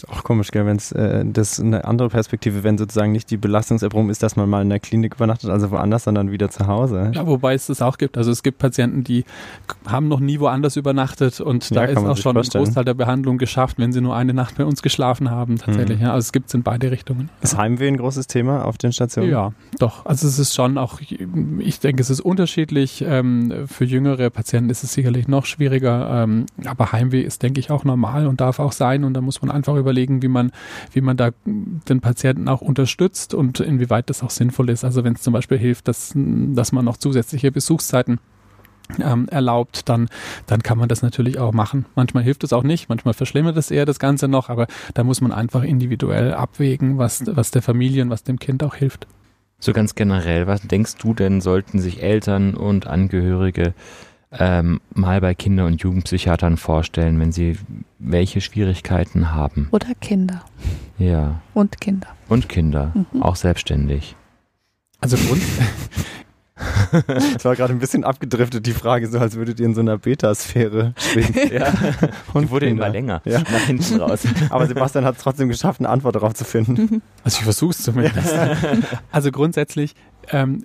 Ist 0.00 0.08
auch 0.08 0.24
komisch, 0.24 0.50
gell, 0.50 0.64
wenn 0.64 0.76
es 0.78 0.92
äh, 0.92 1.24
das 1.26 1.60
eine 1.60 1.84
andere 1.84 2.08
Perspektive, 2.08 2.64
wenn 2.64 2.78
sozusagen 2.78 3.12
nicht 3.12 3.30
die 3.30 3.36
Belastungserprobung 3.36 4.08
ist, 4.08 4.22
dass 4.22 4.34
man 4.34 4.48
mal 4.48 4.62
in 4.62 4.70
der 4.70 4.80
Klinik 4.80 5.16
übernachtet, 5.16 5.50
also 5.50 5.70
woanders, 5.70 6.04
sondern 6.04 6.30
wieder 6.30 6.48
zu 6.48 6.66
Hause. 6.66 7.12
Ja, 7.14 7.26
wobei 7.26 7.52
es 7.52 7.66
das 7.66 7.82
auch 7.82 7.98
gibt. 7.98 8.16
Also 8.16 8.30
es 8.30 8.42
gibt 8.42 8.58
Patienten, 8.58 9.04
die 9.04 9.24
haben 9.86 10.08
noch 10.08 10.20
nie 10.20 10.40
woanders 10.40 10.76
übernachtet 10.76 11.40
und 11.40 11.68
ja, 11.68 11.76
da 11.76 11.84
ist 11.84 11.98
auch 11.98 12.16
schon 12.16 12.34
vorstellen. 12.34 12.62
ein 12.62 12.66
Großteil 12.66 12.84
der 12.86 12.94
Behandlung 12.94 13.36
geschafft, 13.36 13.78
wenn 13.78 13.92
sie 13.92 14.00
nur 14.00 14.16
eine 14.16 14.32
Nacht 14.32 14.56
bei 14.56 14.64
uns 14.64 14.80
geschlafen 14.80 15.30
haben, 15.30 15.58
tatsächlich. 15.58 15.98
Mhm. 15.98 16.04
Ja, 16.04 16.12
also 16.12 16.24
es 16.24 16.32
gibt 16.32 16.48
es 16.48 16.54
in 16.54 16.62
beide 16.62 16.90
Richtungen. 16.90 17.28
Ist 17.42 17.58
Heimweh 17.58 17.88
ein 17.88 17.98
großes 17.98 18.26
Thema 18.26 18.64
auf 18.64 18.78
den 18.78 18.92
Stationen? 18.92 19.30
Ja, 19.30 19.52
doch. 19.78 20.06
Also 20.06 20.26
es 20.26 20.38
ist 20.38 20.54
schon 20.54 20.78
auch, 20.78 21.00
ich 21.58 21.80
denke, 21.80 22.00
es 22.00 22.08
ist 22.08 22.20
unterschiedlich. 22.20 23.04
Ähm, 23.06 23.66
für 23.66 23.84
jüngere 23.84 24.30
Patienten 24.30 24.70
ist 24.70 24.82
es 24.82 24.94
sicherlich 24.94 25.28
noch 25.28 25.44
schwieriger, 25.44 26.22
ähm, 26.22 26.46
aber 26.64 26.92
Heimweh 26.92 27.20
ist, 27.20 27.42
denke 27.42 27.60
ich, 27.60 27.70
auch 27.70 27.84
normal 27.84 28.26
und 28.26 28.40
darf 28.40 28.60
auch 28.60 28.72
sein 28.72 29.04
und 29.04 29.12
da 29.12 29.20
muss 29.20 29.42
man 29.42 29.50
einfach 29.50 29.76
über 29.76 29.89
überlegen, 29.90 30.22
wie 30.22 30.28
man, 30.28 30.52
wie 30.92 31.00
man 31.00 31.16
da 31.16 31.30
den 31.44 32.00
Patienten 32.00 32.48
auch 32.48 32.60
unterstützt 32.60 33.34
und 33.34 33.60
inwieweit 33.60 34.08
das 34.08 34.22
auch 34.22 34.30
sinnvoll 34.30 34.70
ist. 34.70 34.84
Also 34.84 35.04
wenn 35.04 35.14
es 35.14 35.22
zum 35.22 35.32
Beispiel 35.32 35.58
hilft, 35.58 35.88
dass, 35.88 36.12
dass 36.14 36.72
man 36.72 36.84
noch 36.84 36.96
zusätzliche 36.96 37.50
Besuchszeiten 37.50 38.20
ähm, 39.02 39.28
erlaubt, 39.28 39.88
dann, 39.88 40.08
dann 40.46 40.62
kann 40.62 40.78
man 40.78 40.88
das 40.88 41.02
natürlich 41.02 41.38
auch 41.38 41.52
machen. 41.52 41.86
Manchmal 41.94 42.22
hilft 42.22 42.44
es 42.44 42.52
auch 42.52 42.62
nicht, 42.62 42.88
manchmal 42.88 43.14
verschlimmert 43.14 43.56
es 43.56 43.70
eher 43.70 43.86
das 43.86 43.98
Ganze 43.98 44.28
noch, 44.28 44.48
aber 44.48 44.66
da 44.94 45.04
muss 45.04 45.20
man 45.20 45.32
einfach 45.32 45.62
individuell 45.62 46.34
abwägen, 46.34 46.98
was, 46.98 47.24
was 47.26 47.50
der 47.50 47.62
Familie 47.62 48.02
und 48.02 48.10
was 48.10 48.24
dem 48.24 48.38
Kind 48.38 48.62
auch 48.62 48.74
hilft. 48.74 49.06
So 49.58 49.72
ganz 49.72 49.94
generell, 49.94 50.46
was 50.46 50.62
denkst 50.62 50.96
du 50.96 51.12
denn, 51.12 51.40
sollten 51.40 51.80
sich 51.80 52.02
Eltern 52.02 52.54
und 52.54 52.86
Angehörige 52.86 53.74
ähm, 54.32 54.80
mal 54.94 55.20
bei 55.20 55.34
Kinder- 55.34 55.66
und 55.66 55.82
Jugendpsychiatern 55.82 56.56
vorstellen, 56.56 57.18
wenn 57.18 57.32
sie 57.32 57.58
welche 57.98 58.40
Schwierigkeiten 58.40 59.32
haben. 59.32 59.68
Oder 59.72 59.94
Kinder. 60.00 60.44
Ja. 60.98 61.40
Und 61.54 61.80
Kinder. 61.80 62.08
Und 62.28 62.48
Kinder, 62.48 62.92
mhm. 62.94 63.22
auch 63.22 63.36
selbstständig. 63.36 64.14
Also 65.00 65.16
Grund. 65.16 65.42
Es 67.06 67.44
war 67.44 67.56
gerade 67.56 67.72
ein 67.72 67.78
bisschen 67.78 68.04
abgedriftet, 68.04 68.66
die 68.66 68.72
Frage, 68.72 69.08
so 69.08 69.18
als 69.18 69.34
würdet 69.36 69.58
ihr 69.60 69.66
in 69.66 69.74
so 69.74 69.80
einer 69.80 69.98
Beta-Sphäre 69.98 70.94
schwingen. 70.96 71.34
Ja, 71.52 71.72
und 72.34 72.42
die 72.42 72.50
wurde 72.50 72.66
Kinder. 72.66 72.84
immer 72.86 72.92
länger, 72.92 73.22
ja. 73.24 73.40
nach 73.40 73.60
hinten 73.60 74.00
raus. 74.00 74.20
Aber 74.50 74.66
Sebastian 74.66 75.04
hat 75.04 75.16
es 75.16 75.22
trotzdem 75.22 75.48
geschafft, 75.48 75.80
eine 75.80 75.88
Antwort 75.88 76.16
darauf 76.16 76.34
zu 76.34 76.44
finden. 76.44 77.02
Also 77.24 77.38
ich 77.38 77.44
versuche 77.44 77.70
es 77.70 77.82
zumindest. 77.82 78.34
Also 79.10 79.32
grundsätzlich 79.32 79.94
ähm, 80.30 80.64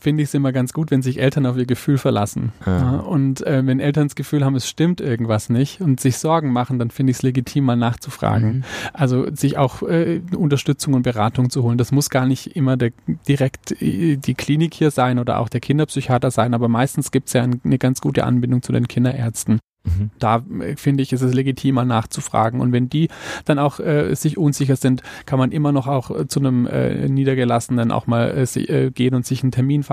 finde 0.00 0.22
ich 0.22 0.30
es 0.30 0.34
immer 0.34 0.52
ganz 0.52 0.72
gut, 0.72 0.90
wenn 0.90 1.02
sich 1.02 1.20
Eltern 1.20 1.46
auf 1.46 1.56
ihr 1.56 1.66
Gefühl 1.66 1.98
verlassen. 1.98 2.52
Ja. 2.66 2.78
Ja, 2.78 2.96
und 3.00 3.46
äh, 3.46 3.66
wenn 3.66 3.80
Eltern 3.80 4.08
das 4.08 4.14
Gefühl 4.14 4.44
haben, 4.44 4.54
es 4.56 4.68
stimmt 4.68 5.00
irgendwas 5.00 5.50
nicht 5.50 5.80
und 5.80 6.00
sich 6.00 6.18
Sorgen 6.18 6.52
machen, 6.52 6.78
dann 6.78 6.90
finde 6.90 7.10
ich 7.10 7.18
es 7.18 7.22
legitim, 7.22 7.64
mal 7.64 7.76
nachzufragen. 7.76 8.58
Mhm. 8.58 8.64
Also 8.92 9.34
sich 9.34 9.58
auch 9.58 9.82
äh, 9.82 10.22
Unterstützung 10.36 10.94
und 10.94 11.02
Beratung 11.02 11.50
zu 11.50 11.62
holen. 11.62 11.78
Das 11.78 11.92
muss 11.92 12.10
gar 12.10 12.26
nicht 12.26 12.56
immer 12.56 12.76
der, 12.76 12.92
direkt 13.28 13.80
äh, 13.82 14.16
die 14.16 14.34
Klinik 14.34 14.74
hier 14.74 14.90
sein 14.90 15.18
oder 15.18 15.38
auch 15.38 15.48
der 15.48 15.60
Kinderpsychiater 15.60 16.30
sein, 16.30 16.54
aber 16.54 16.68
meistens 16.68 17.10
gibt 17.10 17.28
es 17.28 17.34
ja 17.34 17.42
eine 17.42 17.78
ganz 17.78 18.00
gute 18.00 18.24
Anbindung 18.24 18.62
zu 18.62 18.72
den 18.72 18.88
Kinderärzten. 18.88 19.60
Mhm. 19.98 20.10
Da 20.18 20.42
äh, 20.60 20.76
finde 20.76 21.02
ich, 21.02 21.12
ist 21.12 21.22
es 21.22 21.34
legitimer 21.34 21.84
nachzufragen. 21.84 22.60
Und 22.60 22.72
wenn 22.72 22.88
die 22.88 23.08
dann 23.44 23.58
auch 23.58 23.80
äh, 23.80 24.14
sich 24.14 24.38
unsicher 24.38 24.76
sind, 24.76 25.02
kann 25.26 25.38
man 25.38 25.52
immer 25.52 25.72
noch 25.72 25.86
auch 25.86 26.10
äh, 26.10 26.28
zu 26.28 26.40
einem 26.40 26.66
äh, 26.66 27.08
Niedergelassenen 27.08 27.92
auch 27.92 28.06
mal 28.06 28.36
äh, 28.36 28.90
gehen 28.90 29.14
und 29.14 29.26
sich 29.26 29.42
einen 29.42 29.52
Termin 29.52 29.84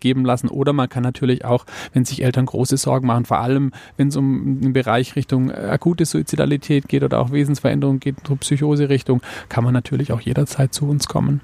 geben 0.00 0.24
lassen. 0.24 0.48
Oder 0.48 0.72
man 0.72 0.88
kann 0.88 1.02
natürlich 1.02 1.44
auch, 1.44 1.66
wenn 1.92 2.04
sich 2.04 2.22
Eltern 2.22 2.46
große 2.46 2.76
Sorgen 2.76 3.06
machen, 3.06 3.24
vor 3.24 3.38
allem 3.38 3.72
wenn 3.96 4.08
es 4.08 4.16
um 4.16 4.58
einen 4.62 4.72
Bereich 4.72 5.16
Richtung 5.16 5.50
akute 5.50 6.04
Suizidalität 6.04 6.88
geht 6.88 7.02
oder 7.02 7.20
auch 7.20 7.30
Wesensveränderung 7.30 8.00
geht, 8.00 8.16
so 8.26 8.36
Psychose-Richtung, 8.36 9.20
kann 9.48 9.64
man 9.64 9.72
natürlich 9.72 10.12
auch 10.12 10.20
jederzeit 10.20 10.74
zu 10.74 10.88
uns 10.88 11.06
kommen. 11.06 11.40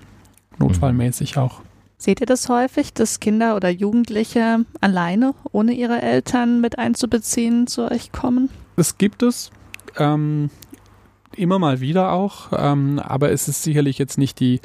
Notfallmäßig 0.58 1.36
mhm. 1.36 1.42
auch. 1.42 1.60
Seht 2.00 2.22
ihr 2.22 2.26
das 2.26 2.48
häufig, 2.48 2.94
dass 2.94 3.20
Kinder 3.20 3.56
oder 3.56 3.68
Jugendliche 3.68 4.64
alleine, 4.80 5.34
ohne 5.52 5.74
ihre 5.74 6.00
Eltern 6.00 6.62
mit 6.62 6.78
einzubeziehen, 6.78 7.66
zu 7.66 7.90
euch 7.90 8.10
kommen? 8.10 8.48
Das 8.76 8.96
gibt 8.96 9.22
es. 9.22 9.50
Ähm, 9.98 10.48
immer 11.36 11.58
mal 11.58 11.80
wieder 11.80 12.12
auch, 12.12 12.52
ähm, 12.56 12.98
aber 13.00 13.32
es 13.32 13.48
ist 13.48 13.62
sicherlich 13.64 13.98
jetzt 13.98 14.16
nicht 14.16 14.40
die, 14.40 14.62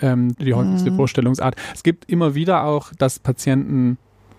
ähm, 0.00 0.34
die 0.38 0.54
häufigste 0.54 0.90
mhm. 0.90 0.96
Vorstellungsart. 0.96 1.56
Es 1.74 1.82
gibt 1.82 2.10
immer 2.10 2.34
wieder 2.34 2.64
auch, 2.64 2.90
dass 2.94 3.18
Patienten 3.18 3.98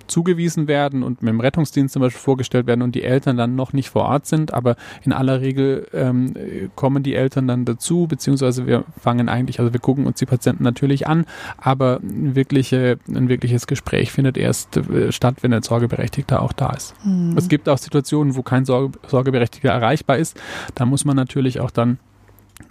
zugewiesen 0.09 0.67
werden 0.67 1.03
und 1.03 1.21
mit 1.21 1.31
dem 1.31 1.39
Rettungsdienst 1.39 1.93
zum 1.93 2.01
Beispiel 2.01 2.19
vorgestellt 2.19 2.67
werden 2.67 2.81
und 2.81 2.95
die 2.95 3.03
Eltern 3.03 3.37
dann 3.37 3.55
noch 3.55 3.73
nicht 3.73 3.89
vor 3.89 4.03
Ort 4.03 4.25
sind, 4.25 4.53
aber 4.53 4.75
in 5.03 5.13
aller 5.13 5.41
Regel 5.41 5.87
ähm, 5.93 6.33
kommen 6.75 7.03
die 7.03 7.15
Eltern 7.15 7.47
dann 7.47 7.65
dazu, 7.65 8.07
beziehungsweise 8.07 8.67
wir 8.67 8.83
fangen 8.99 9.29
eigentlich, 9.29 9.59
also 9.59 9.73
wir 9.73 9.79
gucken 9.79 10.05
uns 10.05 10.19
die 10.19 10.25
Patienten 10.25 10.63
natürlich 10.63 11.07
an, 11.07 11.25
aber 11.57 11.99
wirkliche, 12.01 12.99
ein 13.07 13.29
wirkliches 13.29 13.67
Gespräch 13.67 14.11
findet 14.11 14.37
erst 14.37 14.77
äh, 14.77 15.11
statt, 15.11 15.37
wenn 15.41 15.53
ein 15.53 15.63
Sorgeberechtigter 15.63 16.41
auch 16.41 16.53
da 16.53 16.71
ist. 16.71 16.93
Mhm. 17.05 17.35
Es 17.37 17.47
gibt 17.47 17.69
auch 17.69 17.77
Situationen, 17.77 18.35
wo 18.35 18.43
kein 18.43 18.65
Sorge, 18.65 18.97
Sorgeberechtigter 19.07 19.69
erreichbar 19.69 20.17
ist. 20.17 20.39
Da 20.75 20.85
muss 20.85 21.05
man 21.05 21.15
natürlich 21.15 21.59
auch 21.59 21.71
dann 21.71 21.99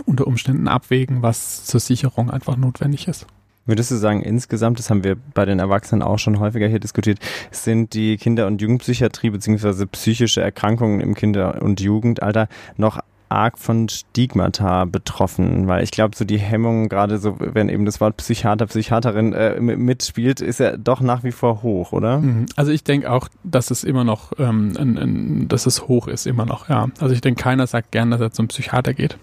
unter 0.04 0.26
Umständen 0.26 0.68
abwägen, 0.68 1.22
was 1.22 1.64
zur 1.64 1.80
Sicherung 1.80 2.30
einfach 2.30 2.56
notwendig 2.56 3.08
ist. 3.08 3.26
Würdest 3.68 3.90
du 3.90 3.96
sagen, 3.96 4.22
insgesamt, 4.22 4.78
das 4.78 4.88
haben 4.88 5.04
wir 5.04 5.16
bei 5.34 5.44
den 5.44 5.58
Erwachsenen 5.58 6.00
auch 6.00 6.18
schon 6.18 6.38
häufiger 6.40 6.66
hier 6.68 6.80
diskutiert, 6.80 7.18
sind 7.50 7.92
die 7.92 8.16
Kinder- 8.16 8.46
und 8.46 8.62
Jugendpsychiatrie 8.62 9.28
beziehungsweise 9.28 9.86
psychische 9.86 10.40
Erkrankungen 10.40 11.00
im 11.00 11.14
Kinder- 11.14 11.60
und 11.60 11.78
Jugendalter 11.78 12.48
noch 12.78 12.98
arg 13.28 13.58
von 13.58 13.88
Stigmata 13.88 14.84
betroffen, 14.84 15.66
weil 15.66 15.82
ich 15.82 15.90
glaube, 15.90 16.16
so 16.16 16.24
die 16.24 16.38
Hemmung, 16.38 16.88
gerade 16.88 17.18
so, 17.18 17.36
wenn 17.38 17.68
eben 17.68 17.84
das 17.84 18.00
Wort 18.00 18.16
Psychiater, 18.16 18.66
Psychiaterin 18.66 19.32
äh, 19.32 19.60
mitspielt, 19.60 20.40
ist 20.40 20.60
ja 20.60 20.76
doch 20.76 21.00
nach 21.00 21.24
wie 21.24 21.32
vor 21.32 21.62
hoch, 21.62 21.92
oder? 21.92 22.18
Mhm. 22.18 22.46
Also 22.56 22.72
ich 22.72 22.84
denke 22.84 23.10
auch, 23.10 23.28
dass 23.44 23.70
es 23.70 23.84
immer 23.84 24.04
noch, 24.04 24.32
ähm, 24.38 24.72
ein, 24.78 24.98
ein, 24.98 25.48
dass 25.48 25.66
es 25.66 25.88
hoch 25.88 26.08
ist, 26.08 26.26
immer 26.26 26.46
noch, 26.46 26.68
ja. 26.68 26.88
Also 27.00 27.14
ich 27.14 27.20
denke, 27.20 27.42
keiner 27.42 27.66
sagt 27.66 27.92
gern, 27.92 28.10
dass 28.10 28.20
er 28.20 28.32
zum 28.32 28.48
Psychiater 28.48 28.94
geht. 28.94 29.18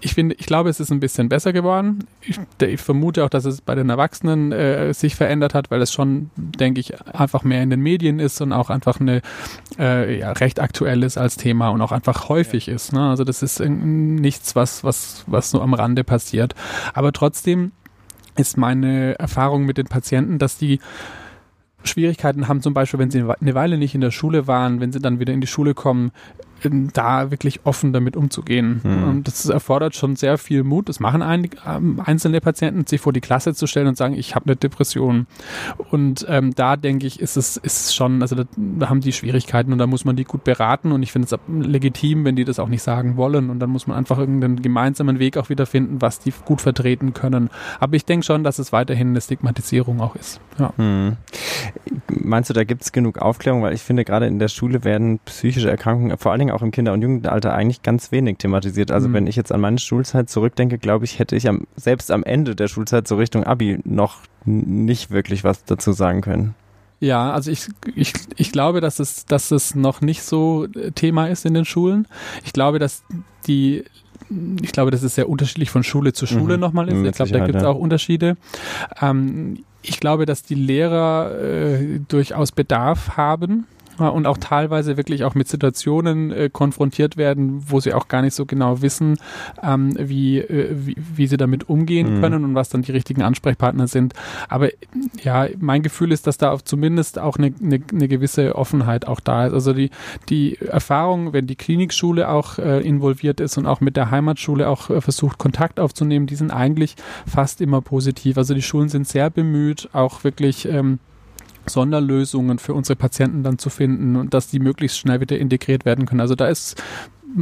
Ich 0.00 0.14
finde, 0.14 0.34
ich 0.38 0.46
glaube, 0.46 0.68
es 0.68 0.80
ist 0.80 0.90
ein 0.90 1.00
bisschen 1.00 1.28
besser 1.28 1.52
geworden. 1.52 2.06
Ich, 2.20 2.38
ich 2.60 2.80
vermute 2.80 3.24
auch, 3.24 3.30
dass 3.30 3.44
es 3.44 3.60
bei 3.60 3.74
den 3.74 3.90
Erwachsenen 3.90 4.52
äh, 4.52 4.92
sich 4.92 5.16
verändert 5.16 5.54
hat, 5.54 5.70
weil 5.70 5.80
es 5.82 5.92
schon, 5.92 6.30
denke 6.36 6.80
ich, 6.80 6.92
einfach 7.14 7.44
mehr 7.44 7.62
in 7.62 7.70
den 7.70 7.80
Medien 7.80 8.18
ist 8.18 8.40
und 8.40 8.52
auch 8.52 8.70
einfach 8.70 9.00
eine 9.00 9.22
äh, 9.78 10.18
ja, 10.18 10.32
recht 10.32 10.60
aktuell 10.60 11.02
ist 11.02 11.18
als 11.18 11.36
Thema 11.36 11.68
und 11.68 11.80
auch 11.80 11.92
einfach 11.92 12.28
häufig 12.28 12.68
ist. 12.68 12.92
Ne? 12.92 13.08
Also 13.08 13.24
das 13.24 13.35
das 13.40 13.60
ist 13.60 13.68
nichts, 13.68 14.56
was, 14.56 14.84
was, 14.84 15.24
was 15.26 15.50
so 15.50 15.60
am 15.60 15.74
Rande 15.74 16.04
passiert. 16.04 16.54
Aber 16.94 17.12
trotzdem 17.12 17.72
ist 18.36 18.56
meine 18.56 19.18
Erfahrung 19.18 19.64
mit 19.64 19.78
den 19.78 19.86
Patienten, 19.86 20.38
dass 20.38 20.58
die 20.58 20.80
Schwierigkeiten 21.84 22.48
haben, 22.48 22.62
zum 22.62 22.74
Beispiel, 22.74 22.98
wenn 22.98 23.10
sie 23.10 23.22
eine 23.22 23.54
Weile 23.54 23.78
nicht 23.78 23.94
in 23.94 24.00
der 24.00 24.10
Schule 24.10 24.46
waren, 24.46 24.80
wenn 24.80 24.92
sie 24.92 25.00
dann 25.00 25.20
wieder 25.20 25.32
in 25.32 25.40
die 25.40 25.46
Schule 25.46 25.74
kommen, 25.74 26.10
da 26.70 27.30
wirklich 27.30 27.60
offen 27.64 27.92
damit 27.92 28.16
umzugehen. 28.16 28.80
Mhm. 28.82 29.04
Und 29.04 29.28
das 29.28 29.46
erfordert 29.46 29.94
schon 29.94 30.16
sehr 30.16 30.38
viel 30.38 30.64
Mut. 30.64 30.88
Das 30.88 31.00
machen 31.00 31.22
einige, 31.22 31.58
ähm, 31.66 32.00
einzelne 32.04 32.40
Patienten, 32.40 32.86
sich 32.86 33.00
vor 33.00 33.12
die 33.12 33.20
Klasse 33.20 33.54
zu 33.54 33.66
stellen 33.66 33.88
und 33.88 33.96
sagen, 33.96 34.14
ich 34.14 34.34
habe 34.34 34.46
eine 34.46 34.56
Depression. 34.56 35.26
Und 35.90 36.26
ähm, 36.28 36.54
da 36.54 36.76
denke 36.76 37.06
ich, 37.06 37.20
ist 37.20 37.36
es 37.36 37.56
ist 37.56 37.94
schon, 37.94 38.22
also 38.22 38.36
da, 38.36 38.44
da 38.56 38.88
haben 38.88 39.00
die 39.00 39.12
Schwierigkeiten 39.12 39.72
und 39.72 39.78
da 39.78 39.86
muss 39.86 40.04
man 40.04 40.16
die 40.16 40.24
gut 40.24 40.44
beraten. 40.44 40.92
Und 40.92 41.02
ich 41.02 41.12
finde 41.12 41.26
es 41.26 41.38
legitim, 41.48 42.24
wenn 42.24 42.36
die 42.36 42.44
das 42.44 42.58
auch 42.58 42.68
nicht 42.68 42.82
sagen 42.82 43.16
wollen. 43.16 43.50
Und 43.50 43.58
dann 43.60 43.70
muss 43.70 43.86
man 43.86 43.96
einfach 43.96 44.18
irgendeinen 44.18 44.62
gemeinsamen 44.62 45.18
Weg 45.18 45.36
auch 45.36 45.48
wieder 45.48 45.66
finden, 45.66 46.00
was 46.00 46.18
die 46.18 46.32
gut 46.44 46.60
vertreten 46.60 47.12
können. 47.12 47.50
Aber 47.80 47.96
ich 47.96 48.04
denke 48.04 48.24
schon, 48.24 48.44
dass 48.44 48.58
es 48.58 48.72
weiterhin 48.72 49.08
eine 49.08 49.20
Stigmatisierung 49.20 50.00
auch 50.00 50.16
ist. 50.16 50.40
Ja. 50.58 50.72
Hm. 50.76 51.16
Meinst 52.08 52.50
du, 52.50 52.54
da 52.54 52.64
gibt 52.64 52.82
es 52.82 52.92
genug 52.92 53.18
Aufklärung? 53.18 53.62
Weil 53.62 53.74
ich 53.74 53.82
finde, 53.82 54.04
gerade 54.04 54.26
in 54.26 54.38
der 54.38 54.48
Schule 54.48 54.84
werden 54.84 55.18
psychische 55.24 55.70
Erkrankungen, 55.70 56.16
vor 56.18 56.32
allen 56.32 56.40
Dingen 56.40 56.50
auch 56.56 56.62
im 56.62 56.70
Kinder- 56.72 56.92
und 56.92 57.02
Jugendalter, 57.02 57.54
eigentlich 57.54 57.82
ganz 57.82 58.10
wenig 58.12 58.38
thematisiert. 58.38 58.90
Also 58.90 59.08
Mhm. 59.08 59.12
wenn 59.14 59.26
ich 59.26 59.36
jetzt 59.36 59.52
an 59.52 59.60
meine 59.60 59.78
Schulzeit 59.78 60.28
zurückdenke, 60.28 60.78
glaube 60.78 61.04
ich, 61.04 61.18
hätte 61.18 61.36
ich 61.36 61.48
am, 61.48 61.66
selbst 61.76 62.10
am 62.10 62.24
Ende 62.24 62.56
der 62.56 62.66
Schulzeit 62.68 63.06
so 63.06 63.16
Richtung 63.16 63.44
Abi 63.44 63.78
noch 63.84 64.16
nicht 64.44 65.10
wirklich 65.10 65.44
was 65.44 65.64
dazu 65.64 65.92
sagen 65.92 66.20
können. 66.22 66.54
Ja, 66.98 67.30
also 67.32 67.50
ich, 67.50 67.68
ich, 67.94 68.14
ich 68.36 68.52
glaube, 68.52 68.80
dass 68.80 68.98
es, 69.00 69.26
dass 69.26 69.50
es 69.50 69.74
noch 69.74 70.00
nicht 70.00 70.22
so 70.22 70.64
äh, 70.74 70.92
Thema 70.92 71.26
ist 71.28 71.44
in 71.44 71.52
den 71.52 71.66
Schulen. 71.66 72.08
Ich 72.44 72.52
glaube, 72.54 72.78
dass 72.78 73.02
die, 73.46 73.84
ich 74.62 74.72
glaube, 74.72 74.90
dass 74.90 75.02
es 75.02 75.14
sehr 75.14 75.28
unterschiedlich 75.28 75.68
von 75.70 75.82
Schule 75.84 76.14
zu 76.14 76.26
Schule 76.26 76.54
Mhm. 76.56 76.60
nochmal 76.60 76.88
ist. 76.88 77.04
Ich 77.04 77.12
glaube, 77.14 77.32
da 77.32 77.44
gibt 77.44 77.56
es 77.56 77.62
ja. 77.64 77.68
auch 77.68 77.76
Unterschiede. 77.76 78.36
Ähm, 79.02 79.58
ich 79.82 80.00
glaube, 80.00 80.24
dass 80.26 80.42
die 80.42 80.54
Lehrer 80.54 81.38
äh, 81.38 82.00
durchaus 82.08 82.50
Bedarf 82.50 83.16
haben. 83.16 83.66
Und 83.98 84.26
auch 84.26 84.38
teilweise 84.38 84.96
wirklich 84.96 85.24
auch 85.24 85.34
mit 85.34 85.48
Situationen 85.48 86.30
äh, 86.30 86.50
konfrontiert 86.52 87.16
werden, 87.16 87.62
wo 87.70 87.80
sie 87.80 87.94
auch 87.94 88.08
gar 88.08 88.22
nicht 88.22 88.34
so 88.34 88.46
genau 88.46 88.82
wissen, 88.82 89.18
ähm, 89.62 89.94
wie, 89.98 90.38
äh, 90.38 90.70
wie, 90.74 90.96
wie 91.14 91.26
sie 91.26 91.36
damit 91.36 91.68
umgehen 91.68 92.16
Mhm. 92.16 92.20
können 92.20 92.44
und 92.44 92.54
was 92.54 92.68
dann 92.68 92.82
die 92.82 92.92
richtigen 92.92 93.22
Ansprechpartner 93.22 93.86
sind. 93.86 94.14
Aber 94.48 94.68
ja, 95.22 95.46
mein 95.58 95.82
Gefühl 95.82 96.12
ist, 96.12 96.26
dass 96.26 96.38
da 96.38 96.50
auch 96.50 96.62
zumindest 96.62 97.18
auch 97.18 97.36
eine, 97.36 97.52
eine, 97.62 97.80
eine 97.92 98.08
gewisse 98.08 98.54
Offenheit 98.54 99.06
auch 99.06 99.20
da 99.20 99.46
ist. 99.46 99.52
Also 99.52 99.72
die, 99.72 99.90
die 100.28 100.58
Erfahrung, 100.60 101.32
wenn 101.32 101.46
die 101.46 101.56
Klinikschule 101.56 102.28
auch 102.28 102.58
äh, 102.58 102.80
involviert 102.80 103.40
ist 103.40 103.56
und 103.58 103.66
auch 103.66 103.80
mit 103.80 103.96
der 103.96 104.10
Heimatschule 104.10 104.68
auch 104.68 104.90
äh, 104.90 105.00
versucht, 105.00 105.38
Kontakt 105.38 105.80
aufzunehmen, 105.80 106.26
die 106.26 106.36
sind 106.36 106.50
eigentlich 106.50 106.96
fast 107.26 107.60
immer 107.60 107.80
positiv. 107.80 108.38
Also 108.38 108.54
die 108.54 108.62
Schulen 108.62 108.88
sind 108.88 109.06
sehr 109.08 109.30
bemüht, 109.30 109.88
auch 109.92 110.24
wirklich 110.24 110.68
ähm, 110.68 110.98
Sonderlösungen 111.70 112.58
für 112.58 112.74
unsere 112.74 112.96
Patienten 112.96 113.42
dann 113.42 113.58
zu 113.58 113.70
finden 113.70 114.16
und 114.16 114.34
dass 114.34 114.48
die 114.48 114.58
möglichst 114.58 114.98
schnell 114.98 115.20
wieder 115.20 115.38
integriert 115.38 115.84
werden 115.84 116.06
können. 116.06 116.20
Also 116.20 116.34
da 116.34 116.48
ist, 116.48 116.82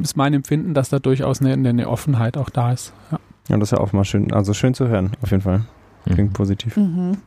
ist 0.03 0.16
mein 0.16 0.35
Empfinden, 0.35 0.75
dass 0.75 0.89
da 0.89 0.99
durchaus 0.99 1.41
eine, 1.41 1.53
eine 1.68 1.89
Offenheit 1.89 2.37
auch 2.37 2.51
da 2.51 2.72
ist. 2.72 2.93
Ja. 3.11 3.18
Ja, 3.49 3.59
das 3.59 3.68
ist 3.68 3.72
ja 3.72 3.79
auch 3.79 3.93
mal 3.93 4.05
schön, 4.05 4.33
also 4.33 4.55
schön 4.55 4.72
zu 4.72 4.89
hören, 4.89 5.12
auf 5.22 5.31
jeden 5.31 5.43
Fall. 5.43 5.64
Klingt 6.07 6.31
Mhm. 6.31 6.33
positiv. 6.33 6.77
Mhm. 6.79 7.18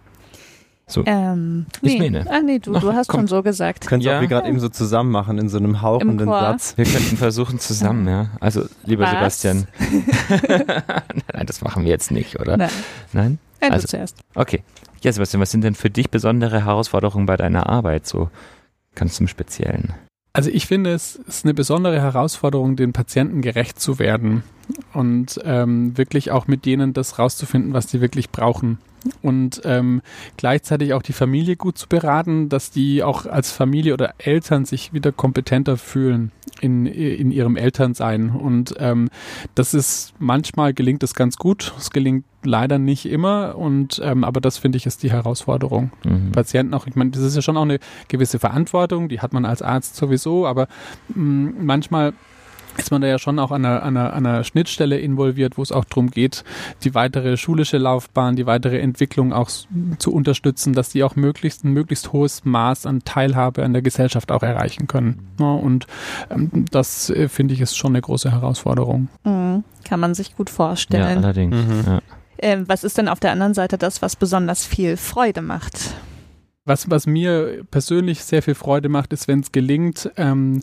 So. 0.89 1.03
Ähm, 1.05 1.65
nee. 1.81 1.99
Mene. 1.99 2.25
Ah, 2.29 2.39
nee, 2.39 2.59
du, 2.59 2.71
du 2.71 2.93
hast 2.93 3.07
komm. 3.09 3.19
schon 3.21 3.27
so 3.27 3.43
gesagt. 3.43 3.85
Können 3.87 4.01
Sie 4.01 4.07
Ja. 4.07 4.17
auch 4.17 4.21
wie 4.21 4.27
gerade 4.27 4.47
eben 4.47 4.59
so 4.59 4.69
zusammen 4.69 5.11
machen 5.11 5.37
in 5.37 5.49
so 5.49 5.57
einem 5.57 5.81
hauchenden. 5.81 6.27
Satz. 6.27 6.77
Wir 6.77 6.85
könnten 6.85 7.17
versuchen 7.17 7.59
zusammen, 7.59 8.07
ja. 8.07 8.27
Also, 8.39 8.63
lieber 8.85 9.03
Was? 9.03 9.11
Sebastian. 9.41 9.67
Nein, 11.33 11.45
das 11.45 11.61
machen 11.61 11.83
wir 11.83 11.89
jetzt 11.89 12.09
nicht, 12.11 12.39
oder? 12.39 12.57
Nein, 12.57 12.69
Nein? 13.13 13.39
Also- 13.59 13.87
zuerst. 13.87 14.17
Okay. 14.33 14.63
Ja, 15.01 15.11
Sebastian, 15.11 15.41
was 15.41 15.51
sind 15.51 15.63
denn 15.63 15.75
für 15.75 15.89
dich 15.89 16.09
besondere 16.09 16.65
Herausforderungen 16.65 17.25
bei 17.25 17.37
deiner 17.37 17.67
Arbeit? 17.67 18.07
So 18.07 18.29
ganz 18.95 19.19
im 19.19 19.27
Speziellen. 19.27 19.93
Also 20.33 20.51
ich 20.51 20.67
finde, 20.67 20.91
es 20.91 21.15
ist 21.15 21.45
eine 21.45 21.53
besondere 21.53 21.99
Herausforderung, 21.99 22.75
den 22.75 22.93
Patienten 22.93 23.41
gerecht 23.41 23.79
zu 23.79 23.97
werden 23.97 24.43
und 24.93 25.39
ähm, 25.43 25.97
wirklich 25.97 26.31
auch 26.31 26.47
mit 26.47 26.65
denen 26.65 26.93
das 26.93 27.17
rauszufinden, 27.17 27.73
was 27.73 27.87
die 27.87 28.01
wirklich 28.01 28.29
brauchen. 28.29 28.77
Und 29.21 29.61
ähm, 29.65 30.01
gleichzeitig 30.37 30.93
auch 30.93 31.01
die 31.01 31.13
Familie 31.13 31.55
gut 31.55 31.77
zu 31.77 31.87
beraten, 31.87 32.49
dass 32.49 32.71
die 32.71 33.03
auch 33.03 33.25
als 33.25 33.51
Familie 33.51 33.93
oder 33.93 34.15
Eltern 34.17 34.65
sich 34.65 34.93
wieder 34.93 35.11
kompetenter 35.11 35.77
fühlen 35.77 36.31
in, 36.61 36.85
in 36.85 37.31
ihrem 37.31 37.55
Elternsein. 37.55 38.29
Und 38.29 38.75
ähm, 38.79 39.09
das 39.55 39.73
ist 39.73 40.13
manchmal 40.19 40.73
gelingt 40.73 41.03
es 41.03 41.13
ganz 41.13 41.37
gut, 41.37 41.73
es 41.77 41.89
gelingt 41.89 42.25
leider 42.43 42.79
nicht 42.79 43.05
immer. 43.07 43.55
Und 43.57 44.01
ähm, 44.03 44.23
aber 44.23 44.41
das 44.41 44.57
finde 44.57 44.77
ich 44.77 44.85
ist 44.85 45.03
die 45.03 45.11
Herausforderung. 45.11 45.91
Mhm. 46.03 46.31
Patienten 46.31 46.73
auch, 46.73 46.87
ich 46.87 46.95
meine, 46.95 47.11
das 47.11 47.21
ist 47.21 47.35
ja 47.35 47.41
schon 47.41 47.57
auch 47.57 47.63
eine 47.63 47.79
gewisse 48.07 48.39
Verantwortung, 48.39 49.09
die 49.09 49.21
hat 49.21 49.33
man 49.33 49.45
als 49.45 49.61
Arzt 49.61 49.95
sowieso, 49.95 50.47
aber 50.47 50.67
mh, 51.13 51.53
manchmal 51.61 52.13
ist 52.77 52.91
man 52.91 53.01
da 53.01 53.07
ja 53.07 53.19
schon 53.19 53.39
auch 53.39 53.51
an 53.51 53.65
einer, 53.65 53.83
an, 53.83 53.97
einer, 53.97 54.13
an 54.13 54.25
einer 54.25 54.43
Schnittstelle 54.43 54.97
involviert, 54.99 55.57
wo 55.57 55.61
es 55.63 55.71
auch 55.71 55.85
darum 55.85 56.09
geht, 56.11 56.43
die 56.83 56.93
weitere 56.95 57.37
schulische 57.37 57.77
Laufbahn, 57.77 58.35
die 58.35 58.45
weitere 58.45 58.79
Entwicklung 58.79 59.33
auch 59.33 59.49
zu 59.99 60.13
unterstützen, 60.13 60.73
dass 60.73 60.89
die 60.89 61.03
auch 61.03 61.15
möglichst 61.15 61.63
ein 61.63 61.71
möglichst 61.73 62.13
hohes 62.13 62.45
Maß 62.45 62.85
an 62.85 63.03
Teilhabe 63.03 63.63
an 63.63 63.73
der 63.73 63.81
Gesellschaft 63.81 64.31
auch 64.31 64.43
erreichen 64.43 64.87
können. 64.87 65.27
Ja, 65.39 65.53
und 65.53 65.87
ähm, 66.29 66.65
das 66.71 67.09
äh, 67.09 67.27
finde 67.29 67.53
ich 67.53 67.61
ist 67.61 67.75
schon 67.77 67.91
eine 67.91 68.01
große 68.01 68.31
Herausforderung. 68.31 69.09
Mhm. 69.23 69.63
Kann 69.83 69.99
man 69.99 70.13
sich 70.13 70.35
gut 70.35 70.49
Ja, 70.49 70.55
vorstellen. 70.55 71.17
allerdings. 71.23 71.55
Mhm. 71.55 71.83
Ja. 71.85 71.99
ähm, 72.39 72.63
was 72.67 72.83
ist 72.83 72.97
denn 72.97 73.07
auf 73.07 73.19
der 73.19 73.31
anderen 73.31 73.53
Seite 73.53 73.77
das, 73.77 74.01
was 74.01 74.15
besonders 74.15 74.65
viel 74.65 74.97
Freude 74.97 75.41
macht? 75.41 75.79
Was, 76.67 76.89
was 76.91 77.07
mir 77.07 77.63
persönlich 77.71 78.25
sehr 78.25 78.43
viel 78.43 78.53
Freude 78.53 78.89
macht, 78.89 79.13
ist, 79.13 79.29
wenn 79.29 79.39
es 79.39 79.53
gelingt, 79.53 80.11
ähm, 80.17 80.61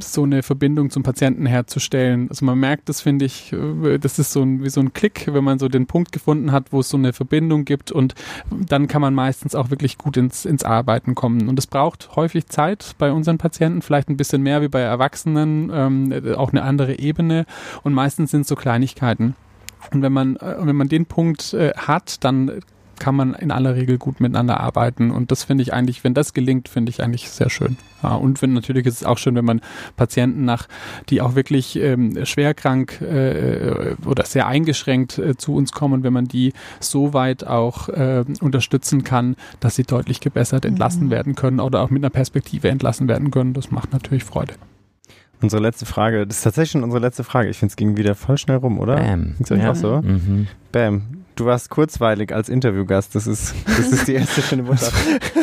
so 0.00 0.24
eine 0.24 0.42
Verbindung 0.42 0.90
zum 0.90 1.04
Patienten 1.04 1.46
herzustellen. 1.46 2.28
Also 2.28 2.44
man 2.44 2.58
merkt, 2.58 2.88
das 2.88 3.00
finde 3.00 3.24
ich, 3.24 3.52
äh, 3.52 3.98
das 3.98 4.18
ist 4.18 4.32
so 4.32 4.42
ein, 4.42 4.64
wie 4.64 4.68
so 4.68 4.80
ein 4.80 4.92
Klick, 4.92 5.32
wenn 5.32 5.44
man 5.44 5.60
so 5.60 5.68
den 5.68 5.86
Punkt 5.86 6.10
gefunden 6.10 6.50
hat, 6.50 6.72
wo 6.72 6.80
es 6.80 6.88
so 6.88 6.96
eine 6.96 7.12
Verbindung 7.12 7.64
gibt 7.64 7.92
und 7.92 8.16
dann 8.50 8.88
kann 8.88 9.00
man 9.00 9.14
meistens 9.14 9.54
auch 9.54 9.70
wirklich 9.70 9.98
gut 9.98 10.16
ins, 10.16 10.44
ins 10.44 10.64
Arbeiten 10.64 11.14
kommen. 11.14 11.48
Und 11.48 11.58
es 11.60 11.68
braucht 11.68 12.16
häufig 12.16 12.46
Zeit 12.46 12.96
bei 12.98 13.12
unseren 13.12 13.38
Patienten, 13.38 13.82
vielleicht 13.82 14.08
ein 14.08 14.16
bisschen 14.16 14.42
mehr 14.42 14.62
wie 14.62 14.68
bei 14.68 14.80
Erwachsenen, 14.80 15.70
ähm, 15.72 16.34
auch 16.36 16.50
eine 16.50 16.62
andere 16.62 16.98
Ebene 16.98 17.46
und 17.84 17.94
meistens 17.94 18.32
sind 18.32 18.40
es 18.40 18.48
so 18.48 18.56
Kleinigkeiten. 18.56 19.36
Und 19.92 20.02
wenn 20.02 20.12
man, 20.12 20.36
äh, 20.36 20.56
wenn 20.58 20.76
man 20.76 20.88
den 20.88 21.06
Punkt 21.06 21.54
äh, 21.54 21.72
hat, 21.76 22.24
dann 22.24 22.60
kann 22.98 23.14
man 23.14 23.34
in 23.34 23.50
aller 23.50 23.74
Regel 23.74 23.98
gut 23.98 24.20
miteinander 24.20 24.60
arbeiten. 24.60 25.10
Und 25.10 25.30
das 25.30 25.44
finde 25.44 25.62
ich 25.62 25.72
eigentlich, 25.72 26.04
wenn 26.04 26.14
das 26.14 26.32
gelingt, 26.34 26.68
finde 26.68 26.90
ich 26.90 27.02
eigentlich 27.02 27.30
sehr 27.30 27.50
schön. 27.50 27.76
Ja, 28.02 28.14
und 28.14 28.42
wenn, 28.42 28.52
natürlich 28.52 28.86
ist 28.86 28.96
es 28.96 29.04
auch 29.04 29.18
schön, 29.18 29.34
wenn 29.34 29.44
man 29.44 29.60
Patienten 29.96 30.44
nach, 30.44 30.68
die 31.08 31.20
auch 31.22 31.34
wirklich 31.34 31.76
ähm, 31.76 32.24
schwerkrank 32.24 33.00
äh, 33.00 33.94
oder 34.04 34.24
sehr 34.24 34.46
eingeschränkt 34.46 35.18
äh, 35.18 35.36
zu 35.36 35.54
uns 35.54 35.72
kommen, 35.72 36.02
wenn 36.02 36.12
man 36.12 36.26
die 36.26 36.52
so 36.80 37.14
weit 37.14 37.46
auch 37.46 37.88
äh, 37.88 38.24
unterstützen 38.40 39.02
kann, 39.04 39.36
dass 39.60 39.76
sie 39.76 39.84
deutlich 39.84 40.20
gebessert 40.20 40.64
entlassen 40.64 41.06
Mhm. 41.06 41.10
werden 41.10 41.34
können 41.34 41.60
oder 41.60 41.80
auch 41.82 41.90
mit 41.90 42.02
einer 42.02 42.10
Perspektive 42.10 42.68
entlassen 42.68 43.08
werden 43.08 43.30
können. 43.30 43.52
Das 43.54 43.70
macht 43.70 43.92
natürlich 43.92 44.24
Freude. 44.24 44.54
Unsere 45.42 45.60
letzte 45.62 45.84
Frage, 45.84 46.26
das 46.26 46.38
ist 46.38 46.42
tatsächlich 46.44 46.70
schon 46.72 46.82
unsere 46.82 47.00
letzte 47.00 47.22
Frage. 47.22 47.50
Ich 47.50 47.58
finde, 47.58 47.70
es 47.72 47.76
ging 47.76 47.96
wieder 47.98 48.14
voll 48.14 48.38
schnell 48.38 48.56
rum, 48.56 48.78
oder? 48.78 48.96
Bam. 48.96 49.34
Ging's 49.36 49.50
euch 49.52 49.60
Ja. 49.62 49.72
auch 49.72 49.76
so? 49.76 50.00
Mhm. 50.02 50.46
Bam. 50.72 51.02
Du 51.36 51.44
warst 51.44 51.68
kurzweilig 51.68 52.32
als 52.34 52.48
Interviewgast. 52.48 53.14
Das 53.14 53.26
ist, 53.26 53.54
das 53.66 53.92
ist 53.92 54.08
die 54.08 54.14
erste 54.14 54.40
schöne 54.40 54.62
Botschaft. 54.62 54.94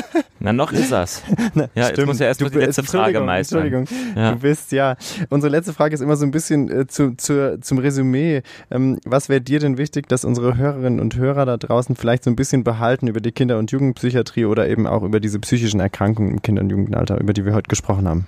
Na, 0.40 0.52
noch 0.52 0.74
ist 0.74 0.92
das. 0.92 1.22
Na, 1.54 1.70
Ja, 1.76 1.90
jetzt 1.90 2.06
muss 2.06 2.18
ja 2.18 2.26
erst 2.26 2.42
mal 2.42 2.50
die 2.50 2.58
letzte 2.58 2.84
Frage 2.84 3.22
meistern. 3.22 3.62
Entschuldigung. 3.62 4.14
Ja. 4.16 4.32
Du 4.32 4.40
bist 4.40 4.72
ja. 4.72 4.98
Unsere 5.30 5.52
letzte 5.52 5.72
Frage 5.72 5.94
ist 5.94 6.02
immer 6.02 6.16
so 6.16 6.26
ein 6.26 6.32
bisschen 6.32 6.70
äh, 6.70 6.88
zu, 6.88 7.16
zu, 7.16 7.60
zum 7.62 7.78
Resümee. 7.78 8.42
Ähm, 8.72 9.00
was 9.06 9.30
wäre 9.30 9.40
dir 9.40 9.60
denn 9.60 9.78
wichtig, 9.78 10.10
dass 10.10 10.26
unsere 10.26 10.58
Hörerinnen 10.58 11.00
und 11.00 11.16
Hörer 11.16 11.46
da 11.46 11.58
draußen 11.58 11.96
vielleicht 11.96 12.24
so 12.24 12.32
ein 12.32 12.36
bisschen 12.36 12.64
behalten 12.64 13.08
über 13.08 13.22
die 13.22 13.32
Kinder- 13.32 13.60
und 13.60 13.72
Jugendpsychiatrie 13.72 14.46
oder 14.46 14.68
eben 14.68 14.88
auch 14.88 15.04
über 15.04 15.20
diese 15.20 15.40
psychischen 15.40 15.80
Erkrankungen 15.80 16.32
im 16.32 16.42
Kinder- 16.42 16.64
und 16.64 16.72
Jugendalter, 16.72 17.22
über 17.22 17.34
die 17.34 17.46
wir 17.46 17.54
heute 17.54 17.70
gesprochen 17.70 18.08
haben? 18.08 18.28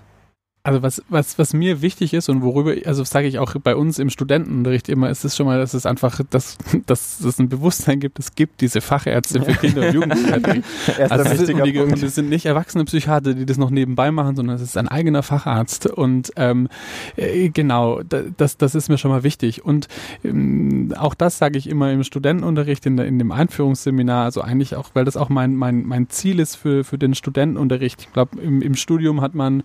Also 0.66 0.82
was, 0.82 1.04
was, 1.10 1.38
was 1.38 1.54
mir 1.54 1.84
wichtig 1.84 2.16
ist 2.16 2.28
und 2.28 2.42
worüber, 2.42 2.74
also 2.86 3.04
sage 3.04 3.28
ich 3.28 3.38
auch 3.38 3.54
bei 3.64 3.76
uns 3.76 4.00
im 4.00 4.10
Studentenunterricht 4.10 4.90
immer, 4.90 5.12
ist 5.12 5.24
es 5.24 5.36
schon 5.38 5.46
mal, 5.46 5.60
dass 5.60 5.76
es 5.76 5.86
einfach, 5.86 6.22
dass, 6.32 6.58
dass 6.88 7.20
es 7.20 7.38
ein 7.40 7.50
Bewusstsein 7.50 8.00
gibt, 8.00 8.18
es 8.18 8.34
gibt 8.34 8.62
diese 8.62 8.82
Fachärzte 8.82 9.44
für 9.44 9.54
Kinder- 9.54 9.88
und 9.88 9.94
Jugendpsychiatrie. 9.94 10.64
Also 11.10 11.24
es 11.30 11.38
sind, 11.46 11.64
die, 11.66 11.78
und 11.80 11.90
Punkt. 11.90 12.04
es 12.04 12.16
sind 12.16 12.30
nicht 12.30 12.48
erwachsene 12.48 12.84
Psychiater, 12.86 13.36
die 13.36 13.46
das 13.46 13.58
noch 13.60 13.70
nebenbei 13.70 14.10
machen, 14.10 14.36
sondern 14.36 14.56
es 14.56 14.64
ist 14.64 14.76
ein 14.76 14.88
eigener 14.88 15.22
Facharzt. 15.22 15.86
Und 15.86 16.32
ähm, 16.36 16.68
äh, 17.16 17.50
genau, 17.50 18.02
da- 18.02 18.24
das, 18.36 18.58
das 18.58 18.74
ist 18.74 18.90
mir 18.90 18.98
schon 18.98 19.12
mal 19.12 19.22
wichtig. 19.22 19.64
Und 19.64 19.88
ähm, 20.24 20.94
auch 20.98 21.14
das 21.14 21.38
sage 21.38 21.60
ich 21.60 21.70
immer 21.70 21.92
im 21.92 22.04
Studentenunterricht, 22.04 22.88
in, 22.88 22.98
der, 22.98 23.06
in 23.06 23.20
dem 23.20 23.32
Einführungsseminar, 23.32 24.24
also 24.26 24.42
eigentlich 24.42 24.76
auch, 24.76 24.90
weil 24.96 25.06
das 25.06 25.16
auch 25.16 25.30
mein, 25.30 25.56
mein, 25.56 25.86
mein 25.86 26.10
Ziel 26.10 26.40
ist 26.40 26.56
für, 26.56 26.84
für 26.84 26.98
den 26.98 27.14
Studentenunterricht. 27.14 28.02
Ich 28.02 28.14
glaube, 28.14 28.42
im, 28.42 28.64
im 28.64 28.74
Studium 28.74 29.22
hat 29.22 29.36
man 29.36 29.62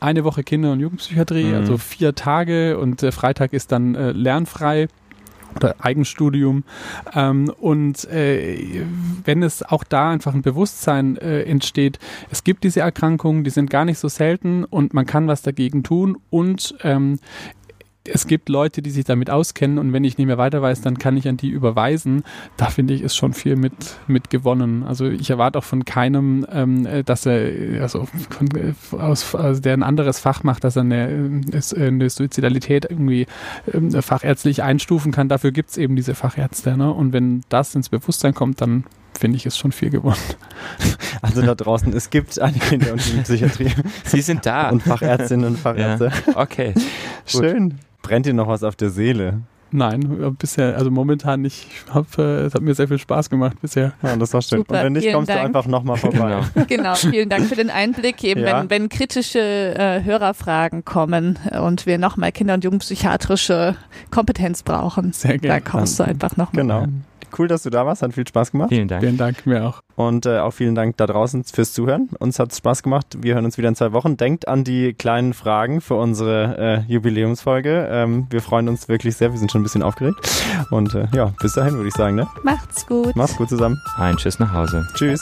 eine 0.00 0.24
Woche 0.24 0.42
Kinder- 0.42 0.72
und 0.72 0.80
Jugendpsychiatrie, 0.80 1.44
Mhm. 1.44 1.54
also 1.54 1.78
vier 1.78 2.14
Tage 2.14 2.78
und 2.78 3.02
der 3.02 3.12
Freitag 3.12 3.52
ist 3.52 3.72
dann 3.72 3.94
äh, 3.94 4.12
lernfrei. 4.12 4.88
oder 5.56 5.74
Eigenstudium. 5.80 6.62
Ähm, 7.12 7.52
und 7.60 8.04
äh, 8.04 8.84
wenn 9.24 9.42
es 9.42 9.64
auch 9.64 9.82
da 9.82 10.10
einfach 10.12 10.32
ein 10.32 10.42
Bewusstsein 10.42 11.16
äh, 11.16 11.42
entsteht, 11.42 11.98
es 12.30 12.44
gibt 12.44 12.62
diese 12.62 12.78
Erkrankungen, 12.78 13.42
die 13.42 13.50
sind 13.50 13.68
gar 13.68 13.84
nicht 13.84 13.98
so 13.98 14.06
selten 14.06 14.62
und 14.62 14.94
man 14.94 15.06
kann 15.06 15.26
was 15.26 15.42
dagegen 15.42 15.82
tun 15.82 16.18
und 16.30 16.76
ähm, 16.84 17.18
es 18.08 18.26
gibt 18.26 18.48
Leute, 18.48 18.80
die 18.80 18.90
sich 18.90 19.04
damit 19.04 19.28
auskennen 19.28 19.78
und 19.78 19.92
wenn 19.92 20.04
ich 20.04 20.16
nicht 20.16 20.26
mehr 20.26 20.38
weiter 20.38 20.62
weiß, 20.62 20.80
dann 20.80 20.98
kann 20.98 21.16
ich 21.16 21.28
an 21.28 21.36
die 21.36 21.50
überweisen. 21.50 22.24
Da 22.56 22.66
finde 22.66 22.94
ich, 22.94 23.02
ist 23.02 23.14
schon 23.14 23.34
viel 23.34 23.56
mit, 23.56 23.74
mit 24.06 24.30
gewonnen. 24.30 24.84
Also 24.84 25.08
ich 25.08 25.28
erwarte 25.28 25.58
auch 25.58 25.64
von 25.64 25.84
keinem, 25.84 26.46
ähm, 26.50 27.04
dass 27.04 27.26
er, 27.26 27.82
also 27.82 28.06
von, 28.30 28.74
aus, 28.98 29.34
also 29.34 29.60
der 29.60 29.74
ein 29.74 29.82
anderes 29.82 30.18
Fach 30.18 30.44
macht, 30.44 30.64
dass 30.64 30.76
er 30.76 30.82
eine, 30.82 31.42
eine 31.76 32.10
Suizidalität 32.10 32.86
irgendwie 32.88 33.26
ähm, 33.72 33.90
fachärztlich 33.90 34.62
einstufen 34.62 35.12
kann. 35.12 35.28
Dafür 35.28 35.52
gibt 35.52 35.70
es 35.70 35.76
eben 35.76 35.94
diese 35.94 36.14
Fachärzte. 36.14 36.76
Ne? 36.76 36.92
Und 36.92 37.12
wenn 37.12 37.42
das 37.50 37.74
ins 37.74 37.90
Bewusstsein 37.90 38.34
kommt, 38.34 38.62
dann 38.62 38.84
finde 39.18 39.36
ich, 39.36 39.44
ist 39.44 39.58
schon 39.58 39.72
viel 39.72 39.90
gewonnen. 39.90 40.16
Also 41.22 41.42
da 41.42 41.54
draußen, 41.54 41.92
es 41.92 42.08
gibt 42.08 42.38
einige 42.40 42.76
in 42.76 42.80
der 42.80 42.94
Psychiatrie. 42.94 43.70
Sie 44.04 44.22
sind 44.22 44.46
da. 44.46 44.70
Und 44.70 44.82
Fachärztinnen 44.82 45.44
und 45.44 45.58
Fachärzte. 45.58 46.10
Ja. 46.26 46.36
Okay. 46.36 46.72
Schön. 47.26 47.78
Brennt 48.02 48.26
dir 48.26 48.34
noch 48.34 48.48
was 48.48 48.62
auf 48.62 48.76
der 48.76 48.90
Seele? 48.90 49.42
Nein, 49.72 50.34
bisher, 50.38 50.76
also 50.76 50.90
momentan 50.90 51.42
nicht. 51.42 51.68
Hab, 51.92 52.18
äh, 52.18 52.40
es 52.42 52.54
hat 52.54 52.62
mir 52.62 52.74
sehr 52.74 52.88
viel 52.88 52.98
Spaß 52.98 53.30
gemacht 53.30 53.56
bisher. 53.60 53.92
Ja, 54.02 54.16
das 54.16 54.34
war 54.34 54.42
schön. 54.42 54.58
Super, 54.58 54.78
Und 54.78 54.84
wenn 54.84 54.92
nicht, 54.94 55.12
kommst 55.12 55.30
Dank. 55.30 55.40
du 55.40 55.46
einfach 55.46 55.66
nochmal 55.66 55.96
vorbei. 55.96 56.40
Genau. 56.54 56.64
genau. 56.68 56.94
vielen 56.96 57.28
Dank 57.28 57.46
für 57.46 57.54
den 57.54 57.70
Einblick. 57.70 58.24
Eben, 58.24 58.40
ja. 58.40 58.60
wenn, 58.60 58.70
wenn 58.70 58.88
kritische 58.88 59.38
äh, 59.38 60.02
Hörerfragen 60.02 60.84
kommen 60.84 61.38
und 61.62 61.86
wir 61.86 61.98
nochmal 61.98 62.32
Kinder- 62.32 62.54
und 62.54 62.64
Jugendpsychiatrische 62.64 63.76
Kompetenz 64.10 64.64
brauchen, 64.64 65.12
sehr 65.12 65.38
gerne. 65.38 65.60
da 65.60 65.70
kommst 65.70 66.00
du 66.00 66.04
einfach 66.04 66.36
nochmal. 66.36 66.62
Genau. 66.62 66.86
Cool, 67.38 67.48
dass 67.48 67.62
du 67.62 67.70
da 67.70 67.86
warst. 67.86 68.02
Hat 68.02 68.14
viel 68.14 68.26
Spaß 68.26 68.52
gemacht. 68.52 68.70
Vielen 68.70 68.88
Dank. 68.88 69.02
Vielen 69.02 69.16
Dank, 69.16 69.46
mir 69.46 69.66
auch. 69.66 69.82
Und 69.96 70.26
äh, 70.26 70.38
auch 70.38 70.52
vielen 70.52 70.74
Dank 70.74 70.96
da 70.96 71.06
draußen 71.06 71.44
fürs 71.44 71.72
Zuhören. 71.72 72.08
Uns 72.18 72.38
hat 72.38 72.52
es 72.52 72.58
Spaß 72.58 72.82
gemacht. 72.82 73.18
Wir 73.20 73.34
hören 73.34 73.44
uns 73.44 73.58
wieder 73.58 73.68
in 73.68 73.74
zwei 73.74 73.92
Wochen. 73.92 74.16
Denkt 74.16 74.48
an 74.48 74.64
die 74.64 74.94
kleinen 74.94 75.34
Fragen 75.34 75.80
für 75.80 75.94
unsere 75.94 76.84
äh, 76.88 76.92
Jubiläumsfolge. 76.92 77.88
Ähm, 77.90 78.26
wir 78.30 78.40
freuen 78.40 78.68
uns 78.68 78.88
wirklich 78.88 79.16
sehr. 79.16 79.32
Wir 79.32 79.38
sind 79.38 79.52
schon 79.52 79.60
ein 79.60 79.64
bisschen 79.64 79.82
aufgeregt. 79.82 80.18
Und 80.70 80.94
äh, 80.94 81.08
ja, 81.14 81.32
bis 81.40 81.54
dahin 81.54 81.74
würde 81.74 81.88
ich 81.88 81.94
sagen. 81.94 82.16
Ne? 82.16 82.26
Macht's 82.42 82.86
gut. 82.86 83.14
Macht's 83.14 83.36
gut 83.36 83.48
zusammen. 83.48 83.80
Ein 83.96 84.16
Tschüss 84.16 84.38
nach 84.38 84.52
Hause. 84.52 84.86
Tschüss. 84.94 85.20